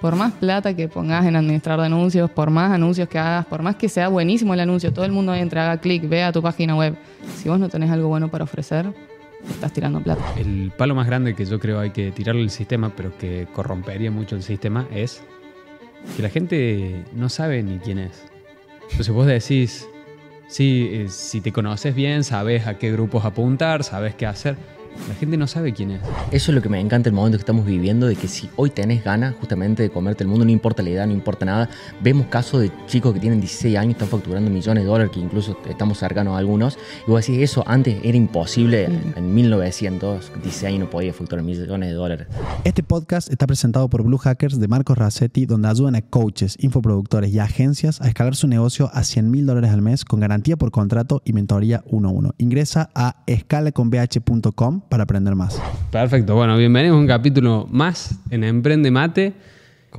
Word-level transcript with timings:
por 0.00 0.16
más 0.16 0.32
plata 0.32 0.74
que 0.74 0.88
pongas 0.88 1.26
en 1.26 1.36
administrar 1.36 1.78
anuncios, 1.80 2.30
por 2.30 2.50
más 2.50 2.72
anuncios 2.72 3.08
que 3.08 3.18
hagas, 3.18 3.46
por 3.46 3.62
más 3.62 3.76
que 3.76 3.88
sea 3.88 4.08
buenísimo 4.08 4.54
el 4.54 4.60
anuncio, 4.60 4.92
todo 4.92 5.04
el 5.04 5.12
mundo 5.12 5.34
entra, 5.34 5.64
haga 5.64 5.80
clic, 5.80 6.08
vea 6.08 6.32
tu 6.32 6.42
página 6.42 6.74
web. 6.74 6.96
Si 7.36 7.48
vos 7.48 7.58
no 7.58 7.68
tenés 7.68 7.90
algo 7.90 8.08
bueno 8.08 8.28
para 8.30 8.44
ofrecer, 8.44 8.86
estás 9.48 9.72
tirando 9.72 10.00
plata. 10.00 10.22
El 10.38 10.72
palo 10.76 10.94
más 10.94 11.06
grande 11.06 11.34
que 11.34 11.44
yo 11.44 11.58
creo 11.60 11.80
hay 11.80 11.90
que 11.90 12.12
tirarle 12.12 12.42
al 12.42 12.50
sistema, 12.50 12.92
pero 12.96 13.16
que 13.18 13.46
corrompería 13.52 14.10
mucho 14.10 14.36
el 14.36 14.42
sistema, 14.42 14.86
es 14.92 15.22
que 16.16 16.22
la 16.22 16.30
gente 16.30 17.04
no 17.14 17.28
sabe 17.28 17.62
ni 17.62 17.78
quién 17.78 17.98
es. 17.98 18.24
Entonces 18.90 19.14
vos 19.14 19.26
decís, 19.26 19.86
sí, 20.48 20.88
eh, 20.90 21.06
si 21.08 21.40
te 21.40 21.52
conoces 21.52 21.94
bien, 21.94 22.24
sabes 22.24 22.66
a 22.66 22.78
qué 22.78 22.90
grupos 22.90 23.24
apuntar, 23.24 23.84
sabes 23.84 24.14
qué 24.14 24.26
hacer. 24.26 24.56
La 25.08 25.14
gente 25.14 25.36
no 25.36 25.46
sabe 25.46 25.72
quién 25.72 25.92
es. 25.92 26.00
Eso 26.30 26.50
es 26.50 26.54
lo 26.54 26.62
que 26.62 26.68
me 26.68 26.80
encanta 26.80 27.08
el 27.08 27.14
momento 27.14 27.38
que 27.38 27.42
estamos 27.42 27.66
viviendo, 27.66 28.06
de 28.06 28.16
que 28.16 28.28
si 28.28 28.48
hoy 28.56 28.70
tenés 28.70 29.02
ganas 29.02 29.34
justamente 29.36 29.82
de 29.82 29.90
comerte 29.90 30.24
el 30.24 30.28
mundo, 30.28 30.44
no 30.44 30.50
importa 30.50 30.82
la 30.82 30.90
edad, 30.90 31.06
no 31.06 31.12
importa 31.12 31.44
nada. 31.44 31.68
Vemos 32.02 32.26
casos 32.26 32.60
de 32.60 32.70
chicos 32.86 33.12
que 33.14 33.20
tienen 33.20 33.40
16 33.40 33.76
años, 33.76 33.92
están 33.94 34.08
facturando 34.08 34.50
millones 34.50 34.84
de 34.84 34.88
dólares, 34.88 35.12
que 35.12 35.20
incluso 35.20 35.56
estamos 35.68 35.98
cercanos 35.98 36.34
a 36.34 36.38
algunos. 36.38 36.78
Y 37.06 37.10
vos 37.10 37.26
decís, 37.26 37.42
eso 37.42 37.64
antes 37.66 37.98
era 38.04 38.16
imposible. 38.16 38.88
En 39.16 39.34
1900, 39.34 40.32
16 40.42 40.64
años 40.64 40.80
no 40.80 40.90
podía 40.90 41.12
facturar 41.12 41.44
millones 41.44 41.88
de 41.88 41.94
dólares. 41.94 42.26
Este 42.64 42.82
podcast 42.82 43.30
está 43.30 43.46
presentado 43.46 43.88
por 43.88 44.02
Blue 44.02 44.18
Hackers 44.18 44.60
de 44.60 44.68
Marcos 44.68 44.98
Racetti, 44.98 45.46
donde 45.46 45.68
ayudan 45.68 45.94
a 45.96 46.02
coaches, 46.02 46.56
infoproductores 46.60 47.32
y 47.32 47.38
agencias 47.38 48.00
a 48.00 48.08
escalar 48.08 48.36
su 48.36 48.46
negocio 48.46 48.90
a 48.92 49.02
100 49.02 49.30
mil 49.30 49.46
dólares 49.46 49.70
al 49.70 49.82
mes 49.82 50.04
con 50.04 50.20
garantía 50.20 50.56
por 50.56 50.70
contrato 50.70 51.22
y 51.24 51.32
mentoría 51.32 51.82
1 51.86 52.08
a 52.08 52.12
1. 52.12 52.34
Ingresa 52.38 52.90
a 52.94 53.22
escalaconbh.com 53.26 54.79
para 54.88 55.04
aprender 55.04 55.34
más. 55.34 55.60
Perfecto, 55.90 56.34
bueno, 56.34 56.56
bienvenidos 56.56 56.96
a 56.96 57.00
un 57.00 57.06
capítulo 57.06 57.66
más 57.70 58.18
en 58.30 58.44
Emprende 58.44 58.90
Mate. 58.90 59.32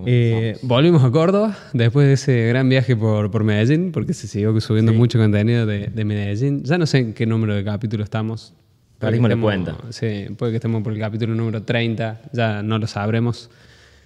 Eh, 0.05 0.57
volvimos 0.61 1.03
a 1.03 1.11
Córdoba 1.11 1.57
después 1.73 2.07
de 2.07 2.13
ese 2.13 2.47
gran 2.47 2.69
viaje 2.69 2.95
por, 2.95 3.29
por 3.29 3.43
Medellín, 3.43 3.91
porque 3.91 4.13
se 4.13 4.27
siguió 4.27 4.59
subiendo 4.61 4.93
mucho 4.93 5.19
contenido 5.19 5.65
de, 5.65 5.87
de 5.87 6.05
Medellín. 6.05 6.63
Ya 6.63 6.77
no 6.77 6.85
sé 6.85 6.99
en 6.99 7.13
qué 7.13 7.25
número 7.25 7.53
de 7.55 7.63
capítulo 7.63 8.03
estamos. 8.03 8.53
Puede 8.99 9.11
Perdimos 9.19 9.29
que 9.29 9.35
la 9.35 9.53
estemos- 9.55 9.75
cuenta. 9.75 9.91
Sí, 9.91 10.33
puede 10.35 10.51
que 10.53 10.57
estemos 10.57 10.81
por 10.83 10.93
el 10.93 10.99
capítulo 10.99 11.35
número 11.35 11.63
30, 11.63 12.21
ya 12.31 12.63
no 12.63 12.77
lo 12.77 12.87
sabremos 12.87 13.49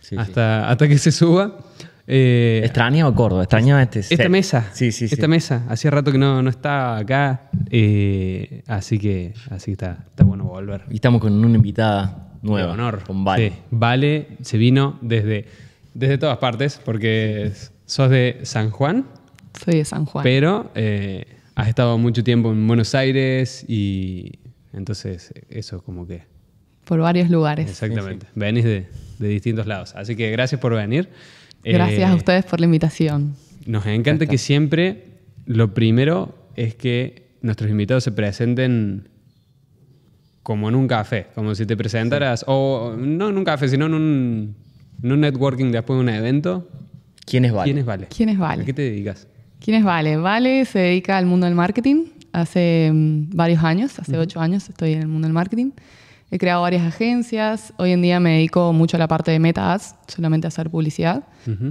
Sí, 0.02 0.10
sí. 0.10 0.16
hasta, 0.18 0.70
hasta 0.70 0.88
que 0.88 0.98
se 0.98 1.12
suba. 1.12 1.58
Eh, 2.08 2.62
Extrañaba 2.64 3.14
Córdoba, 3.16 3.44
extrañaba 3.44 3.82
este 3.82 4.00
esta 4.02 4.16
set. 4.16 4.30
mesa, 4.30 4.70
Sí, 4.74 4.92
sí, 4.92 5.08
sí. 5.08 5.16
esta 5.16 5.28
mesa, 5.28 5.66
hacía 5.70 5.90
rato 5.90 6.12
que 6.12 6.20
no, 6.20 6.44
no 6.44 6.50
estaba 6.52 6.98
acá, 6.98 7.50
eh, 7.72 8.62
así 8.68 9.00
que 9.00 9.34
así 9.50 9.66
que 9.68 9.72
está, 9.72 10.06
está 10.10 10.24
bueno 10.24 10.44
volver. 10.44 10.84
Y 10.92 10.96
estamos 10.96 11.20
con 11.20 11.34
una 11.44 11.56
invitada 11.56 12.38
nueva. 12.44 12.68
De 12.68 12.74
honor. 12.74 13.04
Con 13.08 13.24
Vale. 13.24 13.50
Sí, 13.50 13.56
Vale 13.72 14.28
se 14.42 14.58
vino 14.60 15.00
desde, 15.02 15.48
desde 15.96 16.20
todas 16.20 16.38
partes, 16.38 16.80
porque 16.86 17.52
sos 17.88 18.10
de 18.12 18.40
San 18.44 18.70
Juan, 18.70 19.06
Soy 19.64 19.78
de 19.78 19.86
San 19.86 20.06
Juan. 20.06 20.22
pero 20.24 20.70
eh, 20.76 21.26
has 21.56 21.70
estado 21.70 21.98
mucho 21.98 22.24
tiempo 22.24 22.52
en 22.52 22.68
Buenos 22.68 22.94
Aires 22.94 23.66
y 23.68 24.32
entonces 24.74 25.34
eso 25.50 25.82
como 25.82 26.06
que... 26.06 26.22
por 26.84 27.00
varios 27.00 27.32
lugares. 27.32 27.68
Exactamente. 27.68 28.28
Venís 28.36 28.64
de, 28.64 28.86
de 29.18 29.28
distintos 29.28 29.66
lados. 29.66 29.96
Así 29.96 30.16
que 30.16 30.30
gracias 30.30 30.62
por 30.62 30.76
venir. 30.76 31.10
Gracias 31.74 32.00
Eh, 32.00 32.14
a 32.14 32.16
ustedes 32.16 32.46
por 32.46 32.60
la 32.60 32.66
invitación. 32.66 33.36
Nos 33.66 33.86
encanta 33.88 34.28
que 34.28 34.38
siempre 34.38 35.06
lo 35.46 35.74
primero 35.74 36.36
es 36.56 36.76
que 36.76 37.30
nuestros 37.42 37.70
invitados 37.70 38.04
se 38.04 38.12
presenten 38.12 39.10
como 40.44 40.70
en 40.70 40.76
un 40.76 40.88
café, 40.88 41.28
como 41.34 41.56
si 41.56 41.66
te 41.66 41.76
presentaras, 41.76 42.46
o 42.48 42.96
no 42.98 43.30
en 43.30 43.38
un 43.38 43.44
café, 43.44 43.68
sino 43.68 43.88
en 43.88 43.94
un, 43.96 44.56
en 45.02 45.12
un 45.12 45.20
networking 45.22 45.72
después 45.72 45.98
de 45.98 46.02
un 46.04 46.10
evento. 46.10 46.70
¿Quién 47.26 47.46
es 47.46 47.52
Vale? 47.52 47.66
¿Quién 47.72 47.80
es 47.80 47.86
Vale? 47.86 48.08
¿Quién 48.16 48.30
es 48.30 48.38
¿A 48.38 48.42
Vale? 48.42 48.66
qué 48.66 48.74
te 48.74 48.82
dedicas? 48.84 49.28
¿Quién 49.60 49.78
es 49.78 49.84
Vale? 49.84 50.18
Vale 50.18 50.66
se 50.66 50.78
dedica 50.80 51.18
al 51.18 51.26
mundo 51.26 51.48
del 51.48 51.56
marketing. 51.56 52.06
Hace 52.32 52.92
mm, 52.94 53.30
varios 53.36 53.64
años, 53.64 53.98
hace 53.98 54.18
ocho 54.20 54.40
años 54.40 54.70
estoy 54.70 54.94
en 54.94 55.02
el 55.02 55.08
mundo 55.08 55.28
del 55.28 55.34
marketing. 55.34 55.72
He 56.32 56.38
creado 56.40 56.62
varias 56.62 56.84
agencias. 56.84 57.74
Hoy 57.78 57.92
en 57.92 58.02
día 58.02 58.20
me 58.20 58.32
dedico 58.32 58.74
mucho 58.74 58.98
a 58.98 59.00
la 59.00 59.08
parte 59.08 59.32
de 59.32 59.40
meta 59.40 59.74
ads, 59.74 59.96
solamente 60.08 60.48
a 60.48 60.50
hacer 60.50 60.70
publicidad. 60.70 61.24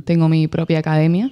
Tengo 0.04 0.28
mi 0.28 0.46
propia 0.48 0.78
academia 0.78 1.30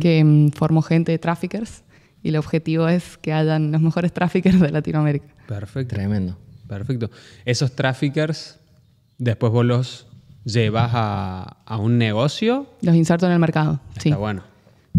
que 0.00 0.24
mm, 0.24 0.50
formo 0.50 0.82
gente 0.82 1.12
de 1.12 1.18
traffickers 1.18 1.84
y 2.22 2.30
el 2.30 2.36
objetivo 2.36 2.88
es 2.88 3.16
que 3.18 3.32
hayan 3.32 3.70
los 3.70 3.80
mejores 3.80 4.12
traffickers 4.12 4.58
de 4.60 4.70
Latinoamérica. 4.72 5.26
Perfecto. 5.46 5.94
Tremendo. 5.94 6.36
Perfecto. 6.66 7.10
Esos 7.44 7.76
traffickers, 7.76 8.58
después 9.18 9.52
vos 9.52 9.64
los 9.64 10.08
llevas 10.44 10.90
a, 10.92 11.58
a 11.64 11.76
un 11.76 11.98
negocio. 11.98 12.66
Los 12.82 12.96
inserto 12.96 13.26
en 13.26 13.32
el 13.32 13.38
mercado. 13.38 13.80
Sí. 13.98 14.08
Está 14.08 14.18
bueno. 14.18 14.42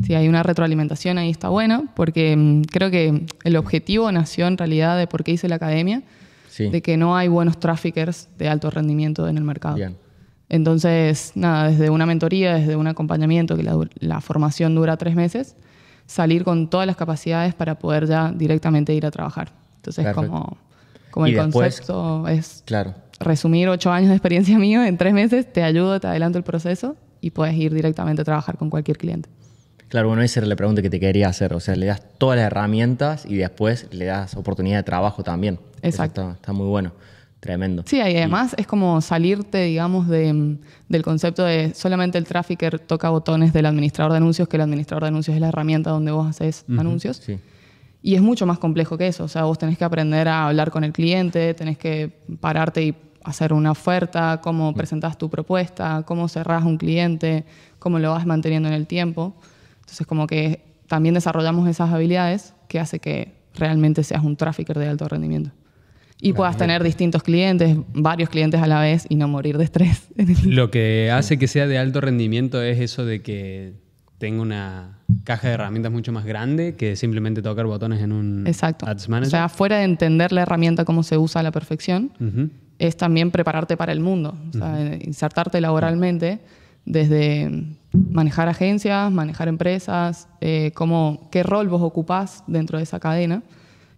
Si 0.05 0.13
hay 0.13 0.29
una 0.29 0.43
retroalimentación 0.43 1.17
ahí 1.17 1.29
está 1.29 1.49
bueno, 1.49 1.87
porque 1.95 2.35
mm, 2.37 2.61
creo 2.63 2.91
que 2.91 3.25
el 3.43 3.55
objetivo 3.57 4.11
nació 4.11 4.47
en 4.47 4.57
realidad 4.57 4.97
de 4.97 5.07
por 5.07 5.23
qué 5.23 5.31
hice 5.31 5.49
la 5.49 5.55
academia, 5.55 6.03
Sí. 6.57 6.69
de 6.69 6.81
que 6.81 6.97
no 6.97 7.15
hay 7.15 7.27
buenos 7.27 7.59
traffickers 7.59 8.29
de 8.37 8.49
alto 8.49 8.69
rendimiento 8.71 9.27
en 9.27 9.37
el 9.37 9.43
mercado. 9.43 9.75
Bien. 9.75 9.95
Entonces, 10.49 11.33
nada, 11.35 11.69
desde 11.69 11.89
una 11.89 12.05
mentoría, 12.05 12.55
desde 12.55 12.75
un 12.75 12.87
acompañamiento, 12.87 13.55
que 13.55 13.63
la, 13.63 13.77
la 13.99 14.21
formación 14.21 14.73
dura 14.75 14.97
tres 14.97 15.13
meses, 15.15 15.55
salir 16.05 16.43
con 16.43 16.69
todas 16.69 16.87
las 16.87 16.95
capacidades 16.95 17.53
para 17.53 17.77
poder 17.77 18.07
ya 18.07 18.31
directamente 18.31 18.93
ir 18.93 19.05
a 19.05 19.11
trabajar. 19.11 19.51
Entonces, 19.75 20.05
Perfecto. 20.05 20.31
como, 20.31 20.57
como 21.11 21.25
el 21.27 21.33
después- 21.35 21.75
concepto 21.81 22.27
es 22.27 22.63
Claro. 22.65 22.95
resumir 23.19 23.67
ocho 23.69 23.91
años 23.91 24.09
de 24.09 24.15
experiencia 24.15 24.57
mío 24.67 24.83
en 24.83 24.97
tres 24.97 25.13
meses, 25.13 25.51
te 25.51 25.63
ayudo, 25.63 25.99
te 25.99 26.07
adelanto 26.07 26.37
el 26.37 26.43
proceso 26.43 26.95
y 27.21 27.31
puedes 27.31 27.55
ir 27.55 27.73
directamente 27.73 28.21
a 28.21 28.25
trabajar 28.25 28.57
con 28.57 28.69
cualquier 28.69 28.97
cliente. 28.97 29.29
Claro, 29.89 30.07
bueno, 30.09 30.21
esa 30.21 30.39
era 30.39 30.47
la 30.47 30.55
pregunta 30.55 30.81
que 30.81 30.89
te 30.89 30.99
quería 30.99 31.29
hacer. 31.29 31.53
O 31.53 31.59
sea, 31.59 31.75
le 31.75 31.85
das 31.85 32.01
todas 32.17 32.37
las 32.37 32.47
herramientas 32.47 33.25
y 33.25 33.35
después 33.35 33.87
le 33.91 34.05
das 34.05 34.35
oportunidad 34.35 34.77
de 34.77 34.83
trabajo 34.83 35.23
también. 35.23 35.59
Exacto. 35.81 36.21
Está, 36.21 36.33
está 36.33 36.53
muy 36.53 36.67
bueno. 36.67 36.91
Tremendo. 37.39 37.83
Sí, 37.85 37.97
y 37.97 37.99
además 37.99 38.55
es 38.57 38.65
como 38.65 38.99
salirte, 38.99 39.63
digamos, 39.63 40.07
de, 40.07 40.57
del 40.89 41.03
concepto 41.03 41.43
de 41.43 41.73
solamente 41.75 42.17
el 42.17 42.25
trafficker 42.25 42.79
toca 42.79 43.09
botones 43.09 43.53
del 43.53 43.67
administrador 43.67 44.11
de 44.11 44.17
anuncios, 44.17 44.47
que 44.47 44.57
el 44.57 44.61
administrador 44.61 45.03
de 45.03 45.09
anuncios 45.09 45.35
es 45.35 45.41
la 45.41 45.49
herramienta 45.49 45.91
donde 45.91 46.11
vos 46.11 46.27
haces 46.27 46.65
anuncios. 46.67 47.17
Sí. 47.17 47.37
Y 48.01 48.15
es 48.15 48.21
mucho 48.21 48.47
más 48.47 48.57
complejo 48.57 48.97
que 48.97 49.07
eso. 49.07 49.23
O 49.23 49.27
sea, 49.27 49.43
vos 49.43 49.59
tenés 49.59 49.77
que 49.77 49.85
aprender 49.85 50.27
a 50.27 50.47
hablar 50.47 50.71
con 50.71 50.83
el 50.83 50.93
cliente, 50.93 51.53
tenés 51.53 51.77
que 51.77 52.21
pararte 52.39 52.83
y 52.83 52.95
hacer 53.23 53.53
una 53.53 53.71
oferta, 53.71 54.39
cómo 54.41 54.73
presentás 54.73 55.17
tu 55.17 55.29
propuesta, 55.29 56.03
cómo 56.07 56.27
cerrás 56.27 56.63
un 56.63 56.77
cliente, 56.77 57.45
cómo 57.77 57.99
lo 57.99 58.11
vas 58.11 58.25
manteniendo 58.25 58.67
en 58.69 58.73
el 58.73 58.87
tiempo. 58.87 59.35
Entonces, 59.81 60.07
como 60.07 60.25
que 60.25 60.63
también 60.87 61.13
desarrollamos 61.13 61.67
esas 61.69 61.91
habilidades 61.91 62.53
que 62.67 62.79
hace 62.79 62.99
que 62.99 63.35
realmente 63.53 64.03
seas 64.03 64.23
un 64.23 64.37
trafficker 64.37 64.79
de 64.79 64.87
alto 64.87 65.07
rendimiento. 65.07 65.51
Y 66.19 66.33
puedas 66.33 66.57
tener 66.57 66.83
distintos 66.83 67.21
clientes, 67.21 67.77
varios 67.93 68.29
clientes 68.29 68.61
a 68.61 68.67
la 68.67 68.81
vez 68.81 69.05
y 69.07 69.15
no 69.15 69.27
morir 69.27 69.57
de 69.57 69.63
estrés. 69.65 70.07
Lo 70.45 70.71
que 70.71 71.11
hace 71.11 71.37
que 71.37 71.47
sea 71.47 71.67
de 71.67 71.77
alto 71.77 72.01
rendimiento 72.01 72.61
es 72.61 72.79
eso 72.79 73.05
de 73.05 73.21
que 73.21 73.73
tenga 74.17 74.41
una 74.41 74.97
caja 75.23 75.47
de 75.49 75.53
herramientas 75.53 75.91
mucho 75.91 76.11
más 76.11 76.25
grande 76.25 76.75
que 76.75 76.95
simplemente 76.95 77.43
tocar 77.43 77.67
botones 77.67 78.01
en 78.01 78.11
un 78.11 78.47
Exacto. 78.47 78.87
Ads 78.87 79.07
O 79.07 79.11
Manager. 79.11 79.31
sea, 79.31 79.49
fuera 79.49 79.77
de 79.77 79.83
entender 79.83 80.31
la 80.31 80.41
herramienta, 80.41 80.85
cómo 80.85 81.03
se 81.03 81.17
usa 81.19 81.41
a 81.41 81.43
la 81.43 81.51
perfección, 81.51 82.11
es 82.79 82.97
también 82.97 83.29
prepararte 83.29 83.77
para 83.77 83.91
el 83.91 83.99
mundo, 83.99 84.35
o 84.49 84.57
sea, 84.57 84.97
insertarte 84.99 85.61
laboralmente 85.61 86.39
desde 86.85 87.75
manejar 87.91 88.49
agencias, 88.49 89.11
manejar 89.11 89.49
empresas, 89.49 90.27
eh, 90.41 90.71
cómo, 90.73 91.27
qué 91.31 91.43
rol 91.43 91.67
vos 91.67 91.81
ocupás 91.81 92.43
dentro 92.47 92.77
de 92.79 92.83
esa 92.85 92.99
cadena 92.99 93.43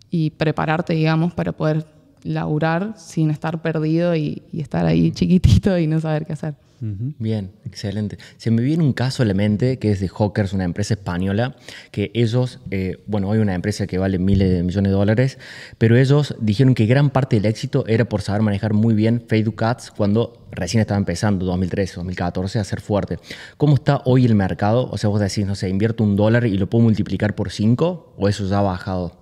y 0.09 0.31
prepararte, 0.31 0.93
digamos, 0.93 1.33
para 1.33 1.51
poder 1.53 1.85
laburar 2.23 2.93
sin 2.97 3.31
estar 3.31 3.61
perdido 3.61 4.15
y, 4.15 4.43
y 4.51 4.61
estar 4.61 4.85
ahí 4.85 5.11
chiquitito 5.11 5.77
y 5.77 5.87
no 5.87 5.99
saber 5.99 6.25
qué 6.25 6.33
hacer. 6.33 6.55
Bien, 6.81 7.51
excelente. 7.65 8.17
Se 8.37 8.51
me 8.51 8.61
viene 8.61 8.83
un 8.83 8.93
caso 8.93 9.23
a 9.23 9.25
la 9.25 9.33
mente 9.33 9.79
que 9.79 9.91
es 9.91 9.99
de 9.99 10.07
Hawkers, 10.07 10.53
una 10.53 10.63
empresa 10.63 10.93
española, 10.93 11.57
que 11.91 12.09
ellos, 12.13 12.59
eh, 12.71 13.03
bueno, 13.05 13.27
hoy 13.27 13.39
una 13.39 13.53
empresa 13.53 13.85
que 13.85 13.97
vale 13.97 14.17
miles 14.17 14.49
de 14.49 14.63
millones 14.63 14.91
de 14.91 14.97
dólares, 14.97 15.37
pero 15.77 15.97
ellos 15.97 16.35
dijeron 16.39 16.75
que 16.75 16.85
gran 16.85 17.09
parte 17.09 17.35
del 17.35 17.45
éxito 17.45 17.85
era 17.87 18.05
por 18.05 18.21
saber 18.21 18.43
manejar 18.43 18.73
muy 18.73 18.93
bien 18.93 19.21
Facebook 19.27 19.61
Ads 19.61 19.91
cuando 19.91 20.47
recién 20.51 20.79
estaba 20.79 20.97
empezando, 20.97 21.45
2013, 21.45 21.95
2014, 21.95 22.59
a 22.59 22.63
ser 22.63 22.79
fuerte. 22.79 23.19
¿Cómo 23.57 23.75
está 23.75 24.01
hoy 24.05 24.25
el 24.25 24.35
mercado? 24.35 24.89
O 24.89 24.97
sea, 24.97 25.09
vos 25.09 25.19
decís, 25.19 25.45
no 25.45 25.55
sé, 25.55 25.67
invierto 25.67 26.03
un 26.03 26.15
dólar 26.15 26.45
y 26.45 26.57
lo 26.57 26.69
puedo 26.69 26.83
multiplicar 26.83 27.35
por 27.35 27.51
cinco, 27.51 28.13
o 28.17 28.29
eso 28.29 28.47
ya 28.47 28.59
ha 28.59 28.61
bajado. 28.61 29.17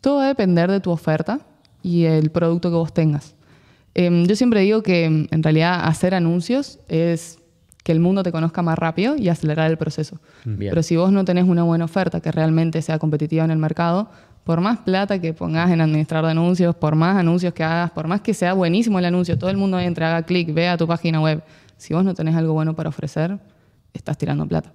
Todo 0.00 0.16
va 0.16 0.24
a 0.24 0.28
depender 0.28 0.70
de 0.70 0.80
tu 0.80 0.90
oferta 0.90 1.40
y 1.86 2.04
el 2.06 2.30
producto 2.30 2.68
que 2.68 2.74
vos 2.74 2.92
tengas. 2.92 3.36
Em, 3.94 4.26
yo 4.26 4.34
siempre 4.34 4.60
digo 4.60 4.82
que 4.82 5.04
em, 5.04 5.28
en 5.30 5.42
realidad 5.44 5.86
hacer 5.86 6.16
anuncios 6.16 6.80
es 6.88 7.38
que 7.84 7.92
el 7.92 8.00
mundo 8.00 8.24
te 8.24 8.32
conozca 8.32 8.60
más 8.60 8.76
rápido 8.76 9.14
y 9.14 9.28
acelerar 9.28 9.70
el 9.70 9.78
proceso. 9.78 10.18
Bien. 10.44 10.70
Pero 10.72 10.82
si 10.82 10.96
vos 10.96 11.12
no 11.12 11.24
tenés 11.24 11.44
una 11.44 11.62
buena 11.62 11.84
oferta 11.84 12.20
que 12.20 12.32
realmente 12.32 12.82
sea 12.82 12.98
competitiva 12.98 13.44
en 13.44 13.52
el 13.52 13.58
mercado, 13.58 14.10
por 14.42 14.60
más 14.60 14.78
plata 14.78 15.20
que 15.20 15.32
pongas 15.32 15.70
en 15.70 15.80
administrar 15.80 16.24
de 16.24 16.32
anuncios, 16.32 16.74
por 16.74 16.96
más 16.96 17.16
anuncios 17.16 17.54
que 17.54 17.62
hagas, 17.62 17.92
por 17.92 18.08
más 18.08 18.20
que 18.20 18.34
sea 18.34 18.52
buenísimo 18.52 18.98
el 18.98 19.04
anuncio, 19.04 19.38
todo 19.38 19.50
el 19.50 19.56
mundo 19.56 19.78
entre, 19.78 20.06
haga 20.06 20.22
clic, 20.24 20.52
vea 20.52 20.76
tu 20.76 20.88
página 20.88 21.20
web. 21.20 21.44
Si 21.76 21.94
vos 21.94 22.04
no 22.04 22.14
tenés 22.14 22.34
algo 22.34 22.52
bueno 22.52 22.74
para 22.74 22.88
ofrecer, 22.88 23.38
estás 23.94 24.18
tirando 24.18 24.44
plata. 24.44 24.72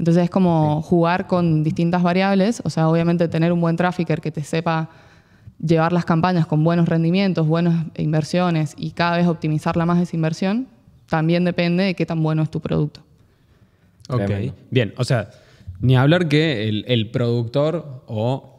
Entonces 0.00 0.24
es 0.24 0.30
como 0.30 0.82
jugar 0.82 1.28
con 1.28 1.62
distintas 1.62 2.02
variables, 2.02 2.60
o 2.64 2.70
sea, 2.70 2.88
obviamente 2.88 3.28
tener 3.28 3.52
un 3.52 3.60
buen 3.60 3.76
trafficker 3.76 4.20
que 4.20 4.32
te 4.32 4.42
sepa 4.42 4.90
llevar 5.64 5.92
las 5.92 6.04
campañas 6.04 6.46
con 6.46 6.62
buenos 6.64 6.88
rendimientos, 6.88 7.46
buenas 7.46 7.86
inversiones 7.96 8.74
y 8.76 8.92
cada 8.92 9.16
vez 9.16 9.26
optimizarla 9.26 9.86
más 9.86 10.00
esa 10.00 10.14
inversión, 10.16 10.68
también 11.08 11.44
depende 11.44 11.84
de 11.84 11.94
qué 11.94 12.06
tan 12.06 12.22
bueno 12.22 12.42
es 12.42 12.50
tu 12.50 12.60
producto. 12.60 13.00
Ok, 14.08 14.24
Tremendo. 14.24 14.54
bien, 14.70 14.94
o 14.96 15.04
sea, 15.04 15.30
ni 15.80 15.96
hablar 15.96 16.28
que 16.28 16.68
el, 16.68 16.84
el 16.88 17.10
productor 17.10 18.02
o... 18.06 18.54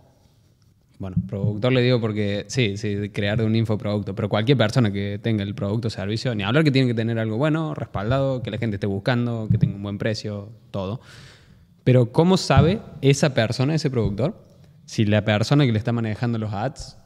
Bueno, 1.00 1.16
productor 1.30 1.72
le 1.72 1.82
digo 1.82 2.02
porque 2.02 2.44
sí, 2.50 2.76
sí, 2.76 2.94
de 2.94 3.10
crear 3.10 3.42
un 3.42 3.56
infoproducto, 3.56 4.14
pero 4.16 4.28
cualquier 4.28 4.58
persona 4.58 4.92
que 4.92 5.18
tenga 5.18 5.44
el 5.44 5.56
producto 5.56 5.88
o 5.88 5.92
servicio, 5.92 6.36
ni 6.36 6.44
hablar 6.44 6.66
que 6.66 6.72
tiene 6.72 6.90
que 6.90 6.94
tener 6.94 7.18
algo 7.20 7.38
bueno, 7.38 7.74
respaldado, 7.74 8.44
que 8.44 8.52
la 8.52 8.58
gente 8.58 8.76
esté 8.76 8.86
buscando, 8.86 9.48
que 9.50 9.58
tenga 9.58 9.78
un 9.78 9.84
buen 9.84 9.98
precio, 9.98 10.50
todo. 10.72 11.00
Pero 11.86 12.12
¿cómo 12.12 12.36
sabe 12.36 12.82
esa 13.02 13.34
persona, 13.34 13.76
ese 13.76 13.90
productor, 13.90 14.36
si 14.90 15.06
la 15.06 15.24
persona 15.24 15.68
que 15.68 15.72
le 15.72 15.78
está 15.78 15.92
manejando 15.92 16.40
los 16.40 16.52
ads 16.52 16.98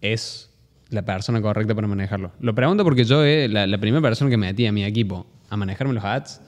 es 0.00 0.50
la 0.88 1.02
persona 1.02 1.42
correcta 1.42 1.74
para 1.74 1.86
manejarlo? 1.86 2.32
Lo 2.40 2.54
pregunto 2.54 2.84
porque 2.84 3.04
yo, 3.04 3.22
eh, 3.22 3.48
la, 3.48 3.66
la 3.66 3.76
primera 3.78 4.00
persona 4.00 4.30
que 4.30 4.38
metí 4.38 4.64
a 4.66 4.72
mi 4.72 4.82
equipo 4.82 5.26
a 5.50 5.56
manejarme 5.58 5.92
los 5.92 6.04
ads, 6.04 6.40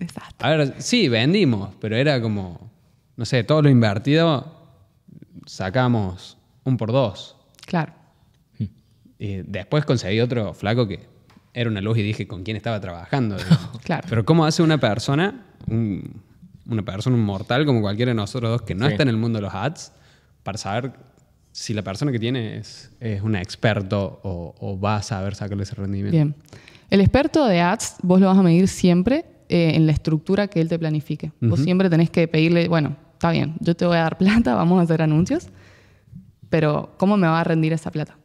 Exacto. 0.00 0.44
a 0.44 0.48
ver, 0.50 0.74
sí, 0.78 1.08
vendimos, 1.08 1.74
pero 1.80 1.94
era 1.94 2.20
como, 2.20 2.72
no 3.16 3.24
sé, 3.24 3.44
todo 3.44 3.62
lo 3.62 3.68
invertido 3.70 4.52
sacamos 5.46 6.38
un 6.64 6.76
por 6.76 6.90
dos. 6.90 7.36
Claro. 7.66 7.92
Y 9.16 9.36
después 9.46 9.84
conseguí 9.84 10.20
otro 10.20 10.54
flaco 10.54 10.88
que 10.88 11.06
era 11.52 11.70
una 11.70 11.80
luz 11.80 11.98
y 11.98 12.02
dije 12.02 12.26
con 12.26 12.42
quién 12.42 12.56
estaba 12.56 12.80
trabajando. 12.80 13.36
Claro. 13.84 14.06
Pero 14.08 14.24
¿cómo 14.24 14.44
hace 14.44 14.62
una 14.62 14.78
persona, 14.78 15.44
un- 15.68 16.22
una 16.68 16.82
persona, 16.82 17.16
un 17.16 17.22
mortal 17.24 17.66
como 17.66 17.80
cualquiera 17.80 18.10
de 18.10 18.14
nosotros 18.16 18.50
dos 18.50 18.62
que 18.62 18.74
no 18.74 18.86
Sí. 18.86 18.92
está 18.92 19.02
en 19.02 19.08
el 19.10 19.16
mundo 19.16 19.38
de 19.38 19.42
los 19.42 19.54
ads, 19.54 19.92
para 20.42 20.58
saber 20.58 20.92
si 21.52 21.72
la 21.74 21.82
persona 21.82 22.10
que 22.10 22.18
tiene 22.18 22.56
es, 22.56 22.90
es 23.00 23.22
un 23.22 23.36
experto 23.36 24.20
o, 24.24 24.54
o 24.58 24.78
va 24.80 24.96
a 24.96 25.02
saber 25.02 25.34
sacarle 25.34 25.62
ese 25.62 25.74
rendimiento? 25.76 26.12
Bien. 26.16 26.34
El 26.90 27.00
experto 27.00 27.46
de 27.46 27.60
ads, 27.60 27.96
vos 28.02 28.20
lo 28.20 28.26
vas 28.26 28.38
a 28.38 28.42
medir 28.42 28.68
siempre 28.68 29.24
eh, 29.48 29.72
en 29.74 29.86
la 29.86 29.92
estructura 29.92 30.48
que 30.48 30.60
él 30.60 30.68
te 30.68 30.78
planifique. 30.78 31.32
Vos 31.40 31.60
siempre 31.60 31.88
tenés 31.90 32.10
que 32.10 32.26
pedirle, 32.28 32.66
bueno, 32.68 32.96
está 33.12 33.30
bien, 33.30 33.54
yo 33.60 33.74
te 33.76 33.84
voy 33.86 33.96
a 33.96 34.02
dar 34.02 34.18
plata, 34.18 34.54
vamos 34.54 34.80
a 34.80 34.82
hacer 34.82 35.02
anuncios, 35.02 35.48
pero 36.50 36.94
¿cómo 36.98 37.16
me 37.16 37.26
va 37.26 37.40
a 37.40 37.44
rendir 37.44 37.72
esa 37.72 37.90
plata? 37.90 38.16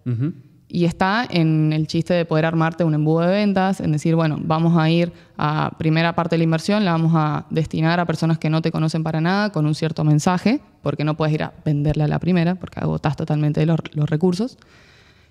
Y 0.71 0.86
está 0.86 1.25
en 1.27 1.74
el 1.74 1.88
chiste 1.88 2.13
de 2.13 2.25
poder 2.25 2.45
armarte 2.45 2.83
un 2.83 2.94
embudo 2.94 3.21
de 3.21 3.31
ventas, 3.33 3.81
en 3.81 3.92
decir, 3.92 4.16
bueno, 4.16 4.38
vamos 4.39 4.77
a 4.77 4.88
ir 4.88 5.12
a 5.36 5.71
primera 5.80 6.13
parte 6.13 6.36
de 6.36 6.38
la 6.38 6.44
inversión, 6.44 6.86
la 6.86 6.92
vamos 6.92 7.13
a 7.16 7.48
destinar 7.50 8.00
a 8.00 8.06
personas 8.06 8.38
que 8.38 8.51
no 8.51 8.62
te 8.62 8.71
conocen 8.71 9.04
para 9.04 9.19
nada 9.19 9.51
con 9.51 9.66
un 9.66 9.74
cierto 9.74 10.04
mensaje, 10.04 10.62
porque 10.83 11.04
no 11.04 11.18
puedes 11.18 11.33
ir 11.33 11.42
a 11.42 11.54
venderla 11.66 12.06
a 12.06 12.07
la 12.07 12.19
primera, 12.19 12.54
porque 12.54 12.80
agotás 12.80 13.18
totalmente 13.18 13.66
los, 13.66 13.80
los 13.94 14.07
recursos. 14.07 14.60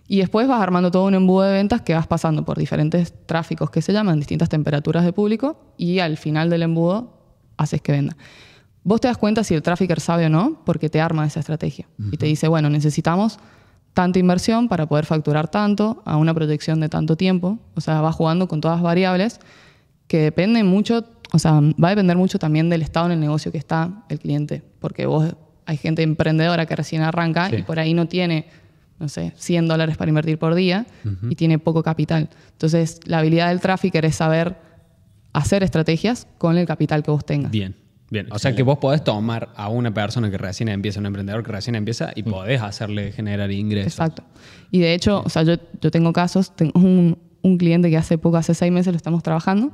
Y 0.08 0.18
después 0.18 0.48
vas 0.48 0.60
armando 0.60 0.90
todo 0.90 1.04
un 1.04 1.14
embudo 1.14 1.42
de 1.42 1.52
ventas 1.52 1.82
que 1.82 1.94
vas 1.94 2.08
pasando 2.08 2.44
por 2.44 2.58
diferentes 2.58 3.14
tráficos 3.26 3.70
que 3.70 3.80
se 3.80 3.92
llaman, 3.92 4.18
distintas 4.18 4.48
temperaturas 4.48 5.04
de 5.04 5.12
público, 5.12 5.60
y 5.76 6.00
al 6.00 6.16
final 6.16 6.50
del 6.50 6.62
embudo 6.62 7.12
haces 7.56 7.80
que 7.80 7.92
venda. 7.92 8.16
Vos 8.82 9.00
te 9.00 9.06
das 9.06 9.18
cuenta 9.18 9.44
si 9.44 9.54
el 9.54 9.62
trafficker 9.62 10.00
sabe 10.00 10.26
o 10.26 10.30
no, 10.30 10.62
porque 10.64 10.88
te 10.88 11.00
arma 11.00 11.26
esa 11.26 11.38
estrategia. 11.38 11.86
Y 12.10 12.16
te 12.16 12.26
dice, 12.26 12.48
bueno, 12.48 12.70
necesitamos 12.70 13.38
tanta 13.98 14.20
inversión 14.20 14.68
para 14.68 14.86
poder 14.86 15.06
facturar 15.06 15.48
tanto 15.48 16.02
a 16.04 16.16
una 16.18 16.32
proyección 16.32 16.78
de 16.78 16.88
tanto 16.88 17.16
tiempo. 17.16 17.58
O 17.74 17.80
sea, 17.80 18.00
va 18.00 18.12
jugando 18.12 18.46
con 18.46 18.60
todas 18.60 18.80
variables 18.80 19.40
que 20.06 20.18
dependen 20.18 20.68
mucho, 20.68 21.04
o 21.32 21.38
sea, 21.40 21.54
va 21.54 21.88
a 21.88 21.90
depender 21.90 22.16
mucho 22.16 22.38
también 22.38 22.68
del 22.70 22.82
estado 22.82 23.06
en 23.06 23.12
el 23.14 23.18
negocio 23.18 23.50
que 23.50 23.58
está 23.58 24.04
el 24.08 24.20
cliente. 24.20 24.62
Porque 24.78 25.06
vos, 25.06 25.34
hay 25.66 25.78
gente 25.78 26.04
emprendedora 26.04 26.64
que 26.64 26.76
recién 26.76 27.02
arranca 27.02 27.50
Sí. 27.50 27.56
y 27.56 27.62
por 27.64 27.80
ahí 27.80 27.92
no 27.92 28.06
tiene, 28.06 28.46
no 29.00 29.08
sé, 29.08 29.32
100 29.34 29.66
dólares 29.66 29.96
para 29.96 30.10
invertir 30.10 30.38
por 30.38 30.54
día 30.54 30.86
y 31.28 31.34
tiene 31.34 31.58
poco 31.58 31.82
capital. 31.82 32.28
Entonces, 32.52 33.00
la 33.04 33.18
habilidad 33.18 33.48
del 33.48 33.58
trafficker 33.60 34.04
es 34.04 34.14
saber 34.14 34.58
hacer 35.32 35.64
estrategias 35.64 36.28
con 36.38 36.56
el 36.56 36.68
capital 36.68 37.02
que 37.02 37.10
vos 37.10 37.26
tengas. 37.26 37.50
Bien, 37.50 37.74
bien. 38.10 38.26
O 38.30 38.38
sea 38.38 38.54
que 38.54 38.62
vos 38.62 38.78
podés 38.78 39.02
tomar 39.04 39.50
a 39.56 39.68
una 39.68 39.92
persona 39.92 40.30
que 40.30 40.38
recién 40.38 40.68
empieza, 40.68 41.00
un 41.00 41.06
emprendedor 41.06 41.42
que 41.42 41.52
recién 41.52 41.74
empieza, 41.74 42.10
y 42.14 42.22
podés 42.22 42.62
hacerle 42.62 43.12
generar 43.12 43.50
ingresos. 43.50 43.92
Exacto. 43.94 44.22
Y 44.70 44.80
de 44.80 44.94
hecho, 44.94 45.22
o 45.24 45.28
sea, 45.28 45.42
yo, 45.42 45.54
yo 45.80 45.90
tengo 45.90 46.12
casos, 46.12 46.54
tengo 46.56 46.72
un, 46.80 47.18
un 47.42 47.58
cliente 47.58 47.90
que 47.90 47.96
hace 47.96 48.18
poco, 48.18 48.36
hace 48.36 48.54
seis 48.54 48.72
meses 48.72 48.92
lo 48.92 48.96
estamos 48.96 49.22
trabajando, 49.22 49.72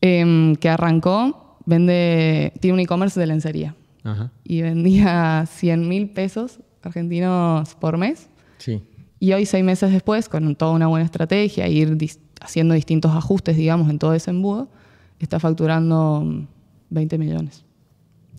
em, 0.00 0.54
que 0.56 0.68
arrancó, 0.68 1.58
vende, 1.66 2.52
tiene 2.60 2.74
un 2.74 2.80
e-commerce 2.80 3.18
de 3.20 3.26
lencería 3.26 3.74
Ajá. 4.04 4.30
y 4.44 4.62
vendía 4.62 5.44
100 5.50 5.88
mil 5.88 6.10
pesos 6.10 6.58
argentinos 6.82 7.74
por 7.76 7.96
mes. 7.98 8.28
Sí. 8.58 8.82
Y 9.20 9.32
hoy, 9.32 9.46
seis 9.46 9.62
meses 9.64 9.92
después, 9.92 10.28
con 10.28 10.56
toda 10.56 10.72
una 10.72 10.88
buena 10.88 11.04
estrategia, 11.04 11.68
ir 11.68 11.96
dis- 11.96 12.18
haciendo 12.40 12.74
distintos 12.74 13.12
ajustes, 13.12 13.56
digamos, 13.56 13.88
en 13.88 14.00
todo 14.00 14.14
ese 14.14 14.30
embudo, 14.32 14.68
está 15.20 15.38
facturando 15.38 16.22
mm, 16.24 16.46
20 16.92 17.18
millones. 17.18 17.64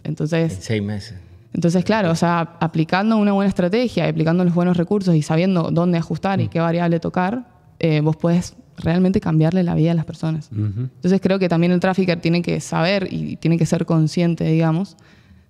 Entonces, 0.03 0.55
En 0.55 0.61
seis 0.61 0.83
meses. 0.83 1.15
entonces, 1.53 1.83
claro, 1.85 2.11
o 2.11 2.15
sea, 2.15 2.57
aplicando 2.59 3.17
una 3.17 3.31
buena 3.31 3.50
estrategia, 3.50 4.07
aplicando 4.07 4.44
los 4.44 4.53
buenos 4.53 4.77
recursos 4.77 5.15
y 5.15 5.21
sabiendo 5.21 5.71
dónde 5.71 5.97
ajustar 5.97 6.41
y 6.41 6.47
qué 6.50 6.59
variable 6.59 7.00
tocar, 7.00 7.47
eh, 7.79 8.01
vos 8.01 8.15
puedes 8.17 8.55
realmente 8.77 9.19
cambiarle 9.21 9.63
la 9.63 9.75
vida 9.75 9.91
a 9.91 9.94
las 9.94 10.05
personas. 10.05 10.50
Entonces 10.51 11.21
creo 11.21 11.38
que 11.39 11.47
también 11.47 11.71
el 11.71 11.79
trafficker 11.79 12.19
tiene 12.19 12.41
que 12.41 12.59
saber 12.59 13.07
y 13.11 13.35
tiene 13.38 13.57
que 13.57 13.65
ser 13.65 13.85
consciente, 13.85 14.45
digamos, 14.45 14.97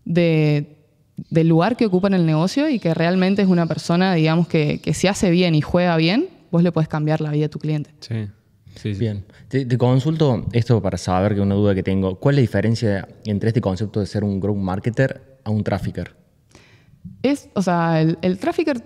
de, 0.06 0.76
del 1.30 1.48
lugar 1.48 1.78
que 1.78 1.86
ocupa 1.86 2.08
en 2.08 2.16
el 2.16 2.26
negocio 2.26 2.70
y 2.70 2.80
que 2.80 2.94
realmente 2.94 3.42
es 3.42 3.48
una 3.48 3.66
persona, 3.66 4.14
digamos, 4.14 4.48
que, 4.48 4.80
que 4.80 4.94
si 4.94 5.08
hace 5.08 5.32
bien 5.32 5.56
y 5.56 5.62
juega 5.62 5.96
bien, 5.98 6.28
vos 6.52 6.64
le 6.64 6.72
puedes 6.72 6.90
cambiar 6.90 7.22
la 7.22 7.32
vida 7.32 7.46
a 7.46 7.50
tu 7.50 7.60
cliente. 7.60 7.92
Sí. 8.02 8.28
Sí, 8.76 8.94
sí. 8.94 9.00
Bien. 9.00 9.24
Te, 9.48 9.66
te 9.66 9.78
consulto 9.78 10.46
esto 10.52 10.82
para 10.82 10.98
saber 10.98 11.36
que 11.36 11.42
una 11.42 11.56
duda 11.56 11.76
que 11.76 11.84
tengo. 11.84 12.16
¿Cuál 12.20 12.36
es 12.36 12.38
la 12.38 12.42
diferencia 12.42 13.08
entre 13.26 13.50
este 13.50 13.62
concepto 13.62 14.00
de 14.00 14.06
ser 14.06 14.24
un 14.24 14.40
growth 14.40 14.58
marketer 14.58 15.40
a 15.44 15.52
un 15.52 15.64
trafficker? 15.64 16.16
Es, 17.22 17.50
o 17.54 17.62
sea, 17.62 18.02
el, 18.02 18.18
el 18.22 18.38
trafficker 18.40 18.82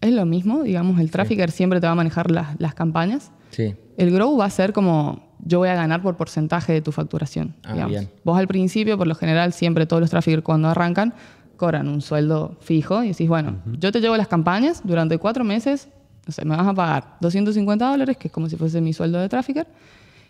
es 0.00 0.12
lo 0.12 0.26
mismo, 0.26 0.62
digamos, 0.62 1.00
el 1.00 1.10
trafficker 1.10 1.50
siempre 1.50 1.80
te 1.80 1.86
va 1.86 1.92
a 1.92 1.96
manejar 1.96 2.30
las, 2.30 2.60
las 2.60 2.74
campañas. 2.74 3.32
Sí. 3.50 3.74
El 3.96 4.10
grow 4.10 4.36
va 4.36 4.44
a 4.44 4.50
ser 4.50 4.72
como 4.72 5.34
yo 5.46 5.58
voy 5.58 5.68
a 5.68 5.74
ganar 5.74 6.02
por 6.02 6.16
porcentaje 6.16 6.72
de 6.72 6.82
tu 6.82 6.92
facturación. 6.92 7.54
Ah, 7.64 7.72
digamos. 7.72 7.90
bien. 7.90 8.10
Vos 8.24 8.38
al 8.38 8.46
principio, 8.46 8.98
por 8.98 9.06
lo 9.06 9.14
general, 9.14 9.52
siempre 9.52 9.86
todos 9.86 10.00
los 10.00 10.10
traffickers 10.10 10.42
cuando 10.42 10.68
arrancan 10.68 11.14
cobran 11.56 11.88
un 11.88 12.00
sueldo 12.00 12.56
fijo 12.60 13.04
y 13.04 13.08
decís, 13.08 13.28
bueno, 13.28 13.62
yo 13.78 13.92
te 13.92 14.00
llevo 14.00 14.16
las 14.16 14.28
campañas 14.28 14.82
durante 14.84 15.18
cuatro 15.18 15.44
meses, 15.44 15.88
sé, 16.32 16.44
me 16.44 16.56
vas 16.56 16.66
a 16.66 16.74
pagar 16.74 17.16
250 17.20 17.90
dólares, 17.90 18.16
que 18.16 18.28
es 18.28 18.32
como 18.32 18.48
si 18.48 18.56
fuese 18.56 18.80
mi 18.80 18.92
sueldo 18.92 19.18
de 19.18 19.28
trafficker. 19.28 19.66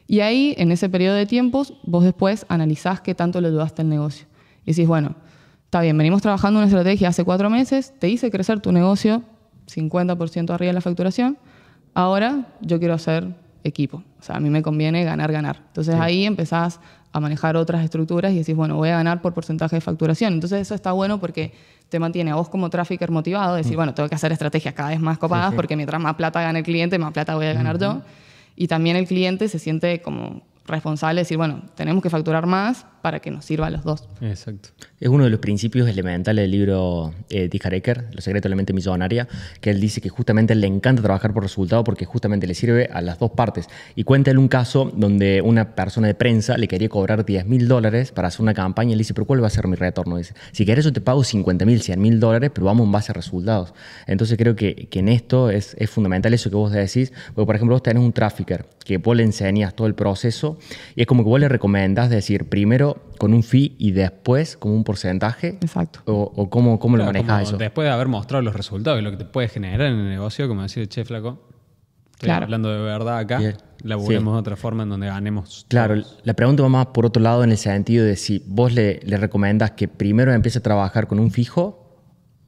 Y 0.06 0.20
ahí, 0.20 0.54
en 0.58 0.70
ese 0.72 0.88
periodo 0.88 1.16
de 1.16 1.26
tiempos, 1.26 1.74
vos 1.84 2.04
después 2.04 2.44
analizás 2.48 3.00
qué 3.00 3.14
tanto 3.14 3.40
le 3.40 3.48
ayudaste 3.48 3.82
al 3.82 3.88
negocio. 3.88 4.26
Y 4.64 4.72
decís, 4.72 4.86
bueno, 4.86 5.14
está 5.64 5.80
bien, 5.80 5.96
venimos 5.96 6.22
trabajando 6.22 6.58
una 6.58 6.66
estrategia 6.66 7.08
hace 7.08 7.24
cuatro 7.24 7.48
meses, 7.50 7.94
te 7.98 8.08
hice 8.08 8.30
crecer 8.30 8.60
tu 8.60 8.72
negocio 8.72 9.22
50% 9.66 10.50
arriba 10.50 10.68
de 10.68 10.74
la 10.74 10.80
facturación, 10.80 11.38
ahora 11.94 12.48
yo 12.60 12.78
quiero 12.78 12.94
hacer 12.94 13.34
equipo. 13.62 14.02
O 14.20 14.22
sea, 14.22 14.36
a 14.36 14.40
mí 14.40 14.50
me 14.50 14.62
conviene 14.62 15.04
ganar, 15.04 15.32
ganar. 15.32 15.62
Entonces 15.68 15.94
ahí 15.94 16.26
empezás 16.26 16.80
a 17.14 17.20
manejar 17.20 17.56
otras 17.56 17.84
estructuras 17.84 18.32
y 18.32 18.38
decís, 18.38 18.56
bueno, 18.56 18.74
voy 18.74 18.88
a 18.88 18.96
ganar 18.96 19.22
por 19.22 19.32
porcentaje 19.32 19.76
de 19.76 19.80
facturación. 19.80 20.32
Entonces 20.32 20.60
eso 20.62 20.74
está 20.74 20.90
bueno 20.90 21.20
porque 21.20 21.52
te 21.88 22.00
mantiene 22.00 22.32
a 22.32 22.34
vos 22.34 22.48
como 22.48 22.68
trafficker 22.68 23.12
motivado, 23.12 23.54
decir, 23.54 23.76
bueno, 23.76 23.94
tengo 23.94 24.08
que 24.08 24.16
hacer 24.16 24.32
estrategias 24.32 24.74
cada 24.74 24.88
vez 24.88 24.98
más 24.98 25.16
copadas 25.16 25.54
porque 25.54 25.76
mientras 25.76 26.02
más 26.02 26.16
plata 26.16 26.42
gane 26.42 26.58
el 26.58 26.64
cliente, 26.64 26.98
más 26.98 27.12
plata 27.12 27.36
voy 27.36 27.46
a 27.46 27.52
ganar 27.52 27.78
yo. 27.78 28.02
Y 28.56 28.66
también 28.66 28.96
el 28.96 29.06
cliente 29.06 29.48
se 29.48 29.60
siente 29.60 30.02
como 30.02 30.42
responsable 30.66 31.20
de 31.20 31.22
decir, 31.22 31.36
bueno, 31.36 31.62
tenemos 31.76 32.02
que 32.02 32.10
facturar 32.10 32.46
más 32.46 32.84
para 33.04 33.20
que 33.20 33.30
nos 33.30 33.44
sirva 33.44 33.66
a 33.66 33.70
los 33.70 33.84
dos. 33.84 34.08
Exacto. 34.22 34.70
Es 34.98 35.10
uno 35.10 35.24
de 35.24 35.30
los 35.30 35.38
principios 35.38 35.86
elementales 35.90 36.44
del 36.44 36.50
libro 36.50 37.12
eh. 37.28 37.50
Hareker, 37.62 38.06
Los 38.12 38.24
secretos 38.24 38.44
de 38.44 38.48
la 38.48 38.56
mente 38.56 38.72
millonaria, 38.72 39.28
que 39.60 39.68
él 39.68 39.78
dice 39.78 40.00
que 40.00 40.08
justamente 40.08 40.54
le 40.54 40.66
encanta 40.66 41.02
trabajar 41.02 41.34
por 41.34 41.42
resultado 41.42 41.84
porque 41.84 42.06
justamente 42.06 42.46
le 42.46 42.54
sirve 42.54 42.88
a 42.90 43.02
las 43.02 43.18
dos 43.18 43.32
partes. 43.32 43.68
Y 43.94 44.04
cuenta 44.04 44.30
él 44.30 44.38
un 44.38 44.48
caso 44.48 44.90
donde 44.96 45.42
una 45.42 45.74
persona 45.74 46.06
de 46.06 46.14
prensa 46.14 46.56
le 46.56 46.66
quería 46.66 46.88
cobrar 46.88 47.26
10 47.26 47.44
mil 47.44 47.68
dólares 47.68 48.10
para 48.10 48.28
hacer 48.28 48.40
una 48.40 48.54
campaña 48.54 48.92
y 48.92 48.94
le 48.94 49.00
dice, 49.00 49.12
pero 49.12 49.26
¿cuál 49.26 49.42
va 49.42 49.48
a 49.48 49.50
ser 49.50 49.66
mi 49.68 49.76
retorno? 49.76 50.16
Dice, 50.16 50.32
si 50.52 50.64
querés 50.64 50.86
yo 50.86 50.92
te 50.94 51.02
pago 51.02 51.24
50 51.24 51.66
mil, 51.66 51.82
100 51.82 52.00
mil 52.00 52.18
dólares, 52.18 52.52
pero 52.54 52.64
vamos 52.64 52.86
en 52.86 52.92
base 52.92 53.12
a 53.12 53.14
resultados. 53.14 53.74
Entonces 54.06 54.38
creo 54.38 54.56
que, 54.56 54.88
que 54.88 55.00
en 55.00 55.10
esto 55.10 55.50
es, 55.50 55.76
es 55.78 55.90
fundamental 55.90 56.32
eso 56.32 56.48
que 56.48 56.56
vos 56.56 56.72
decís, 56.72 57.12
porque 57.34 57.44
por 57.44 57.54
ejemplo 57.54 57.74
vos 57.74 57.82
tenés 57.82 58.02
un 58.02 58.14
trafficker 58.14 58.64
que 58.82 58.96
vos 58.96 59.14
le 59.14 59.24
enseñas 59.24 59.74
todo 59.74 59.86
el 59.86 59.94
proceso 59.94 60.58
y 60.96 61.02
es 61.02 61.06
como 61.06 61.22
que 61.22 61.28
vos 61.28 61.40
le 61.40 61.50
recomendás 61.50 62.08
decir 62.08 62.48
primero 62.48 62.93
con 63.18 63.32
un 63.32 63.42
fee 63.42 63.76
y 63.78 63.92
después 63.92 64.56
como 64.56 64.74
un 64.74 64.84
porcentaje 64.84 65.58
Exacto. 65.60 66.00
o, 66.06 66.32
o 66.36 66.50
cómo, 66.50 66.78
cómo 66.78 66.96
lo 66.96 67.04
manejas 67.04 67.42
eso. 67.48 67.56
Después 67.56 67.86
de 67.86 67.92
haber 67.92 68.08
mostrado 68.08 68.42
los 68.42 68.54
resultados 68.54 69.00
y 69.00 69.02
lo 69.04 69.10
que 69.10 69.16
te 69.18 69.24
puede 69.24 69.48
generar 69.48 69.82
en 69.92 69.98
el 70.00 70.08
negocio, 70.08 70.48
como 70.48 70.62
decir, 70.62 70.88
che, 70.88 71.04
flaco, 71.04 71.40
Claro. 72.18 72.44
hablando 72.44 72.70
de 72.70 72.78
verdad 72.80 73.18
acá, 73.18 73.38
Bien. 73.38 73.56
laburemos 73.82 74.32
Sí. 74.32 74.34
de 74.34 74.40
otra 74.40 74.56
forma 74.56 74.84
en 74.84 74.88
donde 74.88 75.06
ganemos. 75.08 75.66
Claro, 75.68 75.94
todos. 76.00 76.18
la 76.22 76.34
pregunta 76.34 76.62
va 76.62 76.68
más 76.68 76.86
por 76.86 77.04
otro 77.06 77.22
lado 77.22 77.44
en 77.44 77.50
el 77.50 77.58
sentido 77.58 78.04
de 78.04 78.16
si 78.16 78.42
vos 78.46 78.72
le, 78.72 79.00
le 79.04 79.16
recomendas 79.16 79.72
que 79.72 79.88
primero 79.88 80.32
empiece 80.32 80.58
a 80.58 80.62
trabajar 80.62 81.06
con 81.06 81.18
un 81.18 81.30
fijo 81.30 81.92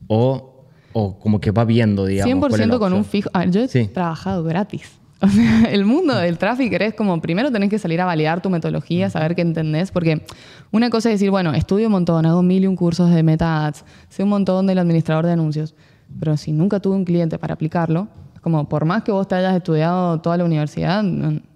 o, 0.09 0.65
o 0.93 1.19
como 1.19 1.41
que 1.41 1.51
va 1.51 1.65
viendo, 1.65 2.07
digamos. 2.07 2.39
cuál 2.39 2.53
es 2.53 2.59
la 2.69 2.75
100% 2.77 2.79
con 2.79 2.93
un 2.93 3.05
fijo. 3.05 3.29
Ah, 3.35 3.45
yo 3.45 3.61
he 3.63 3.69
Sí. 3.69 3.87
trabajado 3.93 4.45
gratis. 4.45 4.96
O 5.21 5.29
sea, 5.29 5.65
el 5.71 5.85
mundo 5.85 6.15
del 6.15 6.39
trafficker 6.39 6.83
es 6.83 6.95
como, 6.95 7.21
primero 7.21 7.51
tenés 7.51 7.71
que 7.71 7.79
salir 7.79 8.01
a 8.01 8.05
validar 8.05 8.43
tu 8.43 8.51
metodología, 8.51 9.09
saber 9.11 9.35
qué 9.35 9.43
entendés, 9.43 9.91
porque 9.91 10.27
una 10.73 10.91
cosa 10.91 11.09
es 11.11 11.15
decir, 11.15 11.31
bueno, 11.31 11.55
estudio 11.55 11.87
un 11.87 11.93
montón, 11.93 12.27
hago 12.27 12.43
mil 12.43 12.65
y 12.65 12.67
un 12.67 12.77
cursos 12.77 13.11
de 13.11 13.23
meta 13.23 13.67
ads, 13.67 13.85
sé 14.09 14.23
un 14.23 14.29
montón 14.31 14.67
del 14.67 14.79
administrador 14.79 15.27
de 15.27 15.33
anuncios, 15.33 15.75
pero 16.19 16.37
si 16.37 16.53
nunca 16.53 16.81
tuve 16.81 16.97
un 16.97 17.05
cliente 17.05 17.39
para 17.39 17.55
aplicarlo, 17.55 18.09
es 18.35 18.41
como, 18.41 18.69
por 18.69 18.85
más 18.85 19.03
que 19.03 19.13
vos 19.13 19.27
te 19.27 19.35
hayas 19.35 19.57
estudiado 19.57 20.21
toda 20.21 20.37
la 20.37 20.45
universidad, 20.45 21.03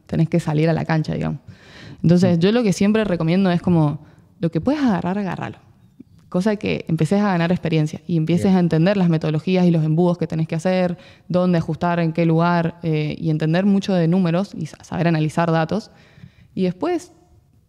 tenés 0.07 0.29
que 0.29 0.41
salir 0.41 0.69
a 0.69 0.73
la 0.73 0.85
cancha, 0.85 1.15
digamos. 1.15 1.41
Entonces, 2.03 2.39
yo 2.39 2.51
lo 2.53 2.63
que 2.63 2.73
siempre 2.73 3.05
recomiendo 3.05 3.51
es 3.51 3.61
como, 3.61 4.01
lo 4.41 4.51
que 4.51 4.61
puedes 4.61 4.83
agarrar, 4.83 5.19
agárralo. 5.19 5.59
Cosa 6.31 6.57
que 6.57 6.87
empeces 6.89 7.21
a 7.21 7.27
ganar 7.33 7.51
experiencia 7.53 8.01
y 8.07 8.17
empieces 8.17 8.55
a 8.55 8.61
entender 8.61 8.97
las 8.97 9.09
metodologías 9.11 9.67
y 9.67 9.71
los 9.71 9.85
embudos 9.85 10.17
que 10.17 10.27
tenés 10.27 10.49
que 10.49 10.55
hacer, 10.55 10.97
dónde 11.29 11.59
ajustar, 11.59 11.99
en 12.01 12.13
qué 12.13 12.25
lugar, 12.25 12.77
eh, 12.83 13.17
y 13.19 13.29
entender 13.31 13.67
mucho 13.67 13.93
de 13.93 14.09
números 14.09 14.53
y 14.57 14.67
sa- 14.67 14.83
saber 14.83 15.09
analizar 15.09 15.51
datos. 15.51 15.91
Y 16.55 16.63
después, 16.63 17.13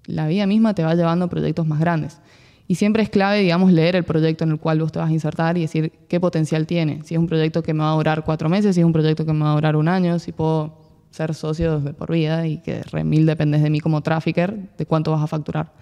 la 0.06 0.28
vida 0.28 0.46
misma 0.46 0.74
te 0.74 0.84
va 0.84 0.96
llevando 0.96 1.26
a 1.26 1.30
proyectos 1.30 1.66
más 1.68 1.80
grandes. 1.80 2.20
Y 2.68 2.76
siempre 2.76 3.04
es 3.04 3.10
clave, 3.10 3.40
digamos, 3.40 3.74
leer 3.74 3.96
el 3.98 4.04
proyecto 4.04 4.44
en 4.46 4.52
el 4.52 4.60
cual 4.60 4.80
vos 4.80 4.92
te 4.92 5.00
vas 5.00 5.10
a 5.10 5.12
insertar 5.12 5.58
y 5.58 5.62
decir 5.62 5.92
qué 6.08 6.20
potencial 6.20 6.66
tiene. 6.68 7.02
Si 7.04 7.16
es 7.16 7.20
un 7.20 7.28
proyecto 7.28 7.64
que 7.64 7.74
me 7.74 7.82
va 7.84 7.92
a 7.92 7.96
durar 7.96 8.24
cuatro 8.24 8.48
meses, 8.48 8.76
si 8.76 8.82
es 8.82 8.86
un 8.86 8.94
proyecto 8.94 9.26
que 9.26 9.34
me 9.34 9.44
va 9.44 9.52
a 9.52 9.56
durar 9.56 9.76
un 9.76 9.88
año, 9.90 10.20
si 10.20 10.32
puedo 10.32 10.78
ser 11.10 11.34
socio 11.34 11.80
de 11.82 11.94
por 11.94 12.12
vida 12.12 12.48
y 12.48 12.60
que 12.60 12.84
re 12.84 13.04
mil 13.04 13.26
dependes 13.26 13.62
de 13.64 13.70
mí 13.72 13.80
como 13.82 14.02
trafficker, 14.02 14.56
de 14.78 14.86
cuánto 14.86 15.12
vas 15.12 15.24
a 15.24 15.28
facturar. 15.28 15.74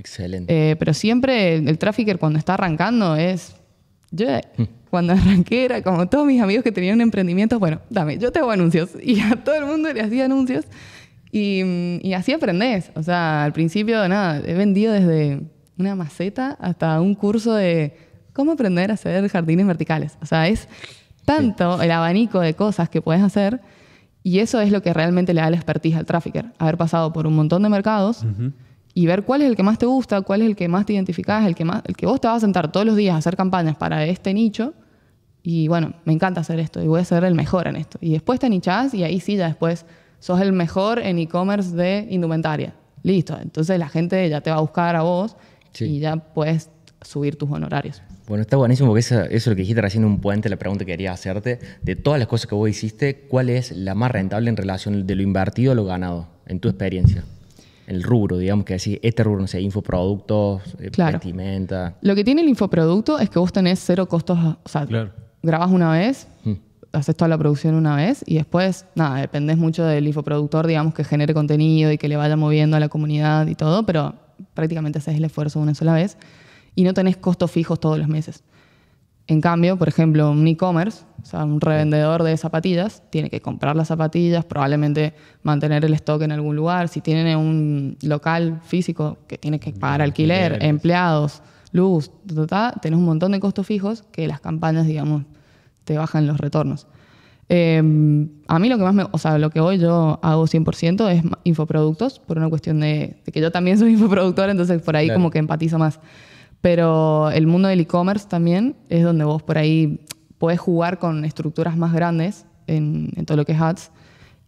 Excelente. 0.00 0.70
Eh, 0.70 0.76
pero 0.76 0.94
siempre 0.94 1.56
el, 1.56 1.68
el 1.68 1.78
trafficker 1.78 2.18
cuando 2.18 2.38
está 2.38 2.54
arrancando 2.54 3.16
es... 3.16 3.54
Yo 4.10 4.26
cuando 4.88 5.12
arranqué 5.14 5.66
era 5.66 5.82
como 5.82 6.08
todos 6.08 6.26
mis 6.26 6.40
amigos 6.42 6.64
que 6.64 6.72
tenían 6.72 6.96
un 6.96 7.02
emprendimiento, 7.02 7.58
bueno, 7.58 7.80
dame, 7.90 8.18
yo 8.18 8.32
te 8.32 8.40
hago 8.40 8.50
anuncios. 8.50 8.90
Y 9.02 9.20
a 9.20 9.36
todo 9.36 9.54
el 9.54 9.66
mundo 9.66 9.92
le 9.92 10.00
hacía 10.00 10.24
anuncios. 10.24 10.64
Y, 11.30 11.62
mm, 11.62 12.06
y 12.06 12.14
así 12.14 12.32
aprendes. 12.32 12.90
O 12.94 13.02
sea, 13.02 13.44
al 13.44 13.52
principio, 13.52 14.08
nada, 14.08 14.42
he 14.44 14.54
vendido 14.54 14.92
desde 14.92 15.42
una 15.78 15.94
maceta 15.94 16.56
hasta 16.60 17.00
un 17.00 17.14
curso 17.14 17.54
de 17.54 17.94
cómo 18.32 18.52
aprender 18.52 18.90
a 18.90 18.94
hacer 18.94 19.28
jardines 19.28 19.66
verticales. 19.66 20.16
O 20.22 20.26
sea, 20.26 20.48
es 20.48 20.66
tanto 21.26 21.80
el 21.80 21.90
abanico 21.90 22.40
de 22.40 22.54
cosas 22.54 22.88
que 22.88 23.02
puedes 23.02 23.22
hacer 23.22 23.60
y 24.22 24.40
eso 24.40 24.60
es 24.60 24.72
lo 24.72 24.82
que 24.82 24.92
realmente 24.92 25.32
le 25.32 25.40
da 25.40 25.50
la 25.50 25.56
expertise 25.56 25.96
al 25.96 26.06
trafficker. 26.06 26.46
Haber 26.58 26.76
pasado 26.76 27.12
por 27.12 27.26
un 27.26 27.34
montón 27.34 27.62
de 27.62 27.68
mercados 27.68 28.24
y 28.94 29.06
ver 29.06 29.22
cuál 29.24 29.42
es 29.42 29.48
el 29.48 29.56
que 29.56 29.62
más 29.62 29.78
te 29.78 29.86
gusta, 29.86 30.20
cuál 30.22 30.42
es 30.42 30.48
el 30.48 30.56
que 30.56 30.68
más 30.68 30.84
te 30.86 30.92
identificas, 30.94 31.46
el 31.46 31.54
que, 31.54 31.64
más, 31.64 31.82
el 31.86 31.96
que 31.96 32.06
vos 32.06 32.20
te 32.20 32.28
vas 32.28 32.38
a 32.38 32.40
sentar 32.40 32.72
todos 32.72 32.84
los 32.86 32.96
días 32.96 33.14
a 33.14 33.18
hacer 33.18 33.36
campañas 33.36 33.76
para 33.76 34.04
este 34.04 34.34
nicho. 34.34 34.74
Y 35.42 35.68
bueno, 35.68 35.94
me 36.04 36.12
encanta 36.12 36.40
hacer 36.42 36.58
esto 36.60 36.82
y 36.82 36.86
voy 36.86 37.00
a 37.00 37.04
ser 37.04 37.24
el 37.24 37.34
mejor 37.34 37.66
en 37.66 37.76
esto. 37.76 37.98
Y 38.00 38.12
después 38.12 38.40
te 38.40 38.48
nichás 38.50 38.92
y 38.94 39.04
ahí 39.04 39.20
sí, 39.20 39.36
ya 39.36 39.46
después 39.46 39.86
sos 40.18 40.40
el 40.40 40.52
mejor 40.52 40.98
en 40.98 41.18
e-commerce 41.18 41.74
de 41.74 42.06
indumentaria. 42.10 42.74
Listo. 43.02 43.38
Entonces 43.40 43.78
la 43.78 43.88
gente 43.88 44.28
ya 44.28 44.40
te 44.42 44.50
va 44.50 44.56
a 44.56 44.60
buscar 44.60 44.96
a 44.96 45.02
vos 45.02 45.36
Sí. 45.72 45.84
y 45.84 45.98
ya 46.00 46.16
puedes 46.16 46.68
subir 47.00 47.36
tus 47.36 47.50
honorarios. 47.50 48.02
Bueno, 48.26 48.42
está 48.42 48.56
buenísimo 48.56 48.88
porque 48.88 49.00
eso, 49.00 49.20
eso 49.22 49.30
es 49.34 49.46
lo 49.46 49.54
que 49.54 49.62
dijiste 49.62 49.80
recién 49.80 50.04
un 50.04 50.20
puente, 50.20 50.48
la 50.50 50.56
pregunta 50.56 50.84
que 50.84 50.92
quería 50.92 51.12
hacerte. 51.12 51.58
De 51.82 51.96
todas 51.96 52.18
las 52.18 52.28
cosas 52.28 52.46
que 52.46 52.54
vos 52.54 52.68
hiciste, 52.68 53.26
¿cuál 53.28 53.48
es 53.48 53.72
la 53.72 53.94
más 53.94 54.10
rentable 54.10 54.50
en 54.50 54.56
relación 54.56 55.06
de 55.06 55.14
lo 55.14 55.22
invertido 55.22 55.72
a 55.72 55.74
lo 55.74 55.84
ganado, 55.84 56.28
en 56.46 56.60
tu 56.60 56.68
experiencia? 56.68 57.24
El 57.90 58.04
rubro, 58.04 58.38
digamos 58.38 58.64
que 58.64 58.74
decir, 58.74 59.00
este 59.02 59.24
rubro, 59.24 59.40
no 59.40 59.46
sé, 59.48 59.60
infoproductos, 59.60 60.62
eh, 60.78 60.90
Claro. 60.92 61.14
vestimenta. 61.18 61.96
Lo 62.02 62.14
que 62.14 62.22
tiene 62.22 62.40
el 62.42 62.48
infoproducto 62.48 63.18
es 63.18 63.28
que 63.30 63.40
vos 63.40 63.52
tenés 63.52 63.80
cero 63.84 64.06
costos, 64.06 64.38
o 64.62 64.68
sea, 64.68 64.86
Claro. 64.86 65.10
grabás 65.42 65.70
una 65.72 65.90
vez, 65.90 66.28
Mm. 66.44 66.52
haces 66.92 67.16
toda 67.16 67.28
la 67.28 67.36
producción 67.36 67.74
una 67.74 67.96
vez 67.96 68.22
y 68.26 68.36
después, 68.36 68.86
nada, 68.94 69.20
dependés 69.20 69.56
mucho 69.58 69.84
del 69.84 70.06
infoproductor, 70.06 70.68
digamos, 70.68 70.94
que 70.94 71.02
genere 71.02 71.34
contenido 71.34 71.90
y 71.90 71.98
que 71.98 72.06
le 72.08 72.16
vaya 72.16 72.36
moviendo 72.36 72.76
a 72.76 72.80
la 72.80 72.88
comunidad 72.88 73.48
y 73.48 73.56
todo, 73.56 73.84
pero 73.84 74.14
prácticamente 74.54 74.98
haces 74.98 75.16
el 75.16 75.24
esfuerzo 75.24 75.58
una 75.58 75.74
sola 75.74 75.94
vez 75.94 76.16
y 76.76 76.84
no 76.84 76.94
tenés 76.94 77.16
costos 77.16 77.50
fijos 77.50 77.80
todos 77.80 77.98
los 77.98 78.06
meses. 78.06 78.44
En 79.30 79.40
cambio, 79.40 79.76
por 79.76 79.86
ejemplo, 79.86 80.28
un 80.32 80.44
e-commerce, 80.48 81.04
o 81.22 81.24
sea, 81.24 81.44
un 81.44 81.60
revendedor 81.60 82.24
de 82.24 82.36
zapatillas, 82.36 83.02
tiene 83.10 83.30
que 83.30 83.40
comprar 83.40 83.76
las 83.76 83.86
zapatillas, 83.86 84.44
probablemente 84.44 85.14
mantener 85.44 85.84
el 85.84 85.94
stock 85.94 86.20
en 86.22 86.32
algún 86.32 86.56
lugar. 86.56 86.88
Si 86.88 87.00
tiene 87.00 87.36
un 87.36 87.96
local 88.02 88.58
físico 88.64 89.18
que 89.28 89.38
tiene 89.38 89.60
que 89.60 89.72
pagar 89.72 90.02
alquiler, 90.02 90.58
empleados, 90.62 91.42
luz, 91.70 92.10
tenés 92.82 92.98
un 92.98 93.04
montón 93.04 93.30
de 93.30 93.38
costos 93.38 93.64
fijos 93.68 94.02
que 94.10 94.26
las 94.26 94.40
campañas, 94.40 94.84
digamos, 94.86 95.22
te 95.84 95.96
bajan 95.96 96.26
los 96.26 96.38
retornos. 96.38 96.88
Eh, 97.48 97.78
a 98.48 98.58
mí 98.58 98.68
lo 98.68 98.78
que 98.78 98.82
más 98.84 98.94
me, 98.94 99.06
o 99.10 99.18
sea, 99.18 99.38
lo 99.38 99.50
que 99.50 99.60
hoy 99.60 99.78
yo 99.78 100.18
hago 100.22 100.46
100% 100.48 101.08
es 101.10 101.22
infoproductos, 101.44 102.18
por 102.18 102.36
una 102.36 102.48
cuestión 102.48 102.80
de, 102.80 103.20
de 103.24 103.32
que 103.32 103.40
yo 103.40 103.52
también 103.52 103.78
soy 103.78 103.92
infoproductor, 103.94 104.50
entonces 104.50 104.82
por 104.82 104.96
ahí 104.96 105.06
Claro. 105.06 105.18
como 105.20 105.30
que 105.30 105.38
empatizo 105.38 105.78
más. 105.78 106.00
Pero 106.60 107.30
el 107.30 107.46
mundo 107.46 107.68
del 107.68 107.80
e-commerce 107.80 108.28
también 108.28 108.76
es 108.88 109.02
donde 109.02 109.24
vos 109.24 109.42
por 109.42 109.56
ahí 109.58 110.04
podés 110.38 110.60
jugar 110.60 110.98
con 110.98 111.24
estructuras 111.24 111.76
más 111.76 111.92
grandes 111.92 112.44
en, 112.66 113.10
en 113.16 113.24
todo 113.26 113.36
lo 113.38 113.44
que 113.46 113.52
es 113.52 113.60
ads 113.60 113.90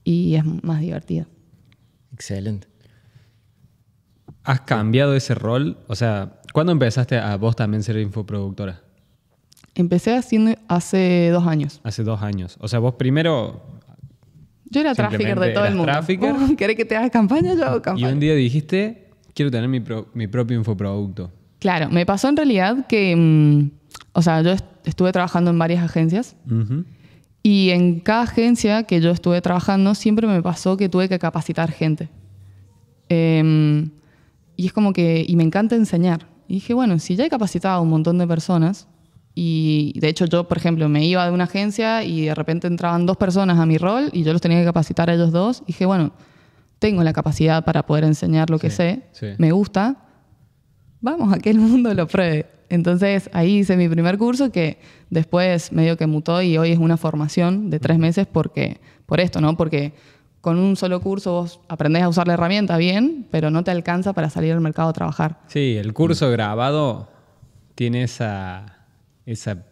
y 0.04 0.34
es 0.34 0.44
más 0.62 0.80
divertido. 0.80 1.26
Excelente. 2.12 2.68
¿Has 4.44 4.60
cambiado 4.62 5.14
ese 5.14 5.34
rol? 5.34 5.78
O 5.86 5.94
sea, 5.94 6.40
¿cuándo 6.52 6.72
empezaste 6.72 7.16
a 7.18 7.36
vos 7.36 7.54
también 7.56 7.82
ser 7.82 7.96
infoproductora? 7.98 8.80
Empecé 9.74 10.14
haciendo 10.16 10.52
hace 10.68 11.30
dos 11.32 11.46
años. 11.46 11.80
Hace 11.84 12.02
dos 12.02 12.20
años. 12.22 12.58
O 12.60 12.68
sea, 12.68 12.78
vos 12.80 12.94
primero 12.96 13.62
Yo 14.64 14.80
era 14.80 14.94
trafficker 14.94 15.38
de 15.40 15.50
todo 15.50 15.64
el 15.64 15.74
mundo. 15.76 15.92
trafficker. 15.92 16.32
¿Vos 16.34 16.50
¿Querés 16.58 16.76
que 16.76 16.84
te 16.84 16.96
haga 16.96 17.08
campaña? 17.08 17.54
Yo 17.54 17.64
hago 17.64 17.78
y 17.78 17.80
campaña. 17.80 18.08
un 18.12 18.20
día 18.20 18.34
dijiste, 18.34 19.10
quiero 19.34 19.50
tener 19.50 19.68
mi, 19.68 19.80
pro- 19.80 20.08
mi 20.12 20.26
propio 20.26 20.58
infoproducto. 20.58 21.30
Claro, 21.62 21.88
me 21.90 22.04
pasó 22.04 22.28
en 22.28 22.36
realidad 22.36 22.86
que, 22.88 23.14
mm, 23.16 23.70
o 24.14 24.20
sea, 24.22 24.42
yo 24.42 24.50
est- 24.50 24.64
estuve 24.84 25.12
trabajando 25.12 25.50
en 25.52 25.58
varias 25.58 25.84
agencias 25.84 26.34
y 27.42 27.70
en 27.70 28.00
cada 28.00 28.22
agencia 28.22 28.82
que 28.82 29.00
yo 29.00 29.10
estuve 29.12 29.40
trabajando 29.40 29.94
siempre 29.94 30.26
me 30.26 30.42
pasó 30.42 30.76
que 30.76 30.88
tuve 30.88 31.08
que 31.08 31.18
capacitar 31.20 31.70
gente. 31.70 32.08
Em, 33.08 33.90
y 34.56 34.66
es 34.66 34.72
como 34.72 34.92
que, 34.92 35.24
y 35.26 35.36
me 35.36 35.44
encanta 35.44 35.76
enseñar. 35.76 36.26
Y 36.48 36.54
dije, 36.54 36.74
bueno, 36.74 36.98
si 36.98 37.14
ya 37.16 37.24
he 37.24 37.30
capacitado 37.30 37.78
a 37.78 37.80
un 37.80 37.90
montón 37.90 38.18
de 38.18 38.26
personas, 38.26 38.88
y 39.34 39.94
de 39.98 40.08
hecho 40.08 40.26
yo, 40.26 40.46
por 40.48 40.58
ejemplo, 40.58 40.88
me 40.88 41.06
iba 41.06 41.24
de 41.24 41.32
una 41.32 41.44
agencia 41.44 42.04
y 42.04 42.26
de 42.26 42.34
repente 42.34 42.66
entraban 42.66 43.06
dos 43.06 43.16
personas 43.16 43.58
a 43.58 43.66
mi 43.66 43.78
rol 43.78 44.10
y 44.12 44.24
yo 44.24 44.32
los 44.32 44.42
tenía 44.42 44.58
que 44.58 44.64
capacitar 44.64 45.08
a 45.10 45.14
ellos 45.14 45.32
dos, 45.32 45.62
y 45.62 45.66
dije, 45.68 45.86
bueno, 45.86 46.12
tengo 46.78 47.02
la 47.02 47.12
capacidad 47.12 47.64
para 47.64 47.86
poder 47.86 48.04
enseñar 48.04 48.50
lo 48.50 48.58
que 48.58 48.68
Sí, 48.70 48.76
sé, 48.76 49.02
sí. 49.12 49.26
me 49.38 49.52
gusta, 49.52 49.96
vamos 51.02 51.34
a 51.34 51.38
que 51.38 51.50
el 51.50 51.58
mundo 51.58 51.92
lo 51.92 52.06
pruebe. 52.06 52.46
Entonces 52.70 53.28
ahí 53.34 53.58
hice 53.58 53.76
mi 53.76 53.86
primer 53.88 54.16
curso 54.16 54.50
que 54.50 54.78
después 55.10 55.72
medio 55.72 55.98
que 55.98 56.06
mutó 56.06 56.40
y 56.40 56.56
hoy 56.56 56.72
es 56.72 56.78
una 56.78 56.96
formación 56.96 57.68
de 57.68 57.78
tres 57.78 57.98
meses 57.98 58.26
porque, 58.26 58.80
por 59.04 59.20
esto, 59.20 59.42
¿no? 59.42 59.58
Porque 59.58 59.92
con 60.40 60.58
un 60.58 60.74
solo 60.76 61.00
curso 61.02 61.32
vos 61.32 61.60
aprendés 61.68 62.02
a 62.02 62.08
usar 62.08 62.26
la 62.26 62.34
herramienta 62.34 62.78
bien, 62.78 63.26
pero 63.30 63.50
no 63.50 63.62
te 63.62 63.70
alcanza 63.70 64.14
para 64.14 64.30
salir 64.30 64.52
al 64.52 64.62
mercado 64.62 64.88
a 64.88 64.92
trabajar. 64.94 65.40
Sí, 65.48 65.76
el 65.76 65.92
curso 65.92 66.30
grabado 66.30 67.10
tiene 67.74 68.04
esa, 68.04 68.86
esa 69.26 69.66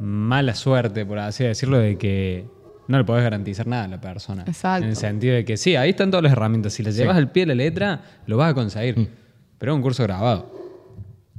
mala 0.00 0.54
suerte, 0.54 1.04
por 1.04 1.18
así 1.18 1.44
decirlo, 1.44 1.78
de 1.78 1.98
que 1.98 2.46
no 2.88 2.98
le 2.98 3.04
podés 3.04 3.22
garantizar 3.22 3.66
nada 3.66 3.84
a 3.84 3.88
la 3.88 4.00
persona. 4.00 4.44
Exacto. 4.46 4.84
En 4.84 4.90
el 4.90 4.96
sentido 4.96 5.34
de 5.34 5.44
que 5.44 5.56
sí, 5.56 5.76
ahí 5.76 5.90
están 5.90 6.10
todas 6.10 6.24
las 6.24 6.32
herramientas. 6.32 6.72
Si 6.72 6.82
le 6.82 6.92
llevas 6.92 7.16
al 7.16 7.30
pie 7.30 7.42
de 7.42 7.48
la 7.48 7.54
letra, 7.54 8.02
lo 8.26 8.38
vas 8.38 8.50
a 8.50 8.54
conseguir. 8.54 9.19
Pero 9.60 9.72
es 9.72 9.76
un 9.76 9.82
curso 9.82 10.02
grabado. 10.02 10.50